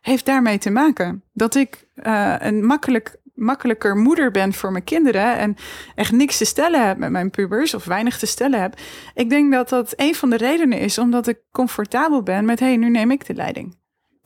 heeft 0.00 0.26
daarmee 0.26 0.58
te 0.58 0.70
maken. 0.70 1.22
Dat 1.32 1.54
ik 1.54 1.86
eh, 1.94 2.34
een 2.38 2.66
makkelijk 2.66 3.20
makkelijker 3.34 3.96
moeder 3.96 4.30
ben 4.30 4.52
voor 4.52 4.72
mijn 4.72 4.84
kinderen 4.84 5.36
en 5.36 5.56
echt 5.94 6.12
niks 6.12 6.38
te 6.38 6.44
stellen 6.44 6.86
heb 6.86 6.98
met 6.98 7.10
mijn 7.10 7.30
pubers 7.30 7.74
of 7.74 7.84
weinig 7.84 8.18
te 8.18 8.26
stellen 8.26 8.60
heb. 8.60 8.78
Ik 9.14 9.30
denk 9.30 9.52
dat 9.52 9.68
dat 9.68 9.92
een 9.96 10.14
van 10.14 10.30
de 10.30 10.36
redenen 10.36 10.78
is 10.78 10.98
omdat 10.98 11.26
ik 11.26 11.38
comfortabel 11.52 12.22
ben 12.22 12.44
met 12.44 12.60
hé, 12.60 12.66
hey, 12.66 12.76
nu 12.76 12.90
neem 12.90 13.10
ik 13.10 13.26
de 13.26 13.34
leiding. 13.34 13.76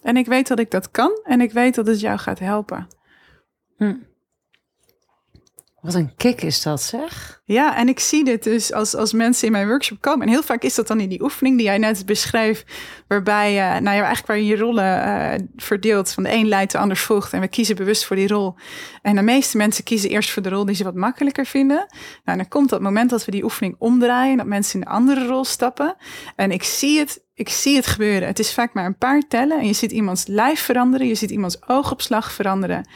En 0.03 0.17
ik 0.17 0.27
weet 0.27 0.47
dat 0.47 0.59
ik 0.59 0.71
dat 0.71 0.91
kan 0.91 1.21
en 1.25 1.41
ik 1.41 1.53
weet 1.53 1.75
dat 1.75 1.87
het 1.87 2.01
jou 2.01 2.19
gaat 2.19 2.39
helpen. 2.39 2.87
Wat 5.81 5.95
een 5.95 6.17
kick 6.17 6.43
is 6.43 6.63
dat, 6.63 6.83
zeg. 6.83 7.41
Ja, 7.45 7.77
en 7.77 7.89
ik 7.89 8.01
zie 8.01 8.25
dit 8.25 8.43
dus 8.43 8.73
als, 8.73 8.95
als 8.95 9.13
mensen 9.13 9.47
in 9.47 9.53
mijn 9.53 9.67
workshop 9.67 10.01
komen. 10.01 10.27
En 10.27 10.33
heel 10.33 10.43
vaak 10.43 10.63
is 10.63 10.75
dat 10.75 10.87
dan 10.87 11.01
in 11.01 11.09
die 11.09 11.23
oefening 11.23 11.57
die 11.57 11.67
jij 11.67 11.79
net 11.79 12.07
beschreef. 12.07 12.65
Waarbij 13.09 13.53
je, 13.53 13.61
nou 13.61 13.97
ja, 13.97 14.05
eigenlijk 14.05 14.27
waar 14.27 14.39
je 14.39 14.47
je 14.47 14.57
rollen 14.57 15.03
eh, 15.03 15.41
verdeelt. 15.57 16.13
Van 16.13 16.23
de 16.23 16.33
een 16.33 16.49
leidt, 16.49 16.73
de 16.73 16.79
ander 16.79 16.97
volgt. 16.97 17.33
En 17.33 17.41
we 17.41 17.49
kiezen 17.49 17.77
bewust 17.77 18.05
voor 18.05 18.17
die 18.17 18.29
rol. 18.29 18.55
En 19.03 19.15
de 19.15 19.23
meeste 19.23 19.57
mensen 19.57 19.85
kiezen 19.85 20.11
eerst 20.11 20.31
voor 20.31 20.43
de 20.43 20.49
rol 20.49 20.65
die 20.65 20.75
ze 20.75 20.85
wat 20.85 20.95
makkelijker 20.95 21.47
vinden. 21.47 21.87
Nou, 22.25 22.39
dan 22.39 22.49
komt 22.49 22.69
dat 22.69 22.81
moment 22.81 23.11
dat 23.11 23.25
we 23.25 23.31
die 23.31 23.45
oefening 23.45 23.75
omdraaien. 23.79 24.37
Dat 24.37 24.47
mensen 24.47 24.81
in 24.81 24.87
de 24.87 24.93
andere 24.93 25.27
rol 25.27 25.45
stappen. 25.45 25.97
En 26.37 26.51
ik 26.51 26.63
zie 26.63 26.99
het 26.99 27.25
ik 27.37 27.49
zie 27.49 27.77
het 27.77 27.87
gebeuren. 27.87 28.29
Het 28.29 28.39
is 28.39 28.55
vaak 28.55 28.75
maar 28.75 28.85
een 28.85 28.99
paar 28.99 29.23
tellen 29.29 29.59
en 29.59 29.67
je 29.67 29.73
ziet 29.73 29.93
iemands 29.93 30.27
lijf 30.27 30.61
veranderen, 30.61 31.07
je 31.07 31.15
ziet 31.15 31.31
iemands 31.31 31.69
oogopslag 31.69 32.33
veranderen. 32.33 32.89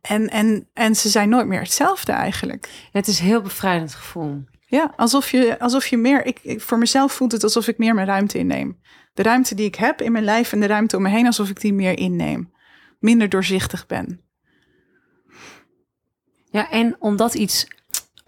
En, 0.00 0.28
en, 0.28 0.68
en 0.72 0.94
ze 0.94 1.08
zijn 1.08 1.28
nooit 1.28 1.46
meer 1.46 1.60
hetzelfde 1.60 2.12
eigenlijk. 2.12 2.88
Het 2.92 3.06
is 3.08 3.18
een 3.20 3.26
heel 3.26 3.42
bevrijdend 3.42 3.94
gevoel. 3.94 4.44
Ja, 4.66 4.92
alsof 4.96 5.30
je, 5.30 5.58
alsof 5.58 5.86
je 5.86 5.96
meer. 5.96 6.26
Ik, 6.26 6.38
ik- 6.42 6.60
voor 6.60 6.78
mezelf 6.78 7.12
voelt 7.12 7.32
het 7.32 7.42
alsof 7.42 7.68
ik 7.68 7.78
meer 7.78 7.94
mijn 7.94 8.06
ruimte 8.06 8.38
inneem. 8.38 8.80
De 9.14 9.22
ruimte 9.22 9.54
die 9.54 9.66
ik 9.66 9.74
heb 9.74 10.00
in 10.00 10.12
mijn 10.12 10.24
lijf 10.24 10.52
en 10.52 10.60
de 10.60 10.66
ruimte 10.66 10.96
om 10.96 11.02
me 11.02 11.08
heen, 11.08 11.26
alsof 11.26 11.48
ik 11.48 11.60
die 11.60 11.72
meer 11.72 11.98
inneem. 11.98 12.52
Minder 12.98 13.28
doorzichtig 13.28 13.86
ben. 13.86 14.20
Ja, 16.50 16.70
en 16.70 16.96
omdat 16.98 17.34
iets, 17.34 17.66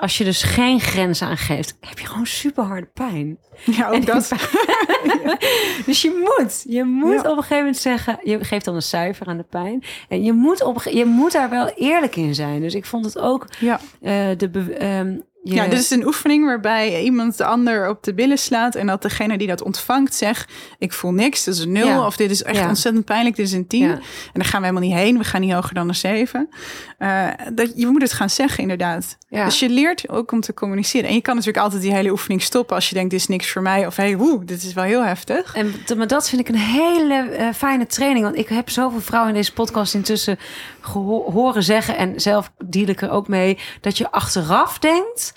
als 0.00 0.18
je 0.18 0.24
dus 0.24 0.42
geen 0.42 0.80
grens 0.80 1.22
aangeeft, 1.22 1.76
heb 1.80 1.98
je 1.98 2.06
gewoon 2.06 2.26
super 2.26 2.64
harde 2.64 2.88
pijn. 2.94 3.38
Ja, 3.64 3.86
ook 3.88 3.94
En 3.94 4.04
dat. 4.04 4.32
Dus 5.86 6.02
je 6.02 6.34
moet, 6.38 6.64
je 6.68 6.84
moet 6.84 7.12
Ja. 7.22 7.30
op 7.30 7.36
een 7.36 7.42
gegeven 7.42 7.56
moment 7.56 7.76
zeggen, 7.76 8.18
je 8.22 8.44
geeft 8.44 8.64
dan 8.64 8.74
een 8.74 8.82
cijfer 8.82 9.26
aan 9.26 9.36
de 9.36 9.42
pijn. 9.50 9.82
En 10.08 10.22
je 10.22 10.32
moet, 10.32 10.62
op, 10.62 10.82
je 10.82 11.04
moet 11.04 11.32
daar 11.32 11.50
wel 11.50 11.68
eerlijk 11.68 12.16
in 12.16 12.34
zijn. 12.34 12.60
Dus 12.60 12.74
ik 12.74 12.84
vond 12.86 13.04
het 13.04 13.18
ook 13.18 13.46
Ja. 13.58 13.80
eh, 14.02 14.28
de. 14.36 14.48
be- 14.50 14.74
Ja, 15.42 15.66
dit 15.66 15.78
is 15.78 15.90
een 15.90 16.06
oefening 16.06 16.44
waarbij 16.44 17.02
iemand 17.02 17.36
de 17.38 17.44
ander 17.44 17.88
op 17.88 18.02
de 18.02 18.14
billen 18.14 18.38
slaat 18.38 18.74
en 18.74 18.86
dat 18.86 19.02
degene 19.02 19.38
die 19.38 19.46
dat 19.46 19.62
ontvangt 19.62 20.14
zegt: 20.14 20.52
Ik 20.78 20.92
voel 20.92 21.12
niks, 21.12 21.44
dat 21.44 21.54
is 21.54 21.60
een 21.60 21.72
nul, 21.72 21.86
Ja. 21.86 22.06
of 22.06 22.16
dit 22.16 22.30
is 22.30 22.42
echt 22.42 22.56
Ja. 22.56 22.68
ontzettend 22.68 23.04
pijnlijk, 23.04 23.36
dit 23.36 23.46
is 23.46 23.52
een 23.52 23.66
tien. 23.66 23.88
Ja. 23.88 23.92
En 23.92 24.00
daar 24.32 24.44
gaan 24.44 24.60
we 24.60 24.66
helemaal 24.66 24.88
niet 24.88 24.98
heen, 24.98 25.18
we 25.18 25.24
gaan 25.24 25.40
niet 25.40 25.52
hoger 25.52 25.74
dan 25.74 25.88
een 25.88 25.94
zeven. 25.94 26.48
Eh, 26.98 27.26
dat, 27.52 27.72
je 27.76 27.86
moet 27.86 28.02
het 28.02 28.12
gaan 28.12 28.30
zeggen, 28.30 28.62
inderdaad. 28.62 29.18
Dus 29.28 29.60
je 29.60 29.68
leert 29.68 30.08
ook 30.08 30.32
om 30.32 30.40
te 30.40 30.54
communiceren. 30.54 31.08
En 31.08 31.14
je 31.14 31.20
kan 31.20 31.34
natuurlijk 31.34 31.64
altijd 31.64 31.82
die 31.82 31.92
hele 31.92 32.10
oefening 32.10 32.42
stoppen 32.42 32.74
als 32.76 32.88
je 32.88 32.94
denkt: 32.94 33.10
Dit 33.10 33.20
is 33.20 33.26
niks 33.26 33.50
voor 33.50 33.62
mij, 33.62 33.86
of 33.86 33.96
hey, 33.96 34.16
woe, 34.16 34.44
dit 34.44 34.62
is 34.62 34.72
wel 34.72 34.84
heel 34.84 35.04
heftig. 35.04 35.54
En 35.54 35.74
maar 35.96 36.06
dat 36.06 36.28
vind 36.28 36.40
ik 36.40 36.48
een 36.48 36.54
hele 36.60 37.14
eh, 37.14 37.48
fijne 37.54 37.86
training. 37.86 38.24
Want 38.24 38.36
ik 38.36 38.48
heb 38.48 38.70
zoveel 38.70 39.00
vrouwen 39.00 39.30
in 39.32 39.36
deze 39.36 39.52
podcast 39.52 39.94
intussen 39.94 40.38
horen 41.32 41.62
zeggen. 41.62 41.96
En 41.96 42.20
zelf 42.20 42.52
deal 42.64 42.88
ik 42.88 43.00
er 43.02 43.10
ook 43.10 43.28
mee. 43.28 43.58
Dat 43.80 43.98
je 43.98 44.10
achteraf 44.10 44.78
denkt. 44.78 45.29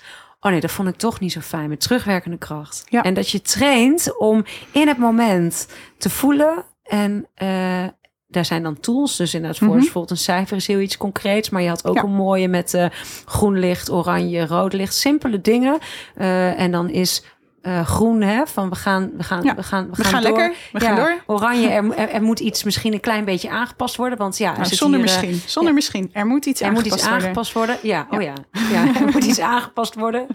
Oh 0.46 0.50
nee, 0.50 0.60
dat 0.60 0.70
vond 0.70 0.88
ik 0.88 0.96
toch 0.96 1.20
niet 1.20 1.32
zo 1.32 1.40
fijn. 1.40 1.68
Met 1.68 1.80
terugwerkende 1.80 2.38
kracht. 2.38 2.84
Ja. 2.88 3.02
En 3.02 3.14
dat 3.14 3.30
je 3.30 3.42
traint 3.42 4.18
om 4.18 4.44
in 4.72 4.88
het 4.88 4.98
moment 4.98 5.68
te 5.98 6.10
voelen. 6.10 6.64
En 6.82 7.26
eh, 7.34 7.84
daar 8.26 8.44
zijn 8.44 8.62
dan 8.62 8.80
tools. 8.80 9.16
Dus 9.16 9.34
inderdaad, 9.34 9.58
voor 9.58 9.66
Mhm. 9.68 9.76
bijvoorbeeld 9.76 10.10
een 10.10 10.16
cijfer 10.16 10.56
is 10.56 10.66
heel 10.66 10.80
iets 10.80 10.96
concreets. 10.96 11.50
Maar 11.50 11.62
je 11.62 11.68
had 11.68 11.86
ook 11.86 11.94
Ja. 11.94 12.02
een 12.02 12.12
mooie 12.14 12.48
met 12.48 12.74
eh, 12.74 12.86
groen 13.24 13.58
licht, 13.58 13.90
oranje, 13.90 14.46
rood 14.46 14.72
licht. 14.72 14.94
Simpele 14.94 15.40
dingen. 15.40 15.78
Eh, 16.14 16.60
en 16.60 16.70
dan 16.70 16.90
is 16.90 17.22
eh, 17.64 17.86
groen, 17.86 18.20
hè, 18.20 18.46
van 18.46 18.68
we 18.68 18.76
gaan, 18.76 19.10
we 19.16 19.22
gaan, 19.22 19.42
Ja, 19.42 19.54
we 19.54 19.62
gaan, 19.62 19.84
we 19.90 19.96
We 19.96 20.02
gaan, 20.04 20.12
gaan 20.12 20.22
door. 20.22 20.38
lekker, 20.38 20.56
we 20.72 20.80
gaan 20.80 20.94
Ja, 20.94 21.00
door. 21.00 21.22
Oranje, 21.26 21.68
er, 21.68 21.98
er, 22.14 22.22
moet 22.22 22.40
iets 22.40 22.62
misschien 22.64 22.92
een 22.92 23.00
klein 23.00 23.24
beetje 23.24 23.50
aangepast 23.50 23.96
worden. 23.96 24.18
Want 24.18 24.38
ja, 24.38 24.52
Nou, 24.56 24.66
zonder 24.66 25.00
hier, 25.00 25.08
eh, 25.08 25.20
misschien, 25.20 25.48
zonder 25.48 25.70
ja. 25.70 25.76
misschien. 25.76 26.10
Er 26.12 26.26
moet 26.26 26.46
iets 26.46 26.60
er 26.60 26.72
moet 26.72 26.76
aangepast 26.76 26.96
iets 26.96 27.08
worden. 27.08 27.22
aangepast 27.26 27.52
worden. 27.52 27.78
Ja, 27.82 28.06
oh 28.10 28.22
ja. 28.22 28.32
ja. 28.72 28.84
Er 29.00 29.12
moet 29.12 29.24
iets 29.24 29.40
aangepast 29.40 29.94
worden. 29.94 30.26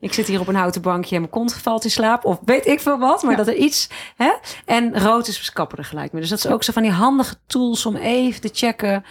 Ik 0.00 0.12
zit 0.12 0.26
hier 0.26 0.40
op 0.40 0.48
een 0.48 0.54
houten 0.54 0.82
bankje 0.82 1.14
en 1.14 1.20
mijn 1.20 1.32
kont 1.32 1.54
valt 1.54 1.84
in 1.84 1.90
slaap. 1.90 2.24
Of 2.24 2.38
weet 2.44 2.66
ik 2.66 2.80
veel 2.80 2.98
wat. 2.98 3.22
Maar 3.22 3.36
dat 3.36 3.46
er 3.46 3.56
iets... 3.56 3.88
Hè? 4.16 4.32
En 4.64 4.98
rood 5.00 5.28
is 5.28 5.46
we 5.46 5.52
kappen 5.52 5.78
er 5.78 5.84
gelijk 5.84 6.12
mee. 6.12 6.20
Dus 6.20 6.30
dat 6.30 6.38
is 6.38 6.46
ook 6.46 6.62
zo 6.62 6.72
van 6.72 6.82
die 6.82 6.92
handige 6.92 7.34
tools 7.46 7.86
om 7.86 7.96
even 7.96 8.40
te 8.40 8.50
checken. 8.52 9.04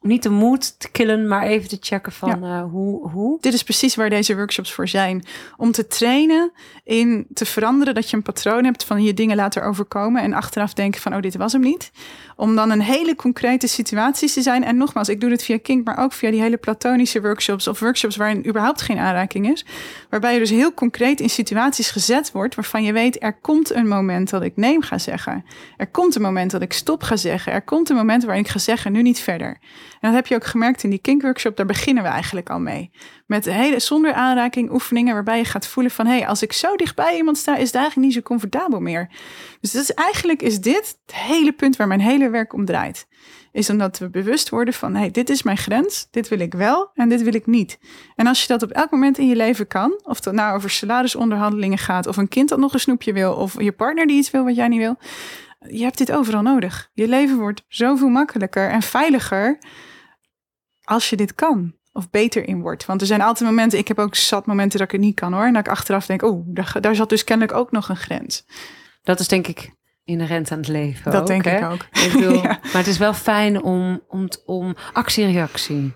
Niet 0.00 0.22
de 0.22 0.30
moed 0.30 0.80
te 0.80 0.90
killen, 0.90 1.28
maar 1.28 1.42
even 1.42 1.68
te 1.68 1.76
checken 1.80 2.12
van 2.12 2.44
eh, 2.44 2.62
hoe, 2.70 3.10
hoe. 3.10 3.38
Dit 3.40 3.52
is 3.52 3.62
precies 3.62 3.94
waar 3.94 4.10
deze 4.10 4.36
workshops 4.36 4.72
voor 4.72 4.88
zijn. 4.88 5.24
Om 5.56 5.72
te 5.72 5.86
trainen 5.86 6.52
in 6.84 7.26
te 7.34 7.44
veranderen 7.44 7.94
dat 7.94 8.10
je 8.10 8.16
een 8.16 8.22
patroon 8.22 8.64
hebt 8.64 8.84
van 8.84 9.02
je 9.02 9.14
dingen 9.14 9.36
laten 9.36 9.64
overkomen 9.64 10.22
en 10.22 10.32
achteraf 10.32 10.72
denken 10.72 11.00
van 11.00 11.14
oh 11.14 11.20
dit 11.20 11.36
was 11.36 11.52
hem 11.52 11.60
niet. 11.60 11.90
Om 12.36 12.54
dan 12.54 12.70
een 12.70 12.80
hele 12.80 13.14
concrete 13.14 13.66
situaties 13.66 14.32
te 14.32 14.42
zijn. 14.42 14.64
En 14.64 14.76
nogmaals, 14.76 15.08
ik 15.08 15.20
doe 15.20 15.30
dit 15.30 15.44
via 15.44 15.58
Kink, 15.58 15.84
maar 15.84 15.98
ook 15.98 16.12
via 16.12 16.30
die 16.30 16.40
hele 16.40 16.56
platonische 16.56 17.20
workshops 17.20 17.68
of 17.68 17.80
workshops 17.80 18.16
waarin 18.16 18.46
überhaupt 18.46 18.82
geen 18.82 18.98
aanraking 18.98 19.50
is. 19.50 19.66
Waarbij 20.10 20.32
je 20.32 20.38
dus 20.38 20.50
heel 20.50 20.74
concreet 20.74 21.20
in 21.20 21.30
situaties 21.30 21.90
gezet 21.90 22.32
wordt 22.32 22.54
waarvan 22.54 22.82
je 22.82 22.92
weet 22.92 23.22
er 23.22 23.38
komt 23.38 23.74
een 23.74 23.88
moment 23.88 24.30
dat 24.30 24.42
ik 24.42 24.56
neem 24.56 24.82
ga 24.82 24.98
zeggen. 24.98 25.44
Er 25.76 25.90
komt 25.90 26.14
een 26.14 26.22
moment 26.22 26.50
dat 26.50 26.62
ik 26.62 26.72
stop 26.72 27.02
ga 27.02 27.16
zeggen. 27.16 27.52
Er 27.52 27.62
komt 27.62 27.88
een 27.88 27.96
moment 27.96 28.24
waarin 28.24 28.44
ik 28.44 28.50
ga 28.50 28.58
zeggen 28.58 28.92
nu 28.92 29.02
niet 29.02 29.20
verder. 29.20 29.58
En 30.00 30.08
dat 30.08 30.14
heb 30.14 30.26
je 30.26 30.34
ook 30.34 30.44
gemerkt 30.44 30.82
in 30.82 30.90
die 30.90 30.98
Kink 30.98 31.22
workshop, 31.22 31.56
daar 31.56 31.66
beginnen 31.66 32.02
we 32.02 32.08
eigenlijk 32.08 32.50
al 32.50 32.60
mee. 32.60 32.90
Met 33.26 33.44
hele 33.44 33.80
zonder 33.80 34.12
aanraking 34.12 34.70
oefeningen 34.70 35.14
waarbij 35.14 35.38
je 35.38 35.44
gaat 35.44 35.66
voelen 35.66 35.92
van 35.92 36.06
hé, 36.06 36.18
hey, 36.18 36.28
als 36.28 36.42
ik 36.42 36.52
zo 36.52 36.76
dichtbij 36.76 37.16
iemand 37.16 37.38
sta, 37.38 37.56
is 37.56 37.66
het 37.66 37.74
eigenlijk 37.74 38.06
niet 38.06 38.16
zo 38.16 38.22
comfortabel 38.22 38.80
meer. 38.80 39.10
Dus 39.60 39.74
is, 39.74 39.94
eigenlijk 39.94 40.42
is 40.42 40.60
dit 40.60 40.98
het 41.06 41.14
hele 41.14 41.52
punt 41.52 41.76
waar 41.76 41.86
mijn 41.86 42.00
hele 42.00 42.30
werk 42.30 42.52
om 42.52 42.64
draait. 42.64 43.06
Is 43.52 43.70
omdat 43.70 43.98
we 43.98 44.10
bewust 44.10 44.48
worden 44.48 44.74
van 44.74 44.92
hé, 44.94 45.00
hey, 45.00 45.10
dit 45.10 45.30
is 45.30 45.42
mijn 45.42 45.56
grens, 45.56 46.08
dit 46.10 46.28
wil 46.28 46.38
ik 46.38 46.54
wel 46.54 46.90
en 46.94 47.08
dit 47.08 47.22
wil 47.22 47.34
ik 47.34 47.46
niet. 47.46 47.78
En 48.14 48.26
als 48.26 48.40
je 48.40 48.48
dat 48.48 48.62
op 48.62 48.70
elk 48.70 48.90
moment 48.90 49.18
in 49.18 49.28
je 49.28 49.36
leven 49.36 49.66
kan, 49.66 50.00
of 50.02 50.20
dat 50.20 50.34
nou 50.34 50.56
over 50.56 50.70
salarisonderhandelingen 50.70 51.78
gaat, 51.78 52.06
of 52.06 52.16
een 52.16 52.28
kind 52.28 52.48
dat 52.48 52.58
nog 52.58 52.72
een 52.72 52.80
snoepje 52.80 53.12
wil, 53.12 53.34
of 53.34 53.62
je 53.62 53.72
partner 53.72 54.06
die 54.06 54.16
iets 54.16 54.30
wil 54.30 54.44
wat 54.44 54.56
jij 54.56 54.68
niet 54.68 54.78
wil, 54.78 54.96
je 55.58 55.82
hebt 55.82 55.98
dit 55.98 56.12
overal 56.12 56.42
nodig. 56.42 56.90
Je 56.94 57.08
leven 57.08 57.36
wordt 57.36 57.64
zoveel 57.68 58.08
makkelijker 58.08 58.70
en 58.70 58.82
veiliger 58.82 59.58
als 60.88 61.10
je 61.10 61.16
dit 61.16 61.34
kan. 61.34 61.76
Of 61.92 62.10
beter 62.10 62.48
in 62.48 62.60
wordt. 62.60 62.86
Want 62.86 63.00
er 63.00 63.06
zijn 63.06 63.20
altijd 63.20 63.50
momenten, 63.50 63.78
ik 63.78 63.88
heb 63.88 63.98
ook 63.98 64.14
zat 64.14 64.46
momenten 64.46 64.78
dat 64.78 64.86
ik 64.86 64.92
het 64.92 65.02
niet 65.02 65.14
kan 65.14 65.32
hoor. 65.32 65.44
En 65.44 65.52
dat 65.52 65.66
ik 65.66 65.72
achteraf 65.72 66.06
denk, 66.06 66.22
oh, 66.22 66.44
daar, 66.46 66.76
daar 66.80 66.94
zat 66.94 67.08
dus 67.08 67.24
kennelijk 67.24 67.56
ook 67.56 67.70
nog 67.70 67.88
een 67.88 67.96
grens. 67.96 68.44
Dat 69.02 69.20
is 69.20 69.28
denk 69.28 69.46
ik 69.46 69.70
inherent 70.04 70.52
aan 70.52 70.58
het 70.58 70.68
leven. 70.68 71.12
Dat 71.12 71.20
ook, 71.20 71.26
denk 71.26 71.44
hè? 71.44 71.56
ik 71.56 71.64
ook. 71.64 71.86
Ik 71.90 72.12
bedoel, 72.12 72.42
Ja. 72.42 72.58
Maar 72.62 72.72
het 72.72 72.86
is 72.86 72.98
wel 72.98 73.14
fijn 73.14 73.62
om, 73.62 74.02
om, 74.08 74.28
om 74.44 74.76
actie-reactie. 74.92 75.92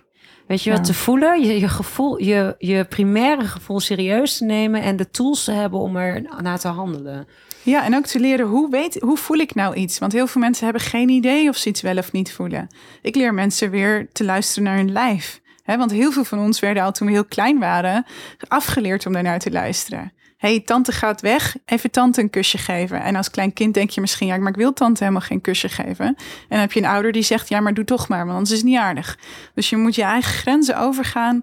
Weet 0.47 0.63
je 0.63 0.71
wat 0.71 0.85
te 0.85 0.95
voelen, 0.95 1.43
je, 1.43 1.61
je, 1.61 1.69
gevoel, 1.69 2.23
je, 2.23 2.55
je 2.59 2.85
primaire 2.85 3.45
gevoel 3.45 3.81
serieus 3.81 4.37
te 4.37 4.45
nemen 4.45 4.83
en 4.83 4.97
de 4.97 5.11
tools 5.11 5.45
te 5.45 5.53
hebben 5.53 5.81
om 5.81 5.97
er 5.97 6.23
naar 6.43 6.59
te 6.59 6.69
handelen. 6.69 7.27
Ja, 7.65 7.85
en 7.85 7.97
ook 7.97 8.07
te 8.07 8.21
leren 8.21 8.47
hoe, 8.47 8.71
weet, 8.71 9.01
hoe 9.01 9.17
voel 9.17 9.39
ik 9.39 9.55
nou 9.55 9.75
iets? 9.75 9.99
Want 9.99 10.13
heel 10.13 10.27
veel 10.27 10.41
mensen 10.41 10.65
hebben 10.65 10.83
geen 10.83 11.09
idee 11.09 11.49
of 11.49 11.57
ze 11.57 11.69
iets 11.69 11.81
wel 11.81 11.97
of 11.97 12.13
niet 12.13 12.33
voelen. 12.33 12.69
Ik 13.03 13.15
leer 13.15 13.35
mensen 13.35 13.71
weer 13.71 14.09
te 14.13 14.25
luisteren 14.25 14.65
naar 14.65 14.77
hun 14.77 14.93
lijf. 14.93 15.41
Want 15.65 15.91
heel 15.91 16.13
veel 16.13 16.25
van 16.25 16.39
ons 16.39 16.61
werden 16.61 16.83
al 16.83 16.93
toen 16.93 17.07
we 17.07 17.13
heel 17.13 17.25
klein 17.25 17.59
waren 17.59 18.07
afgeleerd 18.49 19.07
om 19.07 19.13
daarnaar 19.13 19.39
te 19.39 19.51
luisteren. 19.51 20.13
hey, 20.37 20.61
tante 20.61 20.93
gaat 20.93 21.21
weg, 21.21 21.57
even 21.65 21.91
tante 21.91 22.21
een 22.21 22.31
kusje 22.31 22.59
geven. 22.59 23.03
En 23.03 23.17
als 23.17 23.31
klein 23.31 23.53
kind 23.53 23.75
denk 23.75 23.91
je 23.91 24.01
misschien, 24.01 24.27
ja, 24.27 24.37
maar 24.37 24.51
ik 24.51 24.57
wil 24.57 24.73
tante 24.73 25.03
helemaal 25.03 25.27
geen 25.27 25.41
kusje 25.41 25.69
geven. 25.69 26.07
En 26.07 26.17
dan 26.49 26.59
heb 26.59 26.73
je 26.73 26.81
een 26.81 26.87
ouder 26.87 27.13
die 27.13 27.23
zegt, 27.23 27.49
ja, 27.49 27.61
maar 27.61 27.75
doe 27.75 27.85
toch 27.85 28.09
maar, 28.09 28.19
want 28.19 28.31
anders 28.31 28.51
is 28.51 28.57
het 28.57 28.67
niet 28.67 28.79
aardig. 28.79 29.19
Dus 29.55 29.71
je 29.71 29.77
moet 29.77 29.95
je 29.95 30.03
eigen 30.03 30.33
grenzen 30.33 30.79
overgaan 30.79 31.41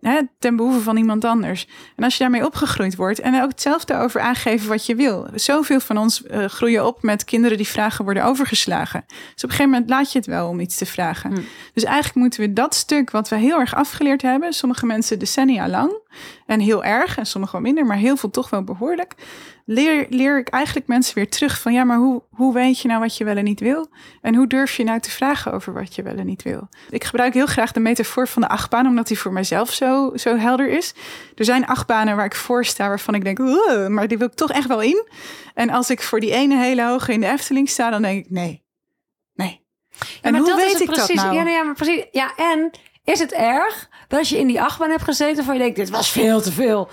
hè, 0.00 0.20
ten 0.38 0.56
behoeve 0.56 0.80
van 0.80 0.96
iemand 0.96 1.24
anders. 1.24 1.66
En 1.96 2.04
als 2.04 2.12
je 2.12 2.18
daarmee 2.18 2.44
opgegroeid 2.44 2.96
wordt 2.96 3.20
en 3.20 3.42
ook 3.42 3.48
hetzelfde 3.48 3.94
over 3.94 4.20
aangeven 4.20 4.68
wat 4.68 4.86
je 4.86 4.94
wil. 4.94 5.26
Zoveel 5.34 5.80
van 5.80 5.98
ons 5.98 6.22
eh, 6.22 6.44
groeien 6.44 6.86
op 6.86 7.02
met 7.02 7.24
kinderen 7.24 7.56
die 7.56 7.66
vragen 7.66 8.04
worden 8.04 8.24
overgeslagen. 8.24 9.04
Dus 9.06 9.44
op 9.44 9.50
een 9.50 9.56
gegeven 9.56 9.70
moment 9.70 9.90
laat 9.90 10.12
je 10.12 10.18
het 10.18 10.26
wel 10.26 10.48
om 10.48 10.60
iets 10.60 10.76
te 10.76 10.86
vragen. 10.86 11.30
Hm. 11.30 11.40
Dus 11.74 11.84
eigenlijk 11.84 12.16
moeten 12.16 12.40
we 12.40 12.52
dat 12.52 12.74
stuk 12.74 13.10
wat 13.10 13.28
we 13.28 13.36
heel 13.36 13.60
erg 13.60 13.74
afgeleerd 13.74 14.22
hebben, 14.22 14.52
sommige 14.52 14.86
mensen 14.86 15.18
decennia 15.18 15.68
lang 15.68 15.92
en 16.46 16.60
heel 16.60 16.84
erg 16.84 17.18
en 17.18 17.26
sommige 17.26 17.52
wel 17.52 17.60
minder, 17.60 17.86
maar 17.86 17.96
heel 17.96 18.16
veel 18.16 18.30
toch 18.30 18.50
wel 18.50 18.64
behoorlijk. 18.64 19.14
Leer, 19.70 20.06
leer 20.08 20.38
ik 20.38 20.48
eigenlijk 20.48 20.86
mensen 20.86 21.14
weer 21.14 21.28
terug 21.28 21.60
van 21.60 21.72
ja, 21.72 21.84
maar 21.84 21.96
hoe, 21.96 22.22
hoe 22.30 22.54
weet 22.54 22.80
je 22.80 22.88
nou 22.88 23.00
wat 23.00 23.16
je 23.16 23.24
wel 23.24 23.36
en 23.36 23.44
niet 23.44 23.60
wil? 23.60 23.88
En 24.20 24.34
hoe 24.34 24.46
durf 24.46 24.76
je 24.76 24.84
nou 24.84 25.00
te 25.00 25.10
vragen 25.10 25.52
over 25.52 25.72
wat 25.72 25.94
je 25.94 26.02
wel 26.02 26.16
en 26.16 26.26
niet 26.26 26.42
wil? 26.42 26.68
Ik 26.90 27.04
gebruik 27.04 27.34
heel 27.34 27.46
graag 27.46 27.72
de 27.72 27.80
metafoor 27.80 28.28
van 28.28 28.42
de 28.42 28.48
achtbaan, 28.48 28.86
omdat 28.86 29.08
die 29.08 29.18
voor 29.18 29.32
mijzelf 29.32 29.72
zo, 29.72 30.12
zo 30.14 30.36
helder 30.36 30.68
is. 30.68 30.94
Er 31.34 31.44
zijn 31.44 31.66
achtbanen 31.66 32.16
waar 32.16 32.24
ik 32.24 32.34
voor 32.34 32.64
sta, 32.64 32.88
waarvan 32.88 33.14
ik 33.14 33.24
denk, 33.24 33.38
"Oeh, 33.38 33.86
maar 33.86 34.08
die 34.08 34.18
wil 34.18 34.26
ik 34.26 34.34
toch 34.34 34.50
echt 34.50 34.66
wel 34.66 34.82
in. 34.82 35.08
En 35.54 35.70
als 35.70 35.90
ik 35.90 36.02
voor 36.02 36.20
die 36.20 36.32
ene 36.32 36.56
hele 36.56 36.84
hoge 36.84 37.12
in 37.12 37.20
de 37.20 37.28
Efteling 37.28 37.68
sta, 37.68 37.90
dan 37.90 38.02
denk 38.02 38.24
ik, 38.24 38.30
nee, 38.30 38.64
nee. 39.34 39.66
en 40.22 40.36
hoe 40.36 40.56
weet 40.56 40.80
ik 40.80 40.86
precies. 40.86 41.06
dat 41.06 41.24
nou? 41.24 41.34
Ja, 41.34 41.42
nee, 41.42 41.54
ja, 41.54 41.62
maar 41.62 41.74
precies. 41.74 42.04
Ja, 42.10 42.34
en 42.36 42.70
is 43.04 43.18
het 43.18 43.32
erg 43.32 43.88
dat 44.08 44.18
als 44.18 44.28
je 44.28 44.38
in 44.38 44.46
die 44.46 44.62
achtbaan 44.62 44.90
hebt 44.90 45.02
gezeten 45.02 45.44
van 45.44 45.54
je 45.54 45.60
denkt, 45.60 45.76
dit 45.76 45.90
was 45.90 46.10
veel 46.10 46.40
te 46.40 46.52
veel. 46.52 46.88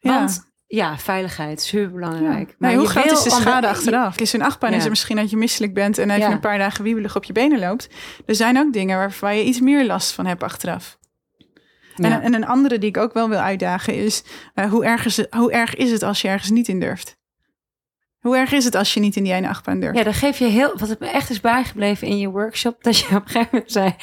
Want 0.00 0.34
ja, 0.34 0.49
veiligheid 0.98 1.58
is 1.60 1.66
super 1.66 1.92
belangrijk. 1.92 2.54
Maar 2.58 2.72
hoe 2.74 2.82
je 2.82 2.88
groot 2.88 3.10
is 3.10 3.22
de 3.22 3.30
schade 3.30 3.68
achteraf? 3.68 4.18
Is 4.20 4.32
een 4.32 4.42
achtbaan 4.42 4.70
Ja. 4.70 4.76
is 4.76 4.84
er 4.84 4.90
misschien 4.90 5.16
dat 5.16 5.30
je 5.30 5.36
misselijk 5.36 5.74
bent 5.74 5.98
en 5.98 6.10
even 6.10 6.22
Ja. 6.22 6.30
een 6.32 6.40
paar 6.40 6.58
dagen 6.58 6.84
wiebelig 6.84 7.16
op 7.16 7.24
je 7.24 7.32
benen 7.32 7.58
loopt. 7.58 7.88
Er 8.26 8.34
zijn 8.34 8.58
ook 8.58 8.72
dingen 8.72 8.96
waarvan 8.98 9.36
je 9.36 9.44
iets 9.44 9.60
meer 9.60 9.84
last 9.86 10.12
van 10.12 10.26
hebt 10.26 10.42
achteraf. 10.42 10.98
En, 11.96 12.08
Ja. 12.10 12.20
en 12.22 12.34
een 12.34 12.46
andere 12.46 12.78
die 12.78 12.88
ik 12.88 12.96
ook 12.96 13.12
wel 13.12 13.28
wil 13.28 13.38
uitdagen 13.38 13.94
is, 13.94 14.22
eh, 14.54 14.70
hoe, 14.70 14.84
erg 14.84 15.04
is 15.06 15.16
het, 15.16 15.34
hoe 15.34 15.52
erg 15.52 15.74
is 15.76 15.90
het 15.90 16.02
als 16.02 16.20
je 16.22 16.28
ergens 16.28 16.50
niet 16.50 16.68
in 16.68 16.80
durft? 16.80 17.18
Hoe 18.20 18.36
erg 18.36 18.52
is 18.52 18.64
het 18.64 18.74
als 18.74 18.94
je 18.94 19.00
niet 19.00 19.16
in 19.16 19.22
die 19.24 19.32
ene 19.32 19.48
achtbaan 19.48 19.80
durft? 19.80 19.98
Ja, 19.98 20.04
dan 20.04 20.14
geef 20.14 20.38
je 20.38 20.44
heel. 20.44 20.72
Wat 20.78 20.88
het 20.88 21.00
me 21.00 21.06
echt 21.06 21.30
is 21.30 21.40
bijgebleven 21.40 22.06
in 22.08 22.18
je 22.18 22.28
workshop, 22.28 22.82
dat 22.82 22.98
je 22.98 23.04
op 23.06 23.12
een 23.12 23.28
gegeven 23.28 23.48
moment 23.52 23.72
zei. 23.72 23.94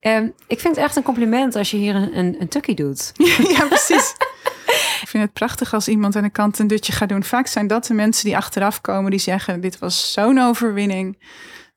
ehm, 0.00 0.28
ik 0.46 0.60
vind 0.60 0.76
het 0.76 0.84
echt 0.84 0.96
een 0.96 1.02
compliment 1.02 1.56
als 1.56 1.70
je 1.70 1.76
hier 1.76 1.94
een, 1.94 2.18
een, 2.18 2.36
een 2.40 2.48
tukkie 2.48 2.74
doet. 2.74 3.12
Ja, 3.56 3.64
precies. 3.66 4.14
Het 5.20 5.32
prachtig 5.32 5.74
als 5.74 5.88
iemand 5.88 6.16
aan 6.16 6.22
de 6.22 6.30
kant 6.30 6.58
een 6.58 6.66
dutje 6.66 6.92
gaat 6.92 7.08
doen. 7.08 7.24
Vaak 7.24 7.46
zijn 7.46 7.66
dat 7.66 7.86
de 7.86 7.94
mensen 7.94 8.24
die 8.24 8.36
achteraf 8.36 8.80
komen 8.80 9.10
die 9.10 9.20
zeggen: 9.20 9.60
Dit 9.60 9.78
was 9.78 10.12
zo'n 10.12 10.38
overwinning. 10.38 11.16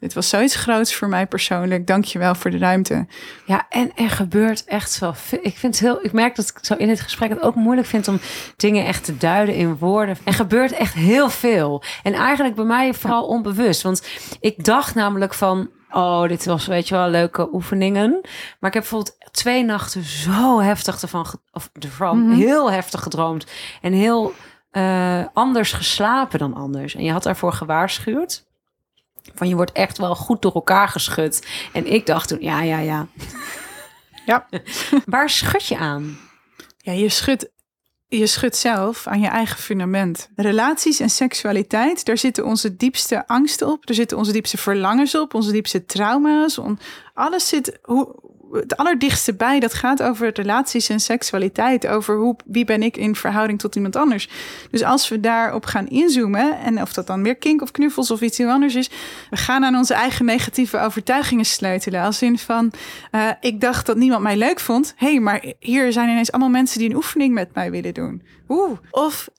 Dit 0.01 0.13
was 0.13 0.29
zoiets 0.29 0.55
groots 0.55 0.95
voor 0.95 1.09
mij 1.09 1.27
persoonlijk. 1.27 1.87
Dank 1.87 2.05
je 2.05 2.19
wel 2.19 2.35
voor 2.35 2.51
de 2.51 2.57
ruimte. 2.57 3.05
Ja, 3.45 3.65
en 3.69 3.91
er 3.95 4.09
gebeurt 4.09 4.63
echt 4.63 4.91
zo 4.91 5.11
veel. 5.15 5.39
Ik 5.41 5.57
vind 5.57 5.79
het 5.79 5.83
heel. 5.83 6.05
Ik 6.05 6.11
merk 6.11 6.35
dat 6.35 6.49
ik 6.49 6.57
zo 6.61 6.73
in 6.73 6.87
dit 6.87 7.01
gesprek 7.01 7.29
het 7.29 7.41
ook 7.41 7.55
moeilijk 7.55 7.87
vind 7.87 8.07
om 8.07 8.19
dingen 8.55 8.85
echt 8.85 9.03
te 9.03 9.17
duiden 9.17 9.55
in 9.55 9.77
woorden. 9.77 10.17
Er 10.23 10.33
gebeurt 10.33 10.71
echt 10.71 10.93
heel 10.93 11.29
veel. 11.29 11.83
En 12.03 12.13
eigenlijk 12.13 12.55
bij 12.55 12.65
mij 12.65 12.93
vooral 12.93 13.25
onbewust. 13.25 13.81
Want 13.81 14.07
ik 14.39 14.63
dacht 14.63 14.95
namelijk 14.95 15.33
van. 15.33 15.69
Oh, 15.91 16.27
dit 16.27 16.45
was 16.45 16.65
weet 16.65 16.87
je 16.87 16.95
wel 16.95 17.09
leuke 17.09 17.53
oefeningen. 17.53 18.09
Maar 18.59 18.69
ik 18.69 18.73
heb 18.73 18.81
bijvoorbeeld 18.89 19.17
twee 19.31 19.63
nachten 19.63 20.03
zo 20.03 20.59
heftig 20.59 21.01
ervan, 21.01 21.25
of 21.51 21.69
ervan 21.79 22.27
Mhm. 22.27 22.35
heel 22.37 22.71
heftig 22.71 23.01
gedroomd. 23.03 23.45
En 23.81 23.93
heel 23.93 24.33
eh, 24.71 25.25
anders 25.33 25.73
geslapen 25.73 26.39
dan 26.39 26.53
anders. 26.53 26.95
En 26.95 27.03
je 27.03 27.11
had 27.11 27.23
daarvoor 27.23 27.53
gewaarschuwd. 27.53 28.45
Van 29.35 29.47
je 29.47 29.55
wordt 29.55 29.71
echt 29.71 29.97
wel 29.97 30.15
goed 30.15 30.41
door 30.41 30.53
elkaar 30.53 30.87
geschud. 30.87 31.47
En 31.73 31.91
ik 31.93 32.05
dacht 32.05 32.27
toen, 32.27 32.41
ja, 32.41 32.61
ja, 32.61 32.77
ja. 32.79 33.07
Ja. 34.25 34.47
Waar 35.05 35.29
schud 35.29 35.65
je 35.67 35.77
aan? 35.77 36.17
Ja, 36.77 36.91
je 36.91 37.09
schudt, 37.09 37.49
je 38.18 38.28
schudt 38.28 38.55
zelf 38.55 39.07
aan 39.07 39.20
je 39.20 39.28
eigen 39.28 39.57
fundament. 39.57 40.30
Relaties 40.36 40.99
en 40.99 41.09
seksualiteit, 41.09 42.05
daar 42.05 42.18
zitten 42.18 42.45
onze 42.45 42.76
diepste 42.76 43.28
angsten 43.28 43.68
op. 43.68 43.86
Daar 43.86 43.95
zitten 43.95 44.18
onze 44.18 44.32
diepste 44.32 44.57
verlangens 44.57 45.16
op, 45.16 45.34
onze 45.34 45.51
diepste 45.51 45.86
trauma's. 45.86 46.59
Alles 47.14 47.47
zit 47.47 47.80
hoe, 47.82 48.16
het 48.52 48.78
allerdichtste 48.78 49.34
bij. 49.34 49.60
Dat 49.60 49.74
gaat 49.74 50.04
over 50.04 50.32
relaties 50.34 50.89
en 50.89 50.99
seksualiteit. 50.99 51.88
Over 51.88 52.18
hoe, 52.18 52.36
wie 52.45 52.66
ben 52.66 52.84
ik 52.84 52.97
in 52.97 53.16
verhouding 53.16 53.60
tot 53.60 53.76
iemand 53.76 53.95
anders. 53.95 54.30
Dus 54.72 54.84
als 54.84 55.10
we 55.10 55.20
daarop 55.20 55.66
gaan 55.66 55.88
inzoomen, 55.88 56.60
en 56.60 56.82
of 56.82 56.93
dat 56.93 57.08
dan 57.08 57.22
meer 57.22 57.36
kink 57.36 57.62
of 57.62 57.72
knuffels 57.72 58.12
of 58.12 58.22
iets 58.22 58.38
heel 58.38 58.49
anders 58.49 58.76
is, 58.76 58.89
we 59.30 59.38
gaan 59.38 59.66
aan 59.66 59.76
onze 59.76 59.93
eigen 59.93 60.26
negatieve 60.26 60.80
overtuigingen 60.80 61.45
sleutelen. 61.45 62.02
Als 62.02 62.22
in 62.22 62.38
van, 62.38 62.72
eh, 63.12 63.30
ik 63.41 63.62
dacht 63.62 63.86
dat 63.86 63.97
niemand 63.97 64.24
mij 64.24 64.38
leuk 64.38 64.60
vond. 64.60 64.93
Hé, 64.95 65.08
hey, 65.08 65.20
maar 65.20 65.43
hier 65.60 65.91
zijn 65.91 66.10
ineens 66.10 66.32
allemaal 66.32 66.49
mensen 66.49 66.80
die 66.80 66.89
een 66.89 66.95
oefening 66.95 67.34
met 67.34 67.54
mij 67.54 67.72
willen 67.72 67.93
doen. 67.93 68.24
Oeh. 68.47 68.78
Of 68.91 69.30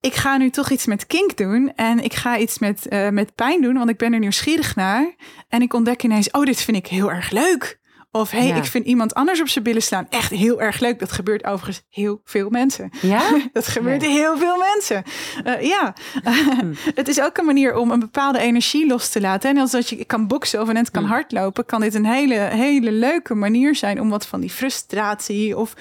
ik 0.00 0.14
ga 0.14 0.36
nu 0.36 0.50
toch 0.50 0.70
iets 0.70 0.86
met 0.86 1.06
kink 1.06 1.36
doen 1.36 1.72
en 1.76 2.04
ik 2.04 2.14
ga 2.14 2.38
iets 2.38 2.58
met, 2.58 2.88
eh, 2.88 3.08
met 3.08 3.34
pijn 3.34 3.62
doen, 3.62 3.74
want 3.74 3.90
ik 3.90 3.96
ben 3.96 4.12
er 4.12 4.18
nieuwsgierig 4.18 4.76
naar. 4.76 5.14
En 5.48 5.62
ik 5.62 5.74
ontdek 5.74 6.02
ineens, 6.02 6.30
oh, 6.30 6.44
dit 6.44 6.60
vind 6.60 6.76
ik 6.76 6.86
heel 6.86 7.10
erg 7.10 7.30
leuk. 7.30 7.78
Of 8.10 8.30
hey, 8.30 8.46
Ja. 8.46 8.54
ik 8.56 8.64
vind 8.64 8.86
iemand 8.86 9.14
anders 9.14 9.40
op 9.40 9.48
zijn 9.48 9.64
billen 9.64 9.82
slaan 9.82 10.06
echt 10.10 10.30
heel 10.30 10.60
erg 10.60 10.80
leuk. 10.80 10.98
Dat 10.98 11.12
gebeurt 11.12 11.44
overigens 11.44 11.82
heel 11.88 12.20
veel 12.24 12.50
mensen. 12.50 12.90
Ja? 13.02 13.22
Dat 13.52 13.66
gebeurt 13.66 14.02
heel 14.02 14.38
veel 14.38 14.56
mensen. 14.74 15.02
Eh, 15.44 15.62
ja, 15.68 15.94
Hm. 16.22 16.72
het 16.94 17.08
is 17.08 17.20
ook 17.20 17.36
een 17.38 17.44
manier 17.44 17.76
om 17.76 17.90
een 17.90 18.00
bepaalde 18.00 18.38
energie 18.38 18.86
los 18.86 19.08
te 19.08 19.20
laten. 19.20 19.50
En 19.50 19.58
als 19.58 19.70
dat 19.70 19.88
je 19.88 20.04
kan 20.04 20.26
boksen 20.26 20.60
of 20.60 20.72
net 20.72 20.90
kan 20.90 21.02
Hm. 21.04 21.08
hardlopen, 21.08 21.64
kan 21.66 21.80
dit 21.80 21.94
een 21.94 22.06
hele, 22.06 22.34
hele 22.34 22.92
leuke 22.92 23.34
manier 23.34 23.74
zijn 23.74 24.00
om 24.00 24.08
wat 24.08 24.26
van 24.26 24.40
die 24.40 24.50
frustratie 24.50 25.56
of 25.56 25.74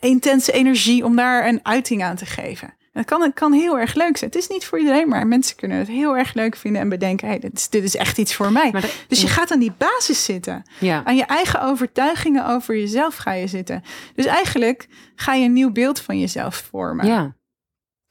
intense 0.00 0.52
energie, 0.52 1.04
om 1.04 1.16
daar 1.16 1.46
een 1.48 1.60
uiting 1.62 2.02
aan 2.02 2.16
te 2.16 2.26
geven. 2.26 2.74
Het 2.96 3.06
kan, 3.06 3.22
het 3.22 3.34
kan 3.34 3.52
heel 3.52 3.78
erg 3.78 3.94
leuk 3.94 4.16
zijn. 4.16 4.30
Het 4.30 4.40
is 4.40 4.48
niet 4.48 4.64
voor 4.64 4.78
iedereen, 4.78 5.08
maar 5.08 5.26
mensen 5.26 5.56
kunnen 5.56 5.78
het 5.78 5.88
heel 5.88 6.16
erg 6.16 6.34
leuk 6.34 6.56
vinden 6.56 6.80
en 6.80 6.88
bedenken: 6.88 7.28
hey, 7.28 7.38
dit, 7.38 7.52
is, 7.52 7.68
dit 7.68 7.84
is 7.84 7.96
echt 7.96 8.18
iets 8.18 8.34
voor 8.34 8.52
mij. 8.52 8.74
Dus 9.08 9.20
je 9.20 9.28
gaat 9.28 9.50
aan 9.50 9.58
die 9.58 9.72
basis 9.78 10.24
zitten. 10.24 10.62
Ja. 10.78 11.02
Aan 11.04 11.16
je 11.16 11.24
eigen 11.24 11.62
overtuigingen 11.62 12.46
over 12.46 12.76
jezelf 12.76 13.16
ga 13.16 13.32
je 13.32 13.46
zitten. 13.46 13.84
Dus 14.14 14.24
eigenlijk 14.24 14.88
ga 15.14 15.34
je 15.34 15.44
een 15.44 15.52
nieuw 15.52 15.70
beeld 15.70 16.00
van 16.00 16.18
jezelf 16.20 16.68
vormen. 16.70 17.06
Ja. 17.06 17.35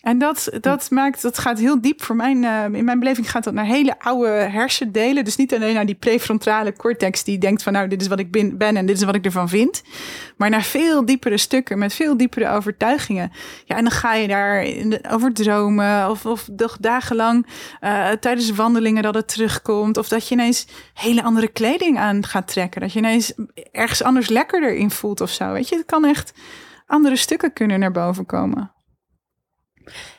En 0.05 0.17
dat, 0.17 0.49
dat 0.61 0.91
maakt, 0.91 1.21
dat 1.21 1.37
gaat 1.37 1.59
heel 1.59 1.81
diep 1.81 2.03
voor 2.03 2.15
mijn, 2.15 2.43
eh, 2.43 2.63
in 2.71 2.85
mijn 2.85 2.99
beleving 2.99 3.31
gaat 3.31 3.43
dat 3.43 3.53
naar 3.53 3.65
hele 3.65 3.99
oude 3.99 4.29
hersendelen. 4.29 5.23
Dus 5.25 5.35
niet 5.35 5.53
alleen 5.53 5.73
naar 5.73 5.85
die 5.85 5.95
prefrontale 5.95 6.73
cortex 6.73 7.23
die 7.23 7.37
denkt 7.37 7.63
van 7.63 7.73
nou, 7.73 7.87
dit 7.87 8.01
is 8.01 8.07
wat 8.07 8.19
ik 8.19 8.31
ben, 8.31 8.57
ben 8.57 8.77
en 8.77 8.85
dit 8.85 8.97
is 8.97 9.03
wat 9.03 9.15
ik 9.15 9.25
ervan 9.25 9.49
vind. 9.49 9.83
Maar 10.37 10.49
naar 10.49 10.63
veel 10.63 11.05
diepere 11.05 11.37
stukken 11.37 11.77
met 11.77 11.93
veel 11.93 12.17
diepere 12.17 12.49
overtuigingen. 12.49 13.31
Ja, 13.65 13.75
en 13.75 13.83
dan 13.83 13.91
ga 13.91 14.13
je 14.13 14.27
daar 14.27 14.65
over 15.11 15.33
dromen 15.33 16.09
of, 16.09 16.25
of 16.25 16.49
dag- 16.51 16.77
dagenlang 16.79 17.47
eh, 17.79 18.09
tijdens 18.09 18.51
wandelingen 18.51 19.03
dat 19.03 19.15
het 19.15 19.27
terugkomt. 19.27 19.97
Of 19.97 20.07
dat 20.07 20.27
je 20.27 20.35
ineens 20.35 20.67
hele 20.93 21.23
andere 21.23 21.47
kleding 21.47 21.97
aan 21.97 22.25
gaat 22.25 22.47
trekken. 22.47 22.81
Dat 22.81 22.93
je 22.93 22.99
ineens 22.99 23.33
ergens 23.71 24.03
anders 24.03 24.29
lekkerder 24.29 24.75
in 24.75 24.91
voelt 24.91 25.21
of 25.21 25.29
zo. 25.29 25.51
Weet 25.51 25.69
je, 25.69 25.75
het 25.75 25.85
kan 25.85 26.05
echt 26.05 26.33
andere 26.87 27.15
stukken 27.15 27.53
kunnen 27.53 27.79
naar 27.79 27.91
boven 27.91 28.25
komen. 28.25 28.73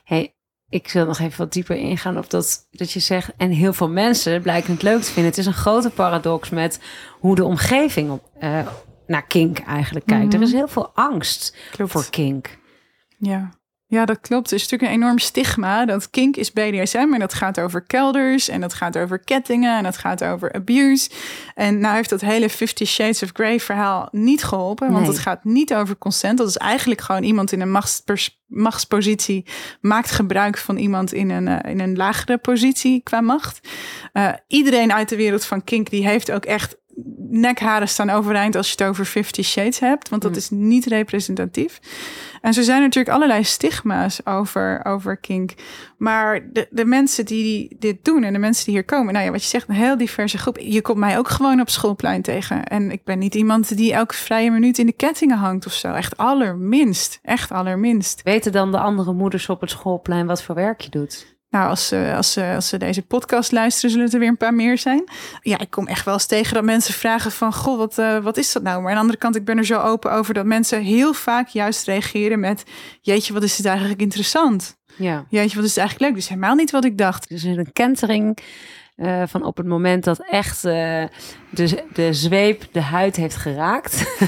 Hey, 0.05 0.35
ik 0.69 0.91
wil 0.93 1.07
nog 1.07 1.19
even 1.19 1.39
wat 1.39 1.53
dieper 1.53 1.77
ingaan 1.77 2.19
op 2.19 2.31
dat, 2.31 2.69
dat 2.71 2.93
je 2.93 3.01
zegt. 3.01 3.31
En 3.37 3.51
heel 3.51 3.73
veel 3.73 3.89
mensen 3.89 4.43
blijken 4.43 4.73
het 4.73 4.83
leuk 4.83 5.03
te 5.03 5.13
vinden. 5.13 5.25
Het 5.25 5.39
is 5.39 5.47
een 5.47 5.53
grote 5.53 5.91
paradox 5.91 6.51
met 6.51 6.81
hoe 7.21 7.35
de 7.35 7.45
omgeving 7.45 8.11
op, 8.11 8.31
eh, 8.39 8.67
naar 9.07 9.27
kink 9.27 9.59
eigenlijk 9.59 10.07
kijkt. 10.07 10.27
Mhm. 10.27 10.37
Er 10.37 10.43
is 10.43 10.53
heel 10.53 10.69
veel 10.69 10.91
angst 10.95 11.57
Klopt. 11.71 11.93
voor 11.93 12.11
kink. 12.11 12.59
Ja. 13.19 13.51
Ja, 13.89 14.05
dat 14.05 14.21
klopt. 14.21 14.51
Er 14.51 14.57
is 14.57 14.63
natuurlijk 14.63 14.91
een 14.93 14.99
enorm 15.03 15.19
stigma 15.19 15.85
dat 15.85 16.11
kink 16.11 16.37
is 16.37 16.53
BDSM 16.53 17.09
en 17.13 17.19
dat 17.19 17.35
gaat 17.35 17.61
over 17.61 17.83
kelders 17.83 18.49
en 18.49 18.61
dat 18.61 18.75
gaat 18.75 18.99
over 18.99 19.19
kettingen 19.19 19.77
en 19.77 19.83
dat 19.83 19.97
gaat 19.97 20.25
over 20.25 20.53
abuse. 20.53 21.11
En 21.55 21.79
nou 21.79 21.95
heeft 21.95 22.11
dat 22.11 22.21
hele 22.21 22.51
Fifty 22.51 22.85
Shades 22.85 23.23
of 23.23 23.31
Grey 23.33 23.61
verhaal 23.61 24.09
niet 24.11 24.45
geholpen, 24.45 24.87
want 24.91 25.01
Nee. 25.07 25.11
het 25.11 25.21
gaat 25.23 25.45
niet 25.45 25.75
over 25.75 25.99
consent. 25.99 26.39
Dat 26.39 26.49
is 26.49 26.57
eigenlijk 26.57 27.01
gewoon 27.01 27.23
iemand 27.23 27.53
in 27.53 27.61
een 27.61 27.71
machtspers- 27.71 28.41
machtspositie 28.47 29.45
maakt 29.81 30.11
gebruik 30.11 30.59
van 30.59 30.77
iemand 30.77 31.13
in 31.13 31.31
een, 31.31 31.49
eh, 31.49 31.71
in 31.71 31.81
een 31.81 31.97
lagere 31.97 32.39
positie 32.39 33.01
qua 33.03 33.21
macht. 33.21 33.69
Eh, 34.13 34.33
iedereen 34.47 34.93
uit 34.93 35.09
de 35.09 35.17
wereld 35.17 35.45
van 35.45 35.65
kink 35.65 35.91
die 35.91 36.07
heeft 36.09 36.31
ook 36.31 36.45
echt 36.45 36.77
nekharen 37.29 37.89
staan 37.89 38.11
overeind 38.11 38.55
als 38.57 38.67
je 38.67 38.75
het 38.79 38.89
over 38.89 39.05
Fifty 39.05 39.43
Shades 39.43 39.79
hebt, 39.79 40.09
want 40.09 40.23
dat 40.23 40.31
Mm. 40.31 40.37
is 40.37 40.51
niet 40.51 40.87
representatief. 40.87 41.81
En 42.41 42.55
zo 42.55 42.63
zijn 42.63 42.77
er 42.77 42.83
natuurlijk 42.83 43.15
allerlei 43.15 43.45
stigma's 43.45 44.21
over, 44.25 44.85
over 44.85 45.17
kink. 45.17 45.55
Maar 45.99 46.53
de, 46.53 46.67
de 46.71 46.85
mensen 46.85 47.25
die 47.25 47.77
dit 47.79 48.05
doen 48.05 48.23
en 48.23 48.33
de 48.33 48.39
mensen 48.39 48.65
die 48.65 48.75
hier 48.75 48.85
komen, 48.85 49.13
nou 49.13 49.25
ja, 49.25 49.31
wat 49.31 49.43
je 49.43 49.49
zegt, 49.49 49.69
een 49.69 49.75
heel 49.75 49.97
diverse 49.97 50.39
groep. 50.39 50.59
Je 50.59 50.81
komt 50.83 50.99
mij 50.99 51.19
ook 51.19 51.29
gewoon 51.29 51.61
op 51.61 51.69
schoolplein 51.71 52.23
tegen. 52.23 52.65
En 52.65 52.91
ik 52.91 53.05
ben 53.05 53.19
niet 53.19 53.35
iemand 53.35 53.77
die 53.77 53.93
elke 53.93 54.15
vrije 54.15 54.51
minuut 54.51 54.79
in 54.79 54.87
de 54.87 54.93
kettingen 54.93 55.39
hangt 55.39 55.67
of 55.67 55.73
zo. 55.73 55.93
Echt 55.93 56.17
allerminst. 56.17 57.19
Echt 57.23 57.51
allerminst. 57.51 58.21
Weten 58.23 58.53
dan 58.53 58.71
de 58.71 58.79
andere 58.79 59.13
moeders 59.13 59.49
op 59.49 59.61
het 59.61 59.71
schoolplein 59.71 60.27
wat 60.27 60.43
voor 60.43 60.55
werk 60.55 60.81
je 60.81 60.91
doet? 60.91 61.36
Nou, 61.57 61.69
als 61.69 61.87
ze, 61.87 62.13
als, 62.17 62.33
ze, 62.33 62.53
als 62.55 62.69
ze 62.69 62.77
deze 62.77 63.03
podcast 63.03 63.53
luisteren, 63.53 63.91
zullen 63.91 64.05
het 64.05 64.15
er 64.15 64.21
weer 64.21 64.29
een 64.29 64.37
paar 64.37 64.55
meer 64.55 64.79
zijn. 64.79 65.05
Ja, 65.41 65.59
ik 65.59 65.71
kom 65.71 65.87
echt 65.87 66.05
wel 66.05 66.15
eens 66.15 66.27
tegen 66.27 66.55
dat 66.55 66.65
mensen 66.65 66.95
vragen 66.95 67.33
van... 67.33 67.53
goh, 67.53 67.79
wat, 67.79 67.99
eh, 67.99 68.19
wat 68.19 68.37
is 68.37 68.53
dat 68.53 68.63
nou? 68.63 68.81
Maar 68.81 68.89
aan 68.89 68.95
de 68.95 69.01
andere 69.01 69.19
kant, 69.19 69.37
ik 69.37 69.45
ben 69.45 69.59
er 69.59 69.65
zo 69.65 69.81
open 69.81 70.13
over... 70.13 70.35
dat 70.35 70.45
mensen 70.45 70.83
heel 70.83 71.13
vaak 71.13 71.49
juist 71.49 71.87
reageren 71.87 72.41
met... 72.41 72.65
jeetje, 73.01 73.33
wat 73.33 73.43
is 73.43 73.57
het 73.57 73.67
eigenlijk 73.67 74.01
interessant? 74.01 74.77
Ja. 74.97 75.25
Jeetje, 75.29 75.57
wat 75.57 75.65
is 75.65 75.71
het 75.71 75.79
eigenlijk 75.79 76.09
leuk? 76.09 76.21
Dus 76.21 76.29
helemaal 76.29 76.55
niet 76.55 76.71
wat 76.71 76.85
ik 76.85 76.99
dacht. 76.99 77.29
Dus 77.29 77.43
een 77.43 77.73
kentering 77.73 78.39
eh, 78.97 79.23
van 79.27 79.45
op 79.45 79.57
het 79.57 79.67
moment 79.67 80.05
dat 80.05 80.27
echt 80.31 80.65
eh, 80.65 81.05
de, 81.51 81.85
de 81.93 82.13
zweep 82.13 82.65
de 82.73 82.81
huid 82.81 83.17
heeft 83.17 83.37
geraakt. 83.37 84.05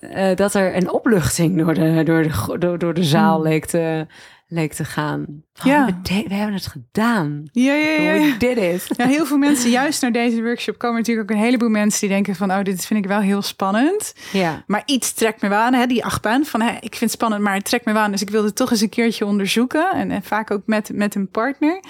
eh, 0.00 0.36
dat 0.36 0.54
er 0.54 0.76
een 0.76 0.90
opluchting 0.90 1.58
door 1.58 1.74
de, 1.74 2.02
door 2.04 2.22
de, 2.22 2.58
door, 2.58 2.78
door 2.78 2.94
de 2.94 3.04
zaal 3.04 3.42
leek, 3.42 3.64
te, 3.66 4.06
leek 4.48 4.72
te 4.72 4.84
gaan. 4.84 5.44
Ja. 5.52 5.84
we, 5.84 5.92
de- 6.02 6.24
we 6.28 6.34
hebben 6.34 6.54
het 6.54 6.66
gedaan. 6.66 7.48
Ja, 7.52 7.74
ja, 7.74 7.88
ja. 7.88 8.12
ja. 8.12 8.20
We 8.20 8.36
did 8.36 8.56
it. 8.56 8.86
Ja, 8.96 9.06
heel 9.06 9.26
veel 9.26 9.38
mensen, 9.48 9.70
juist 9.70 10.02
naar 10.02 10.12
deze 10.12 10.42
workshop 10.42 10.78
komen 10.78 10.96
natuurlijk 10.96 11.30
ook 11.30 11.36
een 11.36 11.42
heleboel 11.42 11.68
mensen 11.68 12.00
die 12.00 12.08
denken 12.08 12.34
van, 12.34 12.50
oh, 12.50 12.62
dit 12.62 12.86
vind 12.86 13.04
ik 13.04 13.10
wel 13.10 13.20
heel 13.20 13.42
spannend. 13.42 14.14
Ja. 14.32 14.62
Maar 14.66 14.82
iets 14.86 15.12
trekt 15.12 15.42
me 15.42 15.48
wel 15.48 15.58
aan, 15.58 15.72
hè, 15.74 15.86
die 15.86 16.04
achtbaan. 16.04 16.44
Van, 16.44 16.60
hè, 16.60 16.70
ik 16.70 16.80
vind 16.80 17.00
het 17.00 17.10
spannend, 17.10 17.42
maar 17.42 17.54
het 17.54 17.64
trekt 17.64 17.84
me 17.84 17.92
wel 17.92 18.02
aan. 18.02 18.10
Dus 18.10 18.22
ik 18.22 18.30
wilde 18.30 18.46
het 18.46 18.56
toch 18.56 18.70
eens 18.70 18.80
een 18.80 18.88
keertje 18.88 19.26
onderzoeken. 19.26 19.90
En, 19.92 20.10
en 20.10 20.22
vaak 20.22 20.50
ook 20.50 20.62
met, 20.66 20.90
met 20.94 21.14
een 21.14 21.28
partner. 21.28 21.80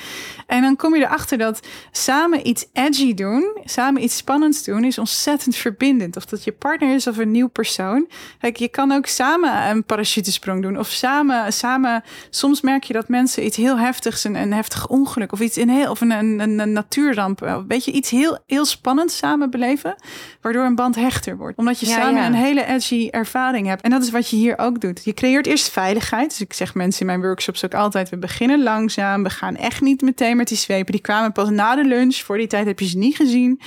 En 0.46 0.62
dan 0.62 0.76
kom 0.76 0.94
je 0.96 1.02
erachter 1.04 1.38
dat 1.38 1.66
samen 1.90 2.48
iets 2.48 2.66
edgy 2.72 3.14
doen, 3.14 3.56
samen 3.64 4.02
iets 4.02 4.16
spannends 4.16 4.64
doen, 4.64 4.84
is 4.84 4.98
ontzettend 4.98 5.56
verbindend. 5.56 6.16
Of 6.16 6.24
dat 6.24 6.44
je 6.44 6.52
partner 6.52 6.94
is 6.94 7.06
of 7.06 7.16
een 7.16 7.30
nieuw 7.30 7.48
persoon. 7.48 8.08
Kijk, 8.40 8.56
je 8.56 8.68
kan 8.68 8.92
ook 8.92 9.06
samen 9.06 9.68
een 9.70 9.84
parachutesprong 9.84 10.62
doen. 10.62 10.78
Of 10.78 10.88
samen, 10.88 11.52
samen 11.52 12.02
soms 12.46 12.60
merk 12.60 12.84
je 12.84 12.92
dat 12.92 13.08
mensen 13.08 13.44
iets 13.44 13.56
heel 13.56 13.78
heftigs, 13.78 14.24
een, 14.24 14.34
een 14.34 14.52
heftig 14.52 14.88
ongeluk 14.88 15.32
of 15.32 15.40
iets 15.40 15.56
in 15.56 15.68
heel, 15.68 15.90
of 15.90 16.00
een, 16.00 16.10
een, 16.10 16.58
een, 16.58 16.72
natuurramp, 16.72 17.42
eh, 17.42 17.58
weet 17.68 17.84
je, 17.84 17.92
iets 17.92 18.10
heel, 18.10 18.38
heel 18.46 18.64
spannends 18.64 19.16
samen 19.16 19.50
beleven, 19.50 19.94
waardoor 20.40 20.64
een 20.64 20.74
band 20.74 20.94
hechter 20.94 21.36
wordt. 21.36 21.58
Omdat 21.58 21.80
je 21.80 21.86
Ja, 21.86 21.92
samen 21.92 22.20
ja. 22.20 22.26
een 22.26 22.34
hele 22.34 22.64
edgy 22.64 23.08
ervaring 23.10 23.66
hebt. 23.66 23.82
En 23.82 23.90
dat 23.90 24.02
is 24.02 24.10
wat 24.10 24.30
je 24.30 24.36
hier 24.36 24.58
ook 24.58 24.80
doet. 24.80 25.04
Je 25.04 25.14
creëert 25.14 25.46
eerst 25.46 25.70
veiligheid. 25.70 26.28
Dus 26.28 26.40
ik 26.40 26.52
zeg 26.52 26.74
mensen 26.74 27.00
in 27.00 27.06
mijn 27.06 27.20
workshops 27.20 27.64
ook 27.64 27.74
altijd, 27.74 28.08
we 28.08 28.16
beginnen 28.16 28.62
langzaam. 28.62 29.22
We 29.22 29.30
gaan 29.30 29.56
echt 29.56 29.80
niet 29.80 30.02
meteen 30.02 30.36
met 30.36 30.48
die 30.48 30.56
zwepen. 30.56 30.92
Die 30.92 31.00
kwamen 31.00 31.32
pas 31.32 31.50
na 31.50 31.74
de 31.74 31.84
lunch. 31.84 32.16
Voor 32.16 32.36
die 32.36 32.46
tijd 32.46 32.66
heb 32.66 32.80
je 32.80 32.88
ze 32.88 32.98
niet 32.98 33.16
gezien. 33.16 33.60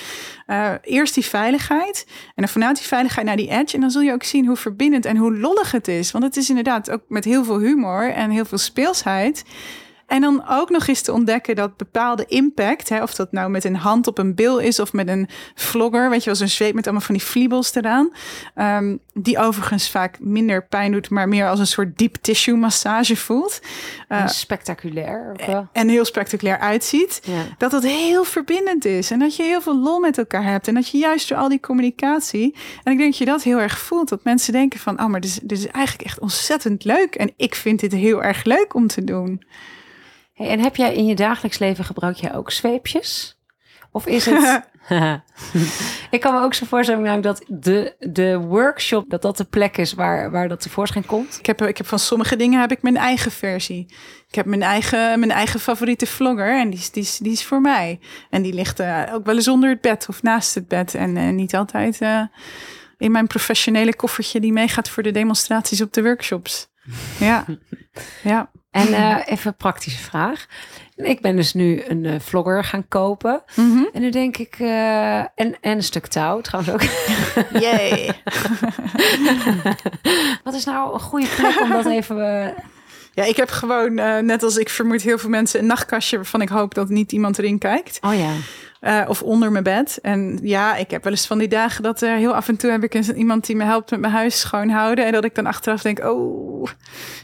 Eh, 0.45 0.73
eerst 0.81 1.13
die 1.13 1.25
veiligheid. 1.25 2.05
En 2.07 2.43
dan 2.43 2.47
vanuit 2.47 2.77
die 2.77 2.87
veiligheid 2.87 3.25
naar 3.25 3.37
die 3.37 3.49
edge. 3.49 3.75
En 3.75 3.81
dan 3.81 3.91
zul 3.91 4.01
je 4.01 4.13
ook 4.13 4.23
zien 4.23 4.45
hoe 4.45 4.55
verbindend 4.55 5.05
en 5.05 5.17
hoe 5.17 5.37
lollig 5.37 5.71
het 5.71 5.87
is. 5.87 6.11
Want 6.11 6.23
het 6.23 6.37
is 6.37 6.49
inderdaad 6.49 6.89
ook 6.89 7.01
met 7.07 7.25
heel 7.25 7.43
veel 7.43 7.59
humor 7.59 8.11
en 8.11 8.29
heel 8.29 8.45
veel 8.45 8.57
speelsheid. 8.69 9.43
En 10.09 10.21
dan 10.21 10.43
ook 10.49 10.69
nog 10.69 10.87
eens 10.87 11.01
te 11.01 11.13
ontdekken 11.13 11.55
dat 11.55 11.77
bepaalde 11.77 12.25
impact, 12.25 12.89
hè, 12.89 13.01
of 13.01 13.13
dat 13.13 13.31
nou 13.31 13.49
met 13.49 13.63
een 13.63 13.75
hand 13.75 14.07
op 14.07 14.17
een 14.17 14.35
bil 14.35 14.59
is 14.59 14.79
of 14.79 14.93
met 14.93 15.07
een 15.07 15.29
vlogger, 15.55 16.09
weet 16.09 16.19
je 16.19 16.25
wel, 16.25 16.35
zo'n 16.35 16.47
zweep 16.47 16.73
met 16.73 16.83
allemaal 16.83 17.05
van 17.05 17.15
die 17.15 17.23
fliebels 17.23 17.75
eraan, 17.75 18.11
ehm, 18.55 18.97
die 19.13 19.37
overigens 19.37 19.89
vaak 19.89 20.19
minder 20.19 20.65
pijn 20.65 20.91
doet, 20.91 21.09
maar 21.09 21.27
meer 21.27 21.47
als 21.47 21.59
een 21.59 21.67
soort 21.67 21.97
deep 21.97 22.15
tissue 22.15 22.55
massage 22.55 23.15
voelt. 23.15 23.59
Eh, 24.07 24.27
spectaculair. 24.27 25.31
En 25.71 25.89
heel 25.89 26.05
spectaculair 26.05 26.59
uitziet. 26.59 27.21
Ja. 27.23 27.43
Dat 27.57 27.71
het 27.71 27.83
heel 27.83 28.23
verbindend 28.23 28.85
is. 28.85 29.11
En 29.11 29.19
dat 29.19 29.35
je 29.35 29.43
heel 29.43 29.61
veel 29.61 29.79
lol 29.79 29.99
met 29.99 30.17
elkaar 30.17 30.43
hebt. 30.43 30.67
En 30.67 30.73
dat 30.73 30.89
je 30.89 30.97
juist 30.97 31.29
door 31.29 31.37
al 31.37 31.49
die 31.49 31.59
communicatie. 31.59 32.55
En 32.83 32.91
ik 32.91 32.97
denk 32.97 33.09
dat 33.09 33.17
je 33.17 33.25
dat 33.25 33.43
heel 33.43 33.59
erg 33.59 33.79
voelt. 33.79 34.09
Dat 34.09 34.23
mensen 34.23 34.53
denken 34.53 34.79
van, 34.79 34.99
oh, 35.01 35.05
maar 35.05 35.19
dit 35.19 35.29
is, 35.29 35.39
dit 35.43 35.57
is 35.57 35.67
eigenlijk 35.67 36.05
echt 36.05 36.19
ontzettend 36.19 36.83
leuk. 36.83 37.15
En 37.15 37.31
ik 37.37 37.55
vind 37.55 37.79
dit 37.79 37.91
heel 37.91 38.23
erg 38.23 38.43
leuk 38.43 38.73
om 38.73 38.87
te 38.87 39.03
doen. 39.03 39.43
Hey, 40.39 40.49
en 40.49 40.59
heb 40.59 40.75
jij 40.75 40.93
in 40.93 41.05
je 41.05 41.15
dagelijks 41.15 41.59
leven 41.59 41.85
gebruik 41.85 42.15
jij 42.15 42.35
ook 42.35 42.51
zweepjes? 42.51 43.37
Of 43.91 44.05
is 44.05 44.25
het... 44.25 44.61
ik 46.11 46.19
kan 46.19 46.33
me 46.33 46.41
ook 46.41 46.53
zo 46.53 46.65
voorstellen 46.65 47.01
namelijk 47.01 47.27
dat 47.27 47.43
de, 47.47 47.95
de 47.99 48.37
workshop, 48.37 49.09
dat 49.09 49.21
dat 49.21 49.37
de 49.37 49.43
plek 49.43 49.77
is 49.77 49.93
waar, 49.93 50.31
waar 50.31 50.47
dat 50.47 50.61
tevoorschijn 50.61 51.05
komt. 51.05 51.37
Ik 51.39 51.45
heb, 51.45 51.61
ik 51.61 51.77
heb 51.77 51.87
van 51.87 51.99
sommige 51.99 52.35
dingen 52.35 52.59
heb 52.59 52.71
ik 52.71 52.81
mijn 52.81 52.97
eigen 52.97 53.31
versie. 53.31 53.85
Ik 54.27 54.35
heb 54.35 54.45
mijn 54.45 54.61
eigen, 54.61 55.19
mijn 55.19 55.31
eigen 55.31 55.59
favoriete 55.59 56.05
vlogger. 56.05 56.59
En 56.59 56.69
die 56.69 56.79
is, 56.79 56.91
die, 56.91 57.03
is, 57.03 57.17
die 57.17 57.31
is 57.31 57.45
voor 57.45 57.61
mij. 57.61 57.99
En 58.29 58.41
die 58.41 58.53
ligt 58.53 58.79
eh, 58.79 59.03
ook 59.13 59.25
wel 59.25 59.35
eens 59.35 59.47
onder 59.47 59.69
het 59.69 59.81
bed 59.81 60.05
of 60.09 60.23
naast 60.23 60.55
het 60.55 60.67
bed. 60.67 60.95
En 60.95 61.17
eh, 61.17 61.29
niet 61.29 61.55
altijd 61.55 62.01
eh, 62.01 62.21
in 62.97 63.11
mijn 63.11 63.27
professionele 63.27 63.95
koffertje 63.95 64.39
die 64.39 64.53
meegaat 64.53 64.89
voor 64.89 65.03
de 65.03 65.11
demonstraties 65.11 65.81
op 65.81 65.93
de 65.93 66.03
workshops. 66.03 66.68
Ja, 67.19 67.45
ja. 68.23 68.49
En 68.71 68.93
eh, 68.93 69.17
even 69.25 69.47
een 69.51 69.57
praktische 69.57 69.99
vraag. 70.03 70.45
Ik 70.95 71.21
ben 71.21 71.35
dus 71.35 71.53
nu 71.53 71.83
een 71.87 72.05
eh, 72.05 72.19
vlogger 72.19 72.63
gaan 72.63 72.87
kopen. 72.87 73.43
Mhm. 73.55 73.83
En 73.93 74.01
nu 74.01 74.09
denk 74.09 74.37
ik... 74.37 74.55
eh, 74.59 75.17
en, 75.17 75.29
en 75.35 75.57
een 75.61 75.83
stuk 75.83 76.07
touw 76.07 76.41
trouwens 76.41 76.73
ook. 76.73 76.89
Yay. 77.61 78.21
Wat 80.43 80.53
is 80.53 80.65
nou 80.65 80.93
een 80.93 80.99
goede 80.99 81.27
plek 81.37 81.61
om 81.61 81.69
dat 81.69 81.85
even... 81.85 82.53
Ja, 83.13 83.23
ik 83.23 83.35
heb 83.35 83.49
gewoon, 83.49 83.97
eh, 83.97 84.17
net 84.17 84.43
als 84.43 84.57
ik 84.57 84.69
vermoed 84.69 85.01
heel 85.01 85.17
veel 85.17 85.29
mensen, 85.29 85.59
een 85.59 85.65
nachtkastje 85.65 86.15
waarvan 86.15 86.41
ik 86.41 86.49
hoop 86.49 86.73
dat 86.73 86.89
niet 86.89 87.11
iemand 87.11 87.37
erin 87.39 87.57
kijkt. 87.57 87.97
oh 88.01 88.17
ja. 88.17 88.31
Eh, 88.79 89.01
of 89.07 89.21
onder 89.21 89.51
mijn 89.51 89.63
bed. 89.63 89.99
En 90.01 90.39
ja, 90.41 90.75
ik 90.75 90.91
heb 90.91 91.03
wel 91.03 91.13
eens 91.13 91.27
van 91.27 91.37
die 91.37 91.47
dagen 91.47 91.83
dat 91.83 92.01
er 92.01 92.15
heel 92.15 92.35
af 92.35 92.47
en 92.47 92.57
toe 92.57 92.71
heb 92.71 92.83
ik 92.83 92.93
eens 92.93 93.09
iemand 93.09 93.45
die 93.45 93.55
me 93.55 93.63
helpt 93.63 93.91
met 93.91 93.99
mijn 93.99 94.13
huis 94.13 94.39
schoonhouden. 94.39 95.05
En 95.05 95.11
dat 95.11 95.23
ik 95.23 95.35
dan 95.35 95.45
achteraf 95.45 95.81
denk, 95.81 95.99
oh, 96.03 96.67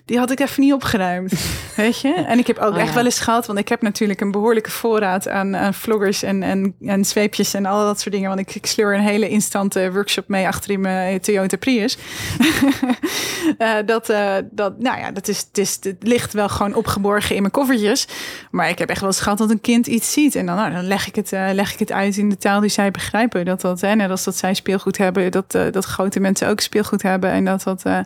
die 0.05 0.17
had 0.17 0.31
ik 0.31 0.39
even 0.39 0.61
niet 0.61 0.73
opgeruimd. 0.73 1.33
Weet 1.75 2.01
je? 2.01 2.13
En 2.13 2.39
ik 2.39 2.47
heb 2.47 2.57
ook 2.57 2.73
Oh, 2.73 2.79
echt 2.79 2.87
ja. 2.87 2.93
wel 2.93 3.05
eens 3.05 3.19
gehad, 3.19 3.45
want 3.45 3.59
ik 3.59 3.69
heb 3.69 3.81
natuurlijk 3.81 4.21
een 4.21 4.31
behoorlijke 4.31 4.71
voorraad 4.71 5.27
aan, 5.27 5.55
aan 5.55 5.73
vloggers 5.73 6.23
en, 6.23 6.43
en, 6.43 6.75
en 6.81 7.05
zweepjes 7.05 7.53
en 7.53 7.65
al 7.65 7.85
dat 7.85 7.99
soort 7.99 8.13
dingen. 8.13 8.29
Want 8.29 8.41
ik, 8.41 8.55
ik 8.55 8.65
sleur 8.65 8.95
een 8.95 9.01
hele 9.01 9.29
instante 9.29 9.91
workshop 9.91 10.27
mee 10.27 10.47
achter 10.47 10.71
in 10.71 10.81
mijn 10.81 11.19
Toyota 11.19 11.57
Prius. 11.57 11.97
Eh, 13.57 13.75
dat, 13.85 14.09
eh, 14.09 14.35
dat, 14.51 14.79
nou 14.79 14.99
ja, 14.99 15.11
dat 15.11 15.27
is, 15.27 15.39
het, 15.39 15.57
is, 15.57 15.77
het 15.81 15.95
ligt 15.99 16.33
wel 16.33 16.49
gewoon 16.49 16.73
opgeborgen 16.73 17.35
in 17.35 17.41
mijn 17.41 17.53
koffertjes. 17.53 18.07
Maar 18.51 18.69
ik 18.69 18.79
heb 18.79 18.89
echt 18.89 18.99
wel 18.99 19.09
eens 19.09 19.19
gehad 19.19 19.37
dat 19.37 19.49
een 19.49 19.61
kind 19.61 19.87
iets 19.87 20.11
ziet. 20.11 20.35
En 20.35 20.45
dan, 20.45 20.55
nou, 20.55 20.71
dan 20.71 20.87
leg, 20.87 21.07
ik 21.07 21.15
het, 21.15 21.31
eh, 21.31 21.44
leg 21.53 21.73
ik 21.73 21.79
het 21.79 21.91
uit 21.91 22.17
in 22.17 22.29
de 22.29 22.37
taal 22.37 22.59
die 22.59 22.69
zij 22.69 22.91
begrijpen. 22.91 23.45
Dat 23.45 23.61
dat, 23.61 23.81
hè, 23.81 23.95
net 23.95 24.09
als 24.09 24.23
dat 24.23 24.35
zij 24.37 24.53
speelgoed 24.53 24.97
hebben, 24.97 25.31
dat, 25.31 25.55
eh, 25.55 25.71
dat 25.71 25.85
grote 25.85 26.19
mensen 26.19 26.47
ook 26.47 26.59
speelgoed 26.59 27.01
hebben. 27.01 27.29
En 27.31 27.45
dat 27.45 27.63
dat 27.63 27.83
eh, 27.83 27.99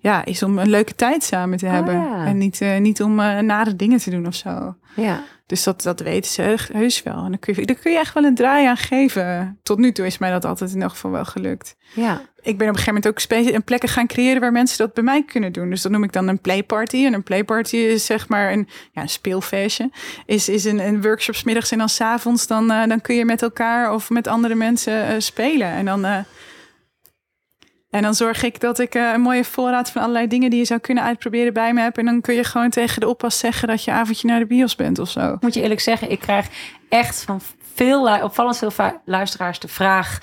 ja, 0.00 0.24
is 0.24 0.42
om 0.42 0.58
een 0.58 0.70
leuke 0.70 0.94
tijd 0.94 1.22
samen 1.24 1.58
te 1.58 1.66
Ah, 1.66 1.72
hebben. 1.72 1.94
ja. 1.94 2.26
En 2.26 2.38
niet, 2.38 2.60
eh, 2.60 2.78
niet 2.78 3.02
om 3.02 3.20
eh, 3.20 3.38
nare 3.38 3.76
dingen 3.76 3.98
te 3.98 4.10
doen 4.10 4.26
of 4.26 4.34
zo. 4.34 4.74
Ja. 4.96 5.22
Dus 5.46 5.62
dat, 5.62 5.82
dat 5.82 6.00
weten 6.00 6.30
ze 6.30 6.56
heus- 6.72 7.02
wel. 7.02 7.14
En 7.24 7.28
dan 7.30 7.38
kun, 7.38 7.54
je, 7.56 7.66
daar 7.66 7.76
kun 7.76 7.92
je 7.92 7.98
echt 7.98 8.14
wel 8.14 8.24
een 8.24 8.34
draai 8.34 8.66
aan 8.66 8.76
geven. 8.76 9.58
Tot 9.62 9.78
nu 9.78 9.92
toe 9.92 10.06
is 10.06 10.18
mij 10.18 10.30
dat 10.30 10.44
altijd 10.44 10.74
in 10.74 10.82
elk 10.82 10.90
geval 10.90 11.10
wel 11.10 11.24
gelukt 11.24 11.76
Ja. 11.94 12.20
Ik 12.42 12.58
ben 12.58 12.68
op 12.68 12.74
een 12.74 12.80
gegeven 12.80 13.12
moment 13.12 13.30
ook 13.30 13.54
een 13.54 13.64
plekken 13.64 13.88
gaan 13.88 14.06
creëren 14.06 14.40
waar 14.40 14.52
mensen 14.52 14.78
dat 14.78 14.94
bij 14.94 15.04
mij 15.04 15.24
kunnen 15.24 15.52
doen. 15.52 15.70
Dus 15.70 15.82
dat 15.82 15.92
noem 15.92 16.04
ik 16.04 16.12
dan 16.12 16.28
een 16.28 16.40
playparty. 16.40 17.04
En 17.04 17.12
een 17.12 17.22
playparty 17.22 17.76
is 17.76 18.06
zeg 18.06 18.28
maar 18.28 18.52
een, 18.52 18.68
ja, 18.92 19.02
een 19.02 19.08
speelfeestje. 19.08 19.90
Is, 20.26 20.48
is 20.48 20.64
een, 20.64 20.78
een 20.78 21.02
workshop 21.02 21.44
middags 21.44 21.70
en 21.70 21.78
dan 21.78 21.88
s'avonds. 21.88 22.46
Dan, 22.46 22.70
eh, 22.70 22.86
dan 22.86 23.00
kun 23.00 23.14
je 23.14 23.24
met 23.24 23.42
elkaar 23.42 23.92
of 23.92 24.10
met 24.10 24.26
andere 24.26 24.54
mensen 24.54 25.06
eh, 25.06 25.14
spelen. 25.18 25.68
En 25.68 25.84
dan, 25.84 26.04
eh, 26.04 26.18
en 27.90 28.02
dan 28.02 28.14
zorg 28.14 28.42
ik 28.42 28.60
dat 28.60 28.78
ik 28.78 28.94
een 28.94 29.20
mooie 29.20 29.44
voorraad 29.44 29.90
van 29.90 30.02
allerlei 30.02 30.26
dingen 30.26 30.50
die 30.50 30.58
je 30.58 30.64
zou 30.64 30.80
kunnen 30.80 31.04
uitproberen 31.04 31.52
bij 31.52 31.72
me 31.72 31.80
heb. 31.80 31.98
En 31.98 32.04
dan 32.04 32.20
kun 32.20 32.34
je 32.34 32.44
gewoon 32.44 32.70
tegen 32.70 33.00
de 33.00 33.08
oppas 33.08 33.38
zeggen 33.38 33.68
dat 33.68 33.84
je 33.84 33.90
avondje 33.90 34.28
naar 34.28 34.38
de 34.38 34.46
bios 34.46 34.76
bent 34.76 34.98
of 34.98 35.10
zo. 35.10 35.36
Moet 35.40 35.54
je 35.54 35.62
eerlijk 35.62 35.80
zeggen, 35.80 36.10
ik 36.10 36.20
krijg 36.20 36.46
echt 36.88 37.22
van 37.22 37.40
veel, 37.74 38.22
opvallend 38.22 38.58
veel 38.58 39.00
luisteraars 39.04 39.58
de 39.58 39.68
vraag... 39.68 40.18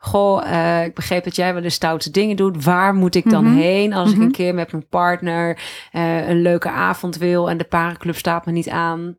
Goh, 0.00 0.44
eh, 0.52 0.84
ik 0.84 0.94
begreep 0.94 1.24
dat 1.24 1.36
jij 1.36 1.54
wel 1.54 1.62
eens 1.62 1.74
stoute 1.74 2.10
dingen 2.10 2.36
doet. 2.36 2.64
Waar 2.64 2.94
moet 2.94 3.14
ik 3.14 3.30
dan 3.30 3.44
Mhm. 3.44 3.56
heen 3.56 3.92
als 3.92 4.10
ik 4.10 4.16
Mhm. 4.16 4.24
een 4.24 4.32
keer 4.32 4.54
met 4.54 4.72
mijn 4.72 4.88
partner 4.88 5.58
eh, 5.92 6.28
een 6.28 6.42
leuke 6.42 6.68
avond 6.70 7.16
wil 7.16 7.50
en 7.50 7.56
de 7.58 7.64
parenclub 7.64 8.16
staat 8.16 8.46
me 8.46 8.52
niet 8.52 8.68
aan? 8.68 9.16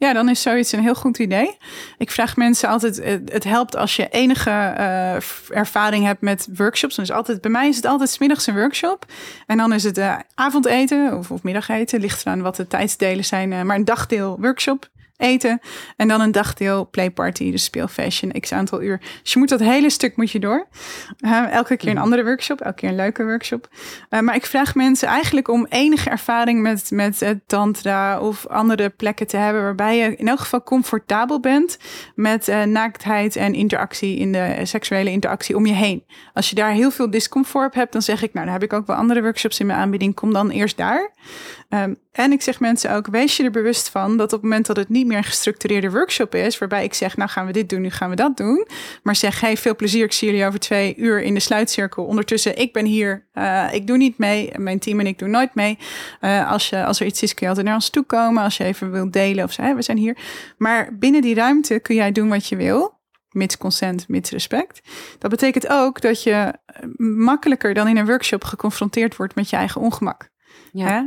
Ja, 0.00 0.12
dan 0.12 0.28
is 0.28 0.42
zoiets 0.42 0.72
een 0.72 0.82
heel 0.82 0.94
goed 0.94 1.18
idee. 1.18 1.56
Ik 1.98 2.10
vraag 2.10 2.36
mensen 2.36 2.68
altijd, 2.68 2.96
het, 3.32 3.44
helpt 3.44 3.76
als 3.76 3.96
je 3.96 4.08
enige 4.08 4.50
eh, 4.50 5.14
ervaring 5.48 6.04
hebt 6.04 6.20
met 6.20 6.48
workshops. 6.56 6.94
Dus 6.94 7.10
altijd, 7.10 7.40
bij 7.40 7.50
mij 7.50 7.68
is 7.68 7.76
het 7.76 7.84
altijd 7.86 8.10
's 8.10 8.18
middags 8.18 8.46
een 8.46 8.54
workshop. 8.54 9.04
En 9.46 9.56
dan 9.56 9.72
is 9.72 9.84
het 9.84 10.00
avondeten 10.34 11.16
of, 11.18 11.30
of 11.30 11.42
middageten. 11.42 12.00
Ligt 12.00 12.20
eraan 12.20 12.42
wat 12.42 12.56
de 12.56 12.66
tijdsdelen 12.66 13.24
zijn. 13.24 13.66
maar 13.66 13.76
een 13.76 13.84
dagdeel 13.84 14.36
workshop 14.40 14.88
eten. 15.18 15.60
En 15.96 16.08
dan 16.08 16.20
een 16.20 16.32
dagdeel 16.32 16.88
playparty, 16.90 17.50
dus 17.50 17.64
speelfeestje, 17.64 18.26
een 18.26 18.40
x 18.40 18.52
aantal 18.52 18.82
uur. 18.82 19.00
Dus 19.22 19.32
je 19.32 19.38
moet 19.38 19.48
dat 19.48 19.60
hele 19.60 19.90
stuk 19.90 20.16
moet 20.16 20.30
je 20.30 20.38
door. 20.38 20.66
Eh, 21.20 21.52
elke 21.52 21.76
keer 21.76 21.90
een 21.90 21.98
andere 21.98 22.24
workshop, 22.24 22.60
elke 22.60 22.76
keer 22.76 22.88
een 22.88 22.96
leuke 22.96 23.24
workshop. 23.24 23.68
Eh, 24.08 24.20
maar 24.20 24.34
ik 24.34 24.46
vraag 24.46 24.74
mensen 24.74 25.08
eigenlijk 25.08 25.48
om 25.48 25.66
enige 25.68 26.10
ervaring 26.10 26.62
met, 26.62 26.90
met 26.90 27.34
tantra 27.46 28.20
of 28.20 28.46
andere 28.46 28.88
plekken 28.88 29.26
te 29.26 29.36
hebben 29.36 29.62
waarbij 29.62 29.96
je 29.96 30.16
in 30.16 30.28
elk 30.28 30.38
geval 30.38 30.62
comfortabel 30.62 31.40
bent 31.40 31.78
met 32.14 32.48
eh, 32.48 32.62
naaktheid 32.62 33.36
en 33.36 33.54
interactie 33.54 34.16
in 34.16 34.32
de 34.32 34.60
seksuele 34.62 35.10
interactie 35.10 35.56
om 35.56 35.66
je 35.66 35.72
heen. 35.72 36.04
Als 36.32 36.48
je 36.48 36.54
daar 36.54 36.70
heel 36.70 36.90
veel 36.90 37.10
discomfort 37.10 37.66
op 37.66 37.74
hebt, 37.74 37.92
dan 37.92 38.02
zeg 38.02 38.22
ik, 38.22 38.32
nou, 38.32 38.44
dan 38.44 38.54
heb 38.54 38.62
ik 38.62 38.72
ook 38.72 38.86
wel 38.86 38.96
andere 38.96 39.22
workshops 39.22 39.60
in 39.60 39.66
mijn 39.66 39.78
aanbieding. 39.78 40.14
Kom 40.14 40.32
dan 40.32 40.50
eerst 40.50 40.76
daar. 40.76 41.10
Ehm, 41.68 41.94
en 42.12 42.32
ik 42.32 42.42
zeg 42.42 42.60
mensen 42.60 42.92
ook, 42.92 43.06
wees 43.06 43.36
je 43.36 43.44
er 43.44 43.50
bewust 43.50 43.88
van 43.88 44.16
dat 44.16 44.32
op 44.32 44.40
het 44.40 44.42
moment 44.42 44.66
dat 44.66 44.76
het 44.76 44.88
niet 44.88 45.06
meer 45.06 45.16
een 45.16 45.24
gestructureerde 45.24 45.90
workshop 45.90 46.34
is, 46.34 46.58
waarbij 46.58 46.84
ik 46.84 46.94
zeg, 46.94 47.16
nou 47.16 47.30
gaan 47.30 47.46
we 47.46 47.52
dit 47.52 47.68
doen, 47.68 47.80
nu 47.80 47.90
gaan 47.90 48.10
we 48.10 48.16
dat 48.16 48.36
doen. 48.36 48.66
Maar 49.02 49.16
zeg, 49.16 49.40
hey, 49.40 49.56
veel 49.56 49.76
plezier, 49.76 50.04
ik 50.04 50.12
zie 50.12 50.30
jullie 50.30 50.46
over 50.46 50.58
twee 50.58 50.96
uur 50.96 51.22
in 51.22 51.34
de 51.34 51.40
sluitcirkel. 51.40 52.04
Ondertussen, 52.04 52.58
ik 52.58 52.72
ben 52.72 52.84
hier, 52.84 53.26
eh, 53.32 53.68
ik 53.72 53.86
doe 53.86 53.96
niet 53.96 54.18
mee, 54.18 54.50
mijn 54.56 54.78
team 54.78 55.00
en 55.00 55.06
ik 55.06 55.18
doen 55.18 55.30
nooit 55.30 55.54
mee. 55.54 55.78
Eh, 56.20 56.50
als, 56.50 56.68
je, 56.68 56.84
als 56.84 57.00
er 57.00 57.06
iets 57.06 57.22
is, 57.22 57.34
kun 57.34 57.42
je 57.42 57.48
altijd 57.48 57.66
naar 57.66 57.74
ons 57.74 57.90
toe 57.90 58.04
komen. 58.04 58.42
Als 58.42 58.56
je 58.56 58.64
even 58.64 58.90
wilt 58.90 59.12
delen 59.12 59.44
of 59.44 59.52
zo, 59.52 59.74
we 59.74 59.82
zijn 59.82 59.98
hier. 59.98 60.16
Maar 60.56 60.96
binnen 60.98 61.22
die 61.22 61.34
ruimte 61.34 61.78
kun 61.78 61.94
jij 61.94 62.12
doen 62.12 62.28
wat 62.28 62.46
je 62.46 62.56
wil. 62.56 62.96
Mits 63.28 63.58
consent, 63.58 64.08
mits 64.08 64.30
respect. 64.30 64.80
Dat 65.18 65.30
betekent 65.30 65.68
ook 65.68 66.00
dat 66.00 66.22
je 66.22 66.52
eh, 66.66 66.82
makkelijker 66.96 67.74
dan 67.74 67.88
in 67.88 67.96
een 67.96 68.06
workshop 68.06 68.44
geconfronteerd 68.44 69.16
wordt 69.16 69.34
met 69.34 69.50
je 69.50 69.56
eigen 69.56 69.80
ongemak. 69.80 70.28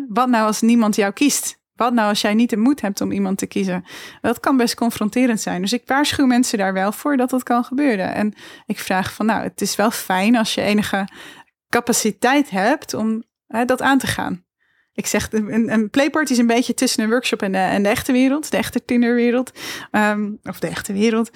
Wat 0.09 0.30
nou 0.30 0.45
als 0.45 0.61
niemand 0.61 0.95
jou 0.95 1.13
kiest? 1.13 1.59
Wat 1.76 1.93
nou 1.93 2.09
als 2.09 2.22
jij 2.22 2.34
niet 2.34 2.49
de 2.49 2.57
moed 2.57 2.82
hebt 2.82 3.01
om 3.01 3.11
iemand 3.11 3.38
te 3.38 3.47
kiezen? 3.47 3.86
Dat 4.22 4.39
kan 4.39 4.57
best 4.57 4.76
confronterend 4.76 5.41
zijn. 5.41 5.61
Dus 5.61 5.74
ik 5.74 5.84
waarschuw 5.86 6.26
mensen 6.26 6.57
daar 6.57 6.74
wel 6.74 6.91
voor 6.91 7.17
dat 7.17 7.30
dat 7.30 7.43
kan 7.43 7.63
gebeuren. 7.63 8.13
En 8.13 8.34
ik 8.65 8.80
vraag 8.80 9.13
van, 9.13 9.26
nou, 9.26 9.43
het 9.43 9.61
is 9.61 9.76
wel 9.76 9.91
fijn 9.91 10.36
als 10.36 10.53
je 10.53 10.61
enige 10.61 11.07
capaciteit 11.69 12.49
hebt 12.49 12.93
om 12.93 13.24
hè, 13.47 13.65
dat 13.65 13.82
aan 13.82 13.97
te 13.97 14.07
gaan. 14.07 14.45
Ik 14.93 15.05
zeg, 15.05 15.32
een, 15.32 15.72
een 15.74 15.89
playparty 15.89 16.32
is 16.32 16.38
een 16.38 16.47
beetje 16.47 16.74
tussen 16.74 17.03
een 17.03 17.09
workshop 17.09 17.41
en 17.41 17.51
de, 17.51 17.57
en 17.57 17.84
de 17.84 17.89
echte 17.89 18.11
wereld, 18.11 18.51
de 18.51 18.57
echte 18.57 18.86
tinderwereld, 18.86 19.51
Ehm, 19.91 20.32
of 20.43 20.59
de 20.59 20.67
echte 20.67 20.93
wereld, 20.93 21.32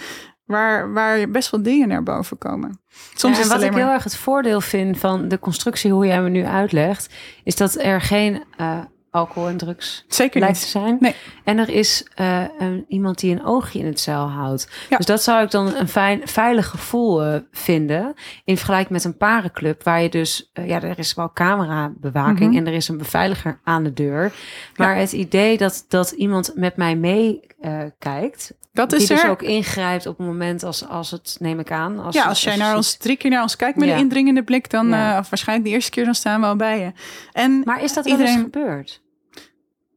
waar, 0.46 0.94
waar 0.94 1.30
best 1.30 1.50
wel 1.50 1.64
dingen 1.64 1.88
naar 1.88 2.04
boven 2.04 2.38
komen. 2.38 2.80
Soms 3.14 3.38
Ja, 3.38 3.44
en 3.44 3.50
wat 3.50 3.62
ik 3.62 3.72
maar... 3.72 3.80
heel 3.80 3.90
erg 3.90 4.04
het 4.04 4.16
voordeel 4.16 4.62
vind 4.62 4.98
van 4.98 5.28
de 5.28 5.40
constructie, 5.40 5.92
hoe 5.92 6.06
jij 6.06 6.22
me 6.22 6.30
nu 6.30 6.46
uitlegt, 6.46 7.14
is 7.44 7.56
dat 7.56 7.76
er 7.76 8.02
geen 8.02 8.44
eh, 8.58 8.80
alcohol 9.16 9.48
en 9.50 9.58
drugs 9.58 10.06
Zeker 10.08 10.40
lijkt 10.40 10.56
te 10.60 10.62
niet. 10.64 10.72
zijn. 10.86 10.98
Nee. 11.00 11.16
En 11.44 11.58
er 11.58 11.70
is 11.70 12.08
eh, 12.16 12.44
een, 12.58 12.86
iemand 12.88 13.20
die 13.20 13.32
een 13.32 13.46
oogje 13.46 13.80
in 13.80 13.86
het 13.86 14.00
zeil 14.00 14.30
houdt. 14.30 14.70
Ja. 14.90 14.98
Dus 14.98 15.06
dat 15.06 15.24
zou 15.24 15.44
ik 15.44 15.52
dan 15.52 15.76
een 15.76 15.88
fijn, 15.88 16.22
veilig 16.28 16.68
gevoel 16.68 17.24
eh, 17.24 17.40
vinden. 17.52 18.14
In 18.44 18.58
vergelijking 18.58 18.92
met 18.94 19.04
een 19.04 19.18
parenclub, 19.18 19.84
waar 19.84 20.02
je 20.02 20.10
dus, 20.10 20.50
eh, 20.54 20.68
ja, 20.68 20.82
er 20.82 21.00
is 21.00 21.14
wel 21.14 21.32
camerabewaking 21.34 22.50
Mhm. 22.50 22.58
en 22.58 22.68
er 22.68 22.74
is 22.74 22.88
een 22.88 22.98
beveiliger 22.98 23.60
aan 23.64 23.84
de 23.84 23.94
deur. 23.94 24.34
Maar 24.76 24.96
het 24.96 25.12
idee 25.12 25.58
dat, 25.58 25.86
dat 25.88 26.12
iemand 26.12 26.52
met 26.56 26.76
mij 26.76 26.96
meekijkt, 26.96 28.54
Dat 28.74 28.90
die 28.90 29.00
is 29.00 29.08
dus 29.08 29.24
er. 29.24 29.30
ook 29.30 29.42
ingrijpt 29.42 30.06
op 30.08 30.18
het 30.18 30.28
moment 30.28 30.64
als, 30.64 30.88
als 30.88 31.12
het, 31.12 31.38
neem 31.40 31.60
ik 31.60 31.72
aan. 31.72 32.00
Als, 32.00 32.16
ja, 32.16 32.26
als 32.26 32.44
jij 32.44 32.56
naar 32.56 32.76
ons 32.76 32.98
drie 32.98 33.18
keer 33.18 33.30
naar 33.32 33.42
ons 33.42 33.56
kijkt 33.56 33.78
met 33.78 33.88
Ja. 33.88 33.94
een 33.94 34.00
indringende 34.00 34.44
blik, 34.44 34.70
dan, 34.70 34.86
of 34.94 35.30
waarschijnlijk 35.30 35.68
de 35.68 35.74
eerste 35.74 35.92
keer, 35.92 36.06
dan 36.06 36.16
staan 36.16 36.42
we 36.42 36.48
al 36.48 36.56
bij 36.56 36.80
je. 36.80 36.92
En 37.32 37.62
Maar 37.66 37.84
is 37.84 37.94
dat 37.94 38.04
wel 38.06 38.14
Iedereen- 38.14 38.34
eens 38.36 38.44
gebeurd? 38.44 39.04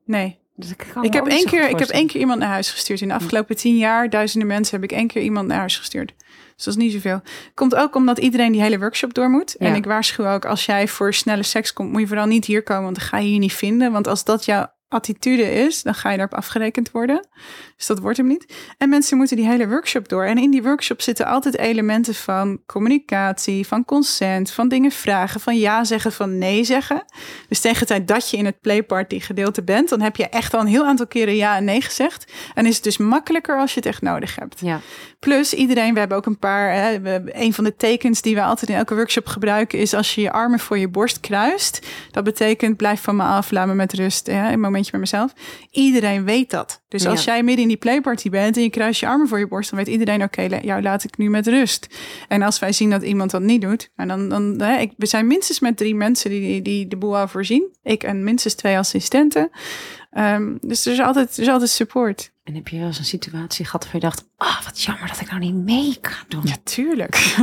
Nee, 0.09 0.38
Dus 0.54 0.70
ik 0.70 0.86
ik 1.02 1.12
heb, 1.12 1.26
één 1.26 1.44
keer, 1.44 1.68
ik 1.68 1.78
heb 1.78 1.88
één 1.88 2.06
keer 2.06 2.20
iemand 2.20 2.38
naar 2.38 2.48
huis 2.48 2.70
gestuurd. 2.70 3.00
In 3.00 3.09
de 3.09 3.14
afgelopen 3.14 3.56
tien 3.56 3.76
jaar, 3.76 4.11
duizenden 4.11 4.48
mensen, 4.48 4.80
heb 4.80 4.90
ik 4.90 4.96
één 4.96 5.06
keer 5.06 5.22
iemand 5.22 5.48
naar 5.48 5.59
huis 5.59 5.76
gestuurd. 5.76 6.14
Dus 6.56 6.64
dat 6.64 6.76
is 6.76 6.82
niet 6.82 6.92
zoveel. 6.92 7.20
Komt 7.54 7.74
ook 7.74 7.94
omdat 7.94 8.18
iedereen 8.18 8.52
die 8.52 8.61
hele 8.61 8.78
workshop 8.78 9.14
door 9.14 9.30
moet. 9.30 9.56
Ja. 9.59 9.66
En 9.66 9.74
ik 9.74 9.84
waarschuw 9.84 10.26
ook, 10.26 10.44
als 10.44 10.66
jij 10.66 10.88
voor 10.88 11.14
snelle 11.14 11.42
seks 11.42 11.72
komt, 11.72 11.92
moet 11.92 12.00
je 12.00 12.06
vooral 12.06 12.26
niet 12.26 12.44
hier 12.44 12.62
komen, 12.62 12.84
want 12.84 12.96
dan 12.96 13.04
ga 13.04 13.18
je 13.18 13.28
hier 13.28 13.38
niet 13.38 13.52
vinden. 13.52 13.92
Want 13.92 14.06
als 14.06 14.24
dat 14.24 14.44
jouw 14.44 14.66
attitude 14.89 15.53
is, 15.53 15.82
dan 15.82 15.95
ga 15.95 16.11
je 16.11 16.16
daarop 16.16 16.39
afgerekend 16.39 16.91
worden. 16.91 17.26
Dus 17.76 17.86
dat 17.86 17.99
wordt 17.99 18.16
hem 18.16 18.26
niet. 18.26 18.55
En 18.78 18.89
mensen 18.89 19.16
moeten 19.16 19.36
die 19.36 19.47
hele 19.47 19.68
workshop 19.68 20.09
door. 20.09 20.24
En 20.24 20.39
in 20.39 20.51
die 20.51 20.62
workshop 20.62 21.03
zitten 21.03 21.26
altijd 21.26 21.57
elementen 21.57 22.14
van 22.14 22.61
communicatie, 22.66 23.66
van 23.66 23.84
consent, 23.84 24.51
van 24.51 24.68
dingen 24.68 24.91
vragen, 24.91 25.41
van 25.41 25.59
ja 25.59 25.84
zeggen, 25.84 26.12
van 26.12 26.39
nee 26.39 26.64
zeggen. 26.64 27.05
Dus 27.49 27.61
tegen 27.61 27.80
de 27.80 27.86
tijd 27.86 28.09
dat 28.09 28.30
je 28.30 28.36
in 28.36 28.45
het 28.45 28.61
playparty 28.61 29.20
gedeelte 29.20 29.62
bent, 29.62 29.89
dan 29.89 30.01
heb 30.01 30.16
je 30.16 30.28
echt 30.28 30.55
al 30.55 30.61
een 30.61 30.66
heel 30.66 30.86
aantal 30.86 31.07
keren 31.07 31.36
ja 31.36 31.57
en 31.57 31.64
nee 31.64 31.80
gezegd. 31.80 32.32
En 32.55 32.66
is 32.66 32.74
het 32.74 32.84
dus 32.84 32.97
makkelijker 32.97 33.59
als 33.59 33.72
je 33.72 33.80
het 33.80 33.89
echt 33.89 34.03
nodig 34.03 34.36
hebt. 34.36 34.61
Ja, 34.61 34.80
Plus 35.18 35.55
iedereen, 35.55 35.93
we 35.93 35.99
hebben 35.99 36.16
ook 36.16 36.26
een 36.26 36.39
paar, 36.39 36.72
hè, 36.72 36.99
een 37.24 37.53
van 37.53 37.64
de 37.64 37.76
tekens 37.76 38.22
die 38.22 38.34
we 38.34 38.43
altijd 38.43 38.70
in 38.70 38.76
elke 38.76 38.95
workshop 38.95 39.26
gebruiken 39.26 39.78
is 39.78 39.95
als 39.95 40.14
je 40.14 40.20
je 40.20 40.32
armen 40.32 40.59
voor 40.59 40.78
je 40.78 40.89
borst 40.89 41.20
kruist. 41.20 41.86
Dat 42.11 42.24
betekent 42.24 42.76
blijf 42.76 43.03
van 43.03 43.16
me 43.16 43.22
af, 43.22 43.51
laat 43.51 43.66
me 43.66 43.74
met 43.74 43.93
rust, 43.93 44.26
hè, 44.26 44.57
momentje 44.79 44.93
met 44.93 45.01
mezelf. 45.01 45.33
Iedereen 45.70 46.24
weet 46.24 46.51
dat. 46.51 46.83
Dus 46.89 47.07
als 47.07 47.24
Ja. 47.24 47.33
jij 47.33 47.43
midden 47.43 47.62
in 47.62 47.68
die 47.68 47.76
playparty 47.76 48.31
bent 48.31 48.57
en 48.57 48.62
je 48.62 48.70
kruist 48.70 49.01
je 49.01 49.07
armen 49.07 49.29
voor 49.29 49.39
je 49.39 49.49
borst, 49.49 49.70
dan 49.70 49.79
weet 49.79 49.89
iedereen 49.89 50.22
oké, 50.22 50.43
jou 50.43 50.83
laat 50.83 51.05
ik 51.05 51.16
nu 51.16 51.31
met 51.31 51.47
rust. 51.47 51.87
En 52.29 52.43
als 52.43 52.59
wij 52.59 52.72
zien 52.72 52.91
dat 52.91 53.03
iemand 53.03 53.31
dat 53.31 53.43
niet 53.43 53.61
doet, 53.61 53.91
nou 53.97 54.09
dan, 54.09 54.29
dan 54.29 54.61
hè, 54.61 54.79
ik, 54.79 54.93
we 54.97 55.07
zijn 55.07 55.26
minstens 55.26 55.61
met 55.61 55.76
drie 55.76 55.95
mensen 55.95 56.31
die, 56.31 56.41
die, 56.41 56.62
die 56.62 56.89
de 56.89 56.97
boel 56.97 57.29
voorzien. 57.29 57.76
Ik 57.83 58.03
en 58.03 58.24
minstens 58.24 58.55
twee 58.55 58.79
assistenten. 58.79 59.51
Ehm, 60.11 60.57
dus 60.61 60.87
er 60.87 60.93
is 60.93 61.01
altijd, 61.01 61.37
er 61.37 61.43
is 61.43 61.49
altijd 61.49 61.70
support. 61.70 62.31
En 62.49 62.55
heb 62.55 62.68
je 62.68 62.78
wel 62.78 62.86
eens 62.86 62.99
een 62.99 63.05
situatie 63.05 63.64
gehad 63.64 63.84
waar 63.84 63.94
je 63.94 64.01
dacht, 64.01 64.28
ah, 64.36 64.64
wat 64.64 64.82
jammer 64.82 65.09
dat 65.09 65.20
ik 65.20 65.30
nou 65.30 65.40
niet 65.40 65.55
mee 65.55 65.99
kan 66.01 66.12
doen. 66.28 66.42
Ja, 66.44 66.57
tuurlijk. 66.62 67.36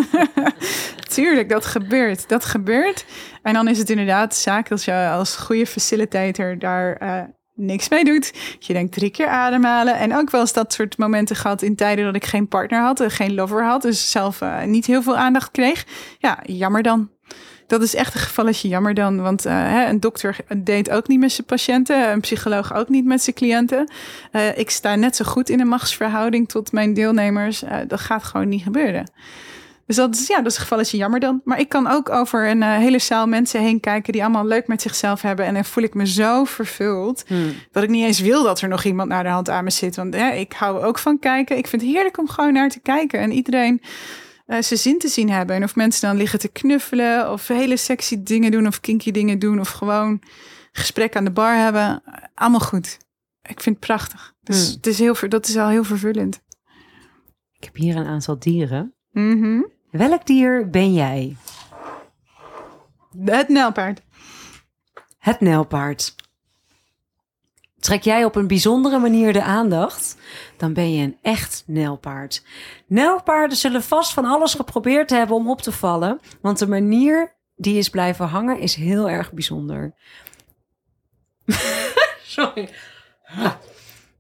tuurlijk, 1.15 1.49
dat 1.49 1.65
gebeurt. 1.65 2.29
Dat 2.29 2.45
gebeurt. 2.45 3.05
En 3.41 3.53
dan 3.53 3.67
is 3.67 3.77
het 3.77 3.89
inderdaad 3.89 4.29
de 4.29 4.39
zaak 4.39 4.71
als 4.71 4.85
je 4.85 5.09
als 5.09 5.35
goede 5.35 5.65
facilitator 5.65 6.59
daar 6.59 6.95
eh, 6.95 7.21
niks 7.55 7.89
mee 7.89 8.03
doet. 8.03 8.33
Je 8.59 8.73
denkt 8.73 8.93
drie 8.93 9.09
keer 9.09 9.27
ademhalen. 9.27 9.97
En 9.97 10.15
ook 10.15 10.29
wel 10.29 10.41
eens 10.41 10.53
dat 10.53 10.73
soort 10.73 10.97
momenten 10.97 11.35
gehad 11.35 11.61
in 11.61 11.75
tijden 11.75 12.05
dat 12.05 12.15
ik 12.15 12.25
geen 12.25 12.47
partner 12.47 12.81
had, 12.81 12.99
en 12.99 13.11
geen 13.11 13.33
lover 13.33 13.63
had, 13.63 13.81
dus 13.81 14.11
zelf 14.11 14.41
eh, 14.41 14.63
niet 14.63 14.85
heel 14.85 15.01
veel 15.01 15.17
aandacht 15.17 15.51
kreeg. 15.51 15.85
Ja, 16.17 16.39
jammer 16.43 16.83
dan. 16.83 17.14
Dat 17.67 17.81
is 17.81 17.95
echt 17.95 18.13
een 18.13 18.19
gevalletje 18.19 18.67
jammer 18.67 18.93
dan. 18.93 19.21
Want 19.21 19.45
eh, 19.45 19.53
hè, 19.53 19.89
een 19.89 19.99
dokter 19.99 20.37
deed 20.57 20.89
ook 20.89 21.07
niet 21.07 21.19
met 21.19 21.31
zijn 21.31 21.47
patiënten. 21.47 22.11
Een 22.11 22.19
psycholoog 22.19 22.73
ook 22.73 22.89
niet 22.89 23.05
met 23.05 23.23
zijn 23.23 23.35
cliënten. 23.35 23.91
Eh, 24.31 24.57
ik 24.57 24.69
sta 24.69 24.95
net 24.95 25.15
zo 25.15 25.25
goed 25.25 25.49
in 25.49 25.59
een 25.59 25.67
machtsverhouding 25.67 26.49
tot 26.49 26.71
mijn 26.71 26.93
deelnemers. 26.93 27.63
Eh, 27.63 27.77
dat 27.87 27.99
gaat 27.99 28.23
gewoon 28.23 28.49
niet 28.49 28.63
gebeuren. 28.63 29.11
Dus 29.87 29.95
dat 29.95 30.15
is, 30.15 30.27
ja, 30.27 30.37
dat 30.37 30.45
is 30.45 30.55
een 30.55 30.61
gevalletje 30.61 30.97
jammer 30.97 31.19
dan. 31.19 31.41
Maar 31.43 31.59
ik 31.59 31.69
kan 31.69 31.87
ook 31.87 32.09
over 32.09 32.49
een 32.49 32.61
hele 32.63 32.99
zaal 32.99 33.27
mensen 33.27 33.61
heen 33.61 33.79
kijken... 33.79 34.13
die 34.13 34.23
allemaal 34.23 34.45
leuk 34.45 34.67
met 34.67 34.81
zichzelf 34.81 35.21
hebben. 35.21 35.45
En 35.45 35.53
dan 35.53 35.65
voel 35.65 35.83
ik 35.83 35.93
me 35.93 36.07
zo 36.07 36.43
vervuld... 36.43 37.23
Hmm. 37.27 37.53
dat 37.71 37.83
ik 37.83 37.89
niet 37.89 38.05
eens 38.05 38.19
wil 38.19 38.43
dat 38.43 38.61
er 38.61 38.67
nog 38.67 38.83
iemand 38.83 39.09
naar 39.09 39.23
de 39.23 39.29
hand 39.29 39.49
aan 39.49 39.63
me 39.63 39.69
zit. 39.69 39.95
Want 39.95 40.13
hè, 40.13 40.31
ik 40.31 40.53
hou 40.53 40.83
ook 40.83 40.99
van 40.99 41.19
kijken. 41.19 41.57
Ik 41.57 41.67
vind 41.67 41.81
het 41.81 41.91
heerlijk 41.91 42.17
om 42.17 42.29
gewoon 42.29 42.53
naar 42.53 42.69
te 42.69 42.79
kijken. 42.79 43.19
En 43.19 43.31
iedereen 43.31 43.81
eh, 44.45 44.61
zijn 44.61 44.79
zin 44.79 44.99
te 44.99 45.07
zien 45.07 45.29
hebben. 45.29 45.55
En 45.55 45.63
of 45.63 45.75
mensen 45.75 46.07
dan 46.07 46.17
liggen 46.17 46.39
te 46.39 46.47
knuffelen... 46.47 47.31
of 47.31 47.47
hele 47.47 47.77
sexy 47.77 48.23
dingen 48.23 48.51
doen 48.51 48.67
of 48.67 48.79
kinky 48.79 49.11
dingen 49.11 49.39
doen... 49.39 49.59
of 49.59 49.69
gewoon 49.69 50.21
gesprek 50.71 51.15
aan 51.15 51.23
de 51.23 51.31
bar 51.31 51.55
hebben. 51.55 52.03
Allemaal 52.33 52.59
goed. 52.59 52.97
Ik 53.41 53.61
vind 53.61 53.75
het 53.75 53.85
prachtig. 53.85 54.33
Dus 54.43 54.65
Hmm. 54.65 54.75
het 54.75 54.87
is 54.87 54.99
heel, 54.99 55.15
dat 55.29 55.47
is 55.47 55.57
al 55.57 55.69
heel 55.69 55.83
vervullend. 55.83 56.41
Ik 57.57 57.63
heb 57.63 57.75
hier 57.75 57.95
een 57.95 58.05
aantal 58.05 58.39
dieren. 58.39 58.93
Mhm. 59.11 59.61
Welk 59.91 60.25
dier 60.25 60.69
ben 60.69 60.93
jij? 60.93 61.35
Het 63.25 63.49
nijlpaard. 63.49 64.01
Het 65.17 65.39
nijlpaard. 65.39 66.15
Trek 67.85 68.03
jij 68.03 68.25
op 68.25 68.35
een 68.35 68.47
bijzondere 68.47 68.99
manier 68.99 69.33
de 69.33 69.43
aandacht, 69.43 70.17
dan 70.57 70.73
ben 70.73 70.93
je 70.93 71.03
een 71.03 71.17
echt 71.21 71.63
nijlpaard. 71.67 72.43
Nijlpaarden 72.87 73.57
zullen 73.57 73.83
vast 73.83 74.13
van 74.13 74.25
alles 74.25 74.53
geprobeerd 74.53 75.09
hebben 75.09 75.35
om 75.35 75.49
op 75.49 75.61
te 75.61 75.71
vallen, 75.71 76.19
want 76.41 76.59
de 76.59 76.67
manier 76.67 77.35
die 77.55 77.77
is 77.77 77.89
blijven 77.89 78.27
hangen 78.27 78.59
is 78.59 78.75
heel 78.75 79.09
erg 79.09 79.31
bijzonder. 79.31 79.93
Sorry. 82.37 82.69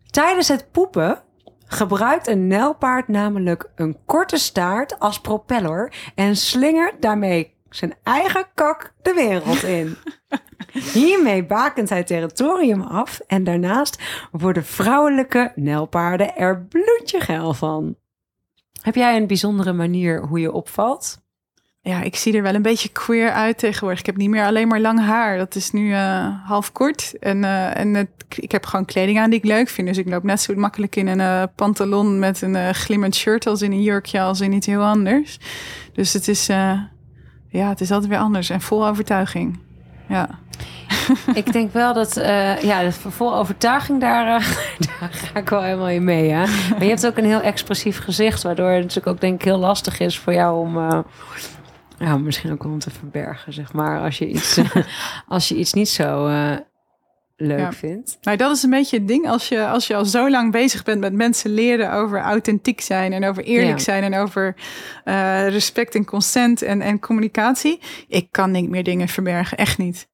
Tijdens 0.09 0.47
het 0.47 0.71
poepen 0.71 1.23
gebruikt 1.65 2.27
een 2.27 2.47
nijlpaard 2.47 3.07
namelijk 3.07 3.71
een 3.75 3.97
korte 4.05 4.37
staart 4.37 4.99
als 4.99 5.21
propeller 5.21 5.93
en 6.15 6.35
slingert 6.35 7.01
daarmee 7.01 7.54
zijn 7.75 7.93
eigen 8.03 8.45
kak 8.53 8.93
de 9.01 9.13
wereld 9.13 9.63
in. 9.63 9.97
Hiermee 10.93 11.45
bakent 11.45 11.89
hij 11.89 12.03
territorium 12.03 12.81
af 12.81 13.19
en 13.27 13.43
daarnaast 13.43 14.01
worden 14.31 14.65
vrouwelijke 14.65 15.51
nijlpaarden 15.55 16.35
er 16.35 16.61
bloedje 16.61 17.19
geil 17.19 17.53
van. 17.53 17.95
Heb 18.81 18.95
jij 18.95 19.15
een 19.15 19.27
bijzondere 19.27 19.73
manier 19.73 20.25
hoe 20.25 20.39
je 20.39 20.51
opvalt? 20.51 21.23
Ja, 21.87 22.01
ik 22.01 22.15
zie 22.15 22.35
er 22.35 22.41
wel 22.41 22.55
een 22.55 22.61
beetje 22.61 22.89
queer 22.89 23.31
uit 23.31 23.57
tegenwoordig. 23.57 23.99
Ik 23.99 24.05
heb 24.05 24.17
niet 24.17 24.29
meer 24.29 24.45
alleen 24.45 24.67
maar 24.67 24.79
lang 24.79 24.99
haar. 24.99 25.37
Dat 25.37 25.55
is 25.55 25.71
nu 25.71 25.93
eh, 25.93 26.27
half 26.45 26.71
kort. 26.71 27.13
En, 27.19 27.43
eh, 27.43 27.77
en 27.77 27.93
het, 27.93 28.09
ik 28.35 28.51
heb 28.51 28.65
gewoon 28.65 28.85
kleding 28.85 29.19
aan 29.19 29.29
die 29.29 29.39
ik 29.39 29.45
leuk 29.45 29.69
vind. 29.69 29.87
Dus 29.87 29.97
ik 29.97 30.09
loop 30.09 30.23
net 30.23 30.41
zo 30.41 30.55
makkelijk 30.55 30.95
in 30.95 31.07
een 31.07 31.19
eh, 31.19 31.43
pantalon 31.55 32.19
met 32.19 32.41
een 32.41 32.75
glimmend 32.75 33.15
shirt 33.15 33.47
als 33.47 33.61
in 33.61 33.71
een 33.71 33.81
jurkje 33.81 34.21
als 34.21 34.41
in 34.41 34.53
iets 34.53 34.67
heel 34.67 34.83
anders. 34.83 35.39
Dus 35.93 36.13
het 36.13 36.27
is, 36.27 36.49
ja, 37.55 37.69
het 37.69 37.81
is 37.81 37.91
altijd 37.91 38.09
weer 38.09 38.19
anders 38.19 38.49
en 38.49 38.61
vol 38.61 38.87
overtuiging. 38.87 39.59
Ja. 40.07 40.29
Ik 41.33 41.51
denk 41.53 41.73
wel 41.73 41.93
dat, 41.93 42.17
eh, 42.17 42.61
ja, 42.61 42.83
dat 42.83 42.93
vol 42.93 43.35
overtuiging, 43.35 44.01
daar, 44.01 44.41
eh, 44.41 44.47
daar 44.99 45.09
ga 45.11 45.39
ik 45.39 45.49
wel 45.49 45.61
helemaal 45.61 45.89
in 45.89 46.03
mee. 46.03 46.27
Ja. 46.27 46.45
Maar 46.69 46.83
je 46.83 46.89
hebt 46.89 47.07
ook 47.07 47.17
een 47.17 47.25
heel 47.25 47.41
expressief 47.41 47.99
gezicht, 47.99 48.43
waardoor 48.43 48.69
het 48.69 48.81
natuurlijk 48.81 49.07
ook 49.07 49.21
denk 49.21 49.33
ik 49.33 49.45
heel 49.45 49.57
lastig 49.57 49.99
is 49.99 50.19
voor 50.19 50.33
jou 50.33 50.59
om, 50.59 50.77
eh, 50.77 50.99
ja, 51.97 52.17
misschien 52.17 52.51
ook 52.51 52.63
om 52.63 52.79
te 52.79 52.89
verbergen, 52.89 53.53
zeg 53.53 53.73
maar, 53.73 54.01
als 54.01 54.17
je 54.17 54.27
iets, 54.27 54.59
als 55.27 55.47
je 55.47 55.55
iets 55.55 55.73
niet 55.73 55.89
zo 55.89 56.27
leuk 57.35 57.59
Ja. 57.59 57.71
vindt. 57.73 58.17
Nou, 58.21 58.37
dat 58.37 58.55
is 58.55 58.63
een 58.63 58.69
beetje 58.69 58.97
het 58.97 59.07
ding. 59.07 59.27
Als 59.29 59.47
je, 59.47 59.67
als 59.67 59.87
je 59.87 59.95
al 59.95 60.05
zo 60.05 60.29
lang 60.29 60.51
bezig 60.51 60.83
bent 60.83 60.99
met 60.99 61.13
mensen 61.13 61.53
leren 61.53 61.91
over 61.93 62.19
authentiek 62.19 62.81
zijn 62.81 63.13
en 63.13 63.25
over 63.25 63.43
eerlijk 63.43 63.77
Ja. 63.77 63.83
zijn 63.83 64.03
en 64.03 64.15
over 64.19 64.55
eh, 65.03 65.47
respect 65.47 65.95
en 65.95 66.05
consent 66.05 66.61
en, 66.61 66.81
en 66.81 66.99
communicatie. 66.99 67.79
Ik 68.07 68.27
kan 68.31 68.51
niet 68.51 68.69
meer 68.69 68.83
dingen 68.83 69.07
verbergen. 69.07 69.57
Echt 69.57 69.77
niet. 69.77 70.07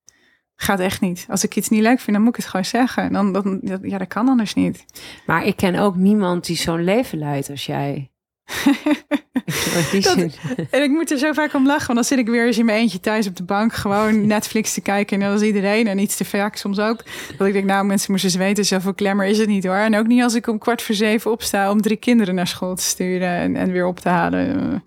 Gaat 0.56 0.80
echt 0.80 1.02
niet. 1.02 1.26
Als 1.30 1.44
ik 1.44 1.56
iets 1.56 1.70
niet 1.70 1.82
leuk 1.82 2.00
vind, 2.00 2.12
dan 2.16 2.22
moet 2.26 2.36
ik 2.38 2.42
het 2.42 2.50
gewoon 2.50 2.66
zeggen. 2.66 3.04
En 3.04 3.14
dan, 3.14 3.34
dan, 3.34 3.60
dat- 3.62 3.80
ja, 3.84 3.98
dat 3.98 4.08
kan 4.08 4.28
anders 4.30 4.54
niet. 4.54 4.86
Maar 5.26 5.46
ik 5.46 5.56
ken 5.56 5.76
ook 5.76 5.96
niemand 5.96 6.46
die 6.46 6.56
zo'n 6.58 6.84
leven 6.84 7.18
leidt 7.18 7.50
als 7.50 7.66
jij. 7.66 8.11
Dat-. 10.02 10.18
En 10.72 10.84
ik 10.84 10.90
moet 10.90 11.12
er 11.12 11.18
zo 11.18 11.32
vaak 11.34 11.54
om 11.54 11.66
lachen, 11.66 11.86
want 11.86 12.00
dan 12.00 12.04
zit 12.18 12.18
ik 12.18 12.28
weer 12.28 12.46
eens 12.46 12.58
in 12.58 12.66
mijn 12.66 12.78
eentje 12.78 13.00
thuis 13.00 13.28
op 13.28 13.36
de 13.36 13.44
bank, 13.44 13.74
gewoon 13.74 14.28
Netflix 14.28 14.74
te 14.74 14.82
kijken. 14.82 15.22
En 15.22 15.30
dat 15.30 15.42
is 15.42 15.48
iedereen 15.48 15.88
en 15.88 16.00
iets 16.00 16.16
te 16.16 16.26
vaak 16.26 16.56
soms 16.56 16.80
ook. 16.80 17.04
Dat 17.38 17.48
ik 17.48 17.54
denk, 17.54 17.66
nou, 17.66 17.86
mensen 17.86 18.12
moesten 18.12 18.30
eens 18.30 18.40
weten, 18.40 18.66
zoveel 18.66 18.94
klemmer 18.94 19.26
is 19.26 19.38
het 19.38 19.48
niet 19.48 19.66
hoor. 19.66 19.76
En 19.76 19.96
ook 19.98 20.08
niet 20.08 20.24
als 20.24 20.34
ik 20.36 20.48
om 20.48 20.58
kwart 20.58 20.82
voor 20.82 20.96
zeven 20.96 21.32
opsta 21.32 21.72
om 21.72 21.82
drie 21.82 21.98
kinderen 21.98 22.36
naar 22.36 22.48
school 22.48 22.76
te 22.76 22.84
sturen 22.84 23.30
en, 23.30 23.56
en 23.56 23.72
weer 23.72 23.86
op 23.86 24.00
te 24.00 24.10
halen. 24.10 24.60
Eh, 24.74 24.80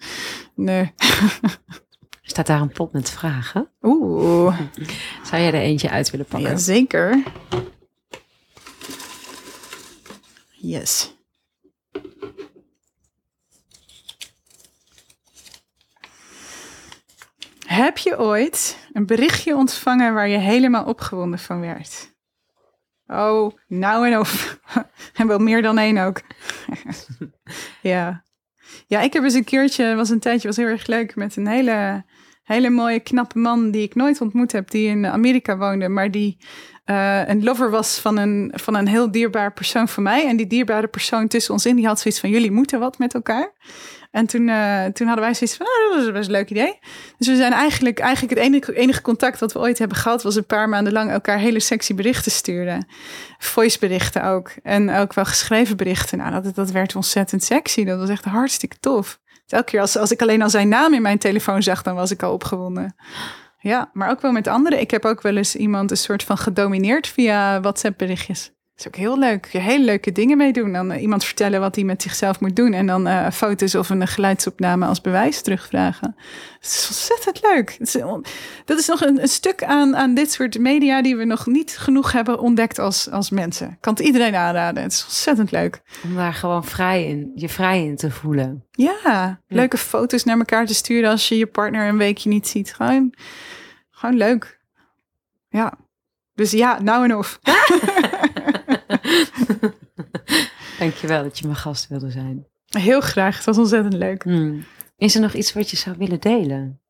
nee. 0.54 0.92
Staat 2.22 2.46
daar 2.46 2.60
een 2.60 2.72
pot 2.72 2.92
met 2.92 3.10
vragen? 3.10 3.68
Oeh, 3.82 4.58
Zou 5.22 5.42
jij 5.42 5.46
er 5.52 5.60
eentje 5.60 5.90
uit 5.90 6.10
willen 6.10 6.26
pakken? 6.26 6.50
ja, 6.50 6.56
zeker. 6.56 7.22
Yes. 10.50 11.13
Heb 17.66 17.98
je 17.98 18.18
ooit 18.18 18.88
een 18.92 19.06
berichtje 19.06 19.56
ontvangen 19.56 20.14
waar 20.14 20.28
je 20.28 20.38
helemaal 20.38 20.84
opgewonden 20.84 21.38
van 21.38 21.60
werd? 21.60 22.12
Oh, 23.06 23.52
nou 23.66 24.06
en 24.10 24.18
of. 24.18 24.58
En 25.14 25.26
wel 25.26 25.38
meer 25.38 25.62
dan 25.62 25.78
één 25.78 25.98
ook. 25.98 26.20
ja. 27.82 28.24
Ja, 28.86 29.00
ik 29.00 29.12
heb 29.12 29.22
eens 29.22 29.34
een 29.34 29.44
keertje, 29.44 29.94
was 29.94 30.10
een 30.10 30.20
tijdje, 30.20 30.48
was 30.48 30.56
heel 30.56 30.66
erg 30.66 30.86
leuk, 30.86 31.16
met 31.16 31.36
een 31.36 31.46
hele, 31.46 32.04
hele 32.42 32.70
mooie, 32.70 33.00
knappe 33.00 33.38
man 33.38 33.70
die 33.70 33.82
ik 33.82 33.94
nooit 33.94 34.20
ontmoet 34.20 34.52
heb, 34.52 34.70
die 34.70 34.88
in 34.88 35.06
Amerika 35.06 35.56
woonde, 35.56 35.88
maar 35.88 36.10
die 36.10 36.38
eh, 36.84 37.28
een 37.28 37.44
lover 37.44 37.70
was 37.70 37.98
van 37.98 38.16
een, 38.16 38.52
van 38.54 38.74
een 38.74 38.88
heel 38.88 39.10
dierbaar 39.10 39.52
persoon 39.52 39.88
voor 39.88 40.02
mij. 40.02 40.26
En 40.26 40.36
die 40.36 40.46
dierbare 40.46 40.86
persoon 40.86 41.28
tussen 41.28 41.52
ons 41.52 41.66
in, 41.66 41.76
die 41.76 41.86
had 41.86 42.00
zoiets 42.00 42.20
van, 42.20 42.30
jullie 42.30 42.50
moeten 42.50 42.78
wat 42.80 42.98
met 42.98 43.14
elkaar. 43.14 43.52
En 44.14 44.26
toen, 44.26 44.48
eh, 44.48 44.84
toen 44.84 45.06
hadden 45.06 45.24
wij 45.24 45.34
zoiets 45.34 45.56
van, 45.56 45.66
oh, 45.66 45.96
dat 45.96 46.04
was 46.04 46.12
best 46.12 46.26
een 46.26 46.34
leuk 46.34 46.50
idee. 46.50 46.78
Dus 47.18 47.26
we 47.26 47.36
zijn 47.36 47.52
eigenlijk, 47.52 47.98
eigenlijk 47.98 48.34
het 48.34 48.44
enige, 48.44 48.74
enige 48.74 49.02
contact 49.02 49.40
wat 49.40 49.52
we 49.52 49.58
ooit 49.58 49.78
hebben 49.78 49.96
gehad, 49.96 50.22
was 50.22 50.36
een 50.36 50.46
paar 50.46 50.68
maanden 50.68 50.92
lang 50.92 51.10
elkaar 51.10 51.38
hele 51.38 51.60
sexy 51.60 51.94
berichten 51.94 52.32
sturen. 52.32 52.86
Voiceberichten 53.38 54.24
ook. 54.24 54.50
En 54.62 54.94
ook 54.94 55.14
wel 55.14 55.24
geschreven 55.24 55.76
berichten. 55.76 56.18
Nou, 56.18 56.42
dat, 56.42 56.54
dat 56.54 56.70
werd 56.70 56.96
ontzettend 56.96 57.44
sexy. 57.44 57.84
Dat 57.84 57.98
was 57.98 58.08
echt 58.08 58.24
hartstikke 58.24 58.76
tof. 58.80 59.20
Dus 59.24 59.58
elke 59.58 59.70
keer 59.70 59.80
als, 59.80 59.96
als 59.96 60.10
ik 60.10 60.22
alleen 60.22 60.42
al 60.42 60.50
zijn 60.50 60.68
naam 60.68 60.94
in 60.94 61.02
mijn 61.02 61.18
telefoon 61.18 61.62
zag, 61.62 61.82
dan 61.82 61.94
was 61.94 62.10
ik 62.10 62.22
al 62.22 62.32
opgewonden. 62.32 62.96
Ja, 63.58 63.90
maar 63.92 64.10
ook 64.10 64.20
wel 64.20 64.32
met 64.32 64.46
anderen. 64.46 64.80
Ik 64.80 64.90
heb 64.90 65.04
ook 65.04 65.22
wel 65.22 65.36
eens 65.36 65.56
iemand 65.56 65.90
een 65.90 65.96
soort 65.96 66.22
van 66.22 66.38
gedomineerd 66.38 67.06
via 67.06 67.60
WhatsApp 67.60 67.98
berichtjes. 67.98 68.52
Is 68.76 68.86
ook 68.86 68.96
heel 68.96 69.18
leuk. 69.18 69.46
Je 69.52 69.58
hele 69.58 69.84
leuke 69.84 70.12
dingen 70.12 70.36
mee 70.36 70.52
doen. 70.52 70.72
Dan 70.72 70.92
eh, 70.92 71.02
iemand 71.02 71.24
vertellen 71.24 71.60
wat 71.60 71.74
hij 71.74 71.84
met 71.84 72.02
zichzelf 72.02 72.40
moet 72.40 72.56
doen. 72.56 72.72
En 72.72 72.86
dan 72.86 73.06
eh, 73.06 73.30
foto's 73.30 73.74
of 73.74 73.90
een 73.90 74.06
geluidsopname 74.06 74.86
als 74.86 75.00
bewijs 75.00 75.42
terugvragen. 75.42 76.14
Dat 76.60 76.70
is 76.70 76.86
ontzettend 76.88 77.42
leuk. 77.42 77.76
Het 77.78 77.94
is 77.94 78.02
dat 78.64 78.78
is 78.78 78.86
nog 78.86 79.00
een, 79.00 79.20
een 79.20 79.28
stuk 79.28 79.64
aan, 79.64 79.96
aan 79.96 80.14
dit 80.14 80.32
soort 80.32 80.58
media 80.58 81.02
die 81.02 81.16
we 81.16 81.24
nog 81.24 81.46
niet 81.46 81.78
genoeg 81.78 82.12
hebben 82.12 82.38
ontdekt 82.38 82.78
als, 82.78 83.10
als 83.10 83.30
mensen. 83.30 83.68
Ik 83.68 83.80
kan 83.80 83.92
het 83.92 84.02
iedereen 84.02 84.34
aanraden. 84.34 84.82
Het 84.82 84.92
is 84.92 85.04
ontzettend 85.04 85.50
leuk. 85.50 85.82
Om 86.04 86.14
daar 86.14 86.34
gewoon 86.34 86.64
vrij 86.64 87.06
in, 87.06 87.32
je 87.34 87.48
vrij 87.48 87.84
in 87.84 87.96
te 87.96 88.10
voelen. 88.10 88.64
Ja, 88.70 89.40
leuke 89.48 89.78
foto's 89.78 90.24
naar 90.24 90.38
elkaar 90.38 90.66
te 90.66 90.74
sturen 90.74 91.10
als 91.10 91.28
je 91.28 91.38
je 91.38 91.46
partner 91.46 91.88
een 91.88 91.98
weekje 91.98 92.28
niet 92.28 92.48
ziet. 92.48 92.74
Gewoon, 92.74 93.14
gewoon 93.90 94.16
leuk. 94.16 94.60
Ja. 95.48 95.74
Dus 96.34 96.50
ja, 96.50 96.82
nou 96.82 97.04
en 97.04 97.16
of. 97.16 97.38
Dankjewel 100.78 101.22
dat 101.22 101.38
je 101.38 101.46
mijn 101.46 101.58
gast 101.58 101.88
wilde 101.88 102.10
zijn. 102.10 102.46
Heel 102.66 103.00
graag. 103.00 103.36
Het 103.36 103.44
was 103.44 103.58
ontzettend 103.58 103.94
leuk. 103.94 104.22
Hmm. 104.22 104.64
Is 104.96 105.14
er 105.14 105.20
nog 105.20 105.32
iets 105.32 105.52
wat 105.52 105.70
je 105.70 105.76
zou 105.76 105.96
willen 105.98 106.20
delen? 106.20 106.82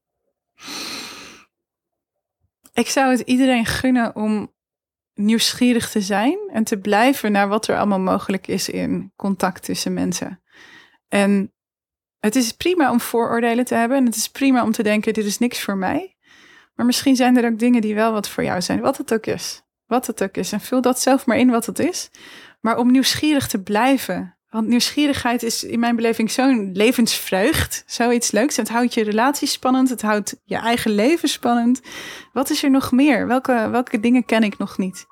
Ik 2.72 2.88
zou 2.88 3.10
het 3.10 3.20
iedereen 3.20 3.66
gunnen 3.66 4.16
om 4.16 4.52
nieuwsgierig 5.14 5.90
te 5.90 6.00
zijn 6.00 6.38
en 6.52 6.64
te 6.64 6.78
blijven 6.78 7.32
naar 7.32 7.48
wat 7.48 7.68
er 7.68 7.76
allemaal 7.76 8.00
mogelijk 8.00 8.46
is 8.46 8.68
in 8.68 9.12
contact 9.16 9.62
tussen 9.64 9.92
mensen. 9.92 10.42
En 11.08 11.52
het 12.18 12.36
is 12.36 12.52
prima 12.52 12.90
om 12.90 13.00
vooroordelen 13.00 13.64
te 13.64 13.74
hebben 13.74 13.96
en 13.96 14.04
het 14.04 14.16
is 14.16 14.28
prima 14.28 14.62
om 14.62 14.72
te 14.72 14.82
denken: 14.82 15.12
dit 15.12 15.24
is 15.24 15.38
niks 15.38 15.62
voor 15.62 15.76
mij. 15.76 16.16
Maar 16.74 16.86
misschien 16.86 17.16
zijn 17.16 17.36
er 17.36 17.50
ook 17.50 17.58
dingen 17.58 17.80
die 17.80 17.94
wel 17.94 18.12
wat 18.12 18.28
voor 18.28 18.44
jou 18.44 18.62
zijn, 18.62 18.80
wat 18.80 18.96
het 18.96 19.14
ook 19.14 19.26
is. 19.26 19.63
Wat 19.95 20.07
het 20.07 20.22
ook 20.22 20.36
is. 20.36 20.53
En 20.53 20.61
vul 20.61 20.80
dat 20.80 21.01
zelf 21.01 21.26
maar 21.26 21.38
in 21.38 21.51
wat 21.51 21.66
het 21.66 21.78
is. 21.78 22.11
Maar 22.61 22.78
om 22.78 22.90
nieuwsgierig 22.90 23.47
te 23.49 23.62
blijven. 23.62 24.36
Want 24.51 24.68
nieuwsgierigheid 24.68 25.42
is 25.42 25.64
in 25.64 25.78
mijn 25.78 25.97
beleving 25.97 26.30
zo'n 26.30 26.70
levensvreugd. 26.72 27.84
Zoiets 27.86 28.30
leuks. 28.30 28.57
Het 28.57 28.68
houdt 28.68 28.95
je 28.95 29.03
relatie 29.03 29.49
spannend. 29.49 29.88
Het 29.88 30.03
houdt 30.03 30.36
je 30.45 30.57
eigen 30.57 30.90
leven 30.90 31.28
spannend. 31.28 31.80
Wat 32.32 32.51
is 32.51 32.62
er 32.62 32.70
nog 32.70 32.92
meer? 32.92 33.26
Welke, 33.26 33.68
welke 33.70 34.01
dingen 34.01 34.24
ken 34.24 34.42
ik 34.42 34.59
nog 34.59 34.78
niet? 34.78 35.07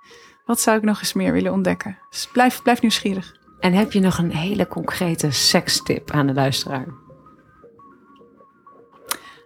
Wat 0.44 0.60
zou 0.60 0.76
ik 0.76 0.82
nog 0.82 0.98
eens 0.98 1.12
meer 1.12 1.32
willen 1.32 1.52
ontdekken? 1.52 1.98
Dus 2.10 2.28
blijf, 2.32 2.62
blijf 2.62 2.80
nieuwsgierig. 2.80 3.36
En 3.60 3.72
heb 3.72 3.92
je 3.92 4.00
nog 4.00 4.18
een 4.18 4.32
hele 4.32 4.68
concrete 4.68 5.30
sekstip 5.30 6.10
aan 6.10 6.26
de 6.26 6.34
luisteraar? 6.34 6.86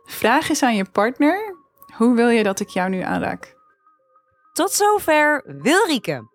Vraag 0.05 0.49
eens 0.49 0.62
aan 0.62 0.76
je 0.76 0.84
partner. 0.84 1.57
Hoe 1.97 2.14
wil 2.14 2.28
je 2.28 2.43
dat 2.43 2.61
ik 2.61 2.68
jou 2.68 2.91
nu 2.91 3.01
aanraak? 3.01 3.55
Tot 4.57 4.72
zover 4.72 5.42
Wilrieke. 5.62 6.28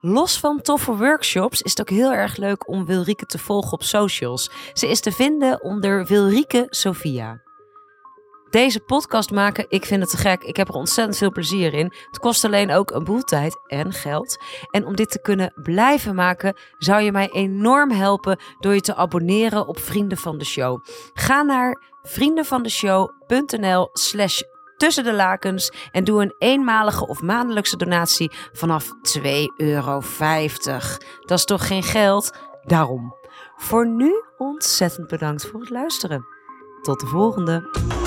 Los 0.00 0.38
van 0.38 0.60
toffe 0.60 0.96
workshops 0.96 1.62
is 1.62 1.70
het 1.70 1.80
ook 1.80 1.90
heel 1.90 2.12
erg 2.12 2.36
leuk 2.36 2.68
om 2.68 2.86
Wilrieke 2.86 3.26
te 3.26 3.38
volgen 3.38 3.72
op 3.72 3.82
socials. 3.82 4.50
Ze 4.72 4.88
is 4.88 5.00
te 5.00 5.12
vinden 5.12 5.62
onder 5.62 6.06
Wilrieke 6.06 6.66
Sophia. 6.70 7.42
Deze 8.50 8.80
podcast 8.80 9.30
maken, 9.30 9.66
ik 9.68 9.84
vind 9.84 10.00
het 10.00 10.10
te 10.10 10.16
gek. 10.16 10.42
Ik 10.42 10.56
heb 10.56 10.68
er 10.68 10.74
ontzettend 10.74 11.16
veel 11.16 11.30
plezier 11.30 11.74
in. 11.74 11.92
Het 12.06 12.18
kost 12.18 12.44
alleen 12.44 12.70
ook 12.70 12.90
een 12.90 13.04
boel 13.04 13.22
tijd 13.22 13.60
en 13.66 13.92
geld. 13.92 14.36
En 14.70 14.86
om 14.86 14.96
dit 14.96 15.10
te 15.10 15.20
kunnen 15.20 15.52
blijven 15.62 16.14
maken, 16.14 16.56
zou 16.78 17.02
je 17.02 17.12
mij 17.12 17.30
enorm 17.30 17.90
helpen 17.90 18.38
door 18.60 18.74
je 18.74 18.80
te 18.80 18.94
abonneren 18.94 19.66
op 19.66 19.78
Vrienden 19.78 20.18
van 20.18 20.38
de 20.38 20.44
Show. 20.44 20.84
Ga 21.12 21.42
naar 21.42 21.82
vriendenvandeshow.nl 22.02 23.88
slash 23.92 24.40
tussen 24.82 25.04
de 25.04 25.12
lakens 25.12 25.72
en 25.92 26.04
doe 26.04 26.22
een 26.22 26.34
eenmalige 26.38 27.06
of 27.06 27.20
maandelijkse 27.20 27.76
donatie 27.76 28.32
vanaf 28.52 28.86
2,50 29.18 29.32
euro. 29.56 30.02
Dat 31.20 31.38
is 31.38 31.44
toch 31.44 31.66
geen 31.66 31.82
geld? 31.82 32.36
Daarom. 32.62 33.14
Voor 33.56 33.86
nu 33.86 34.24
ontzettend 34.36 35.08
bedankt 35.08 35.46
voor 35.46 35.60
het 35.60 35.70
luisteren. 35.70 36.24
Tot 36.82 37.00
de 37.00 37.06
volgende. 37.06 38.01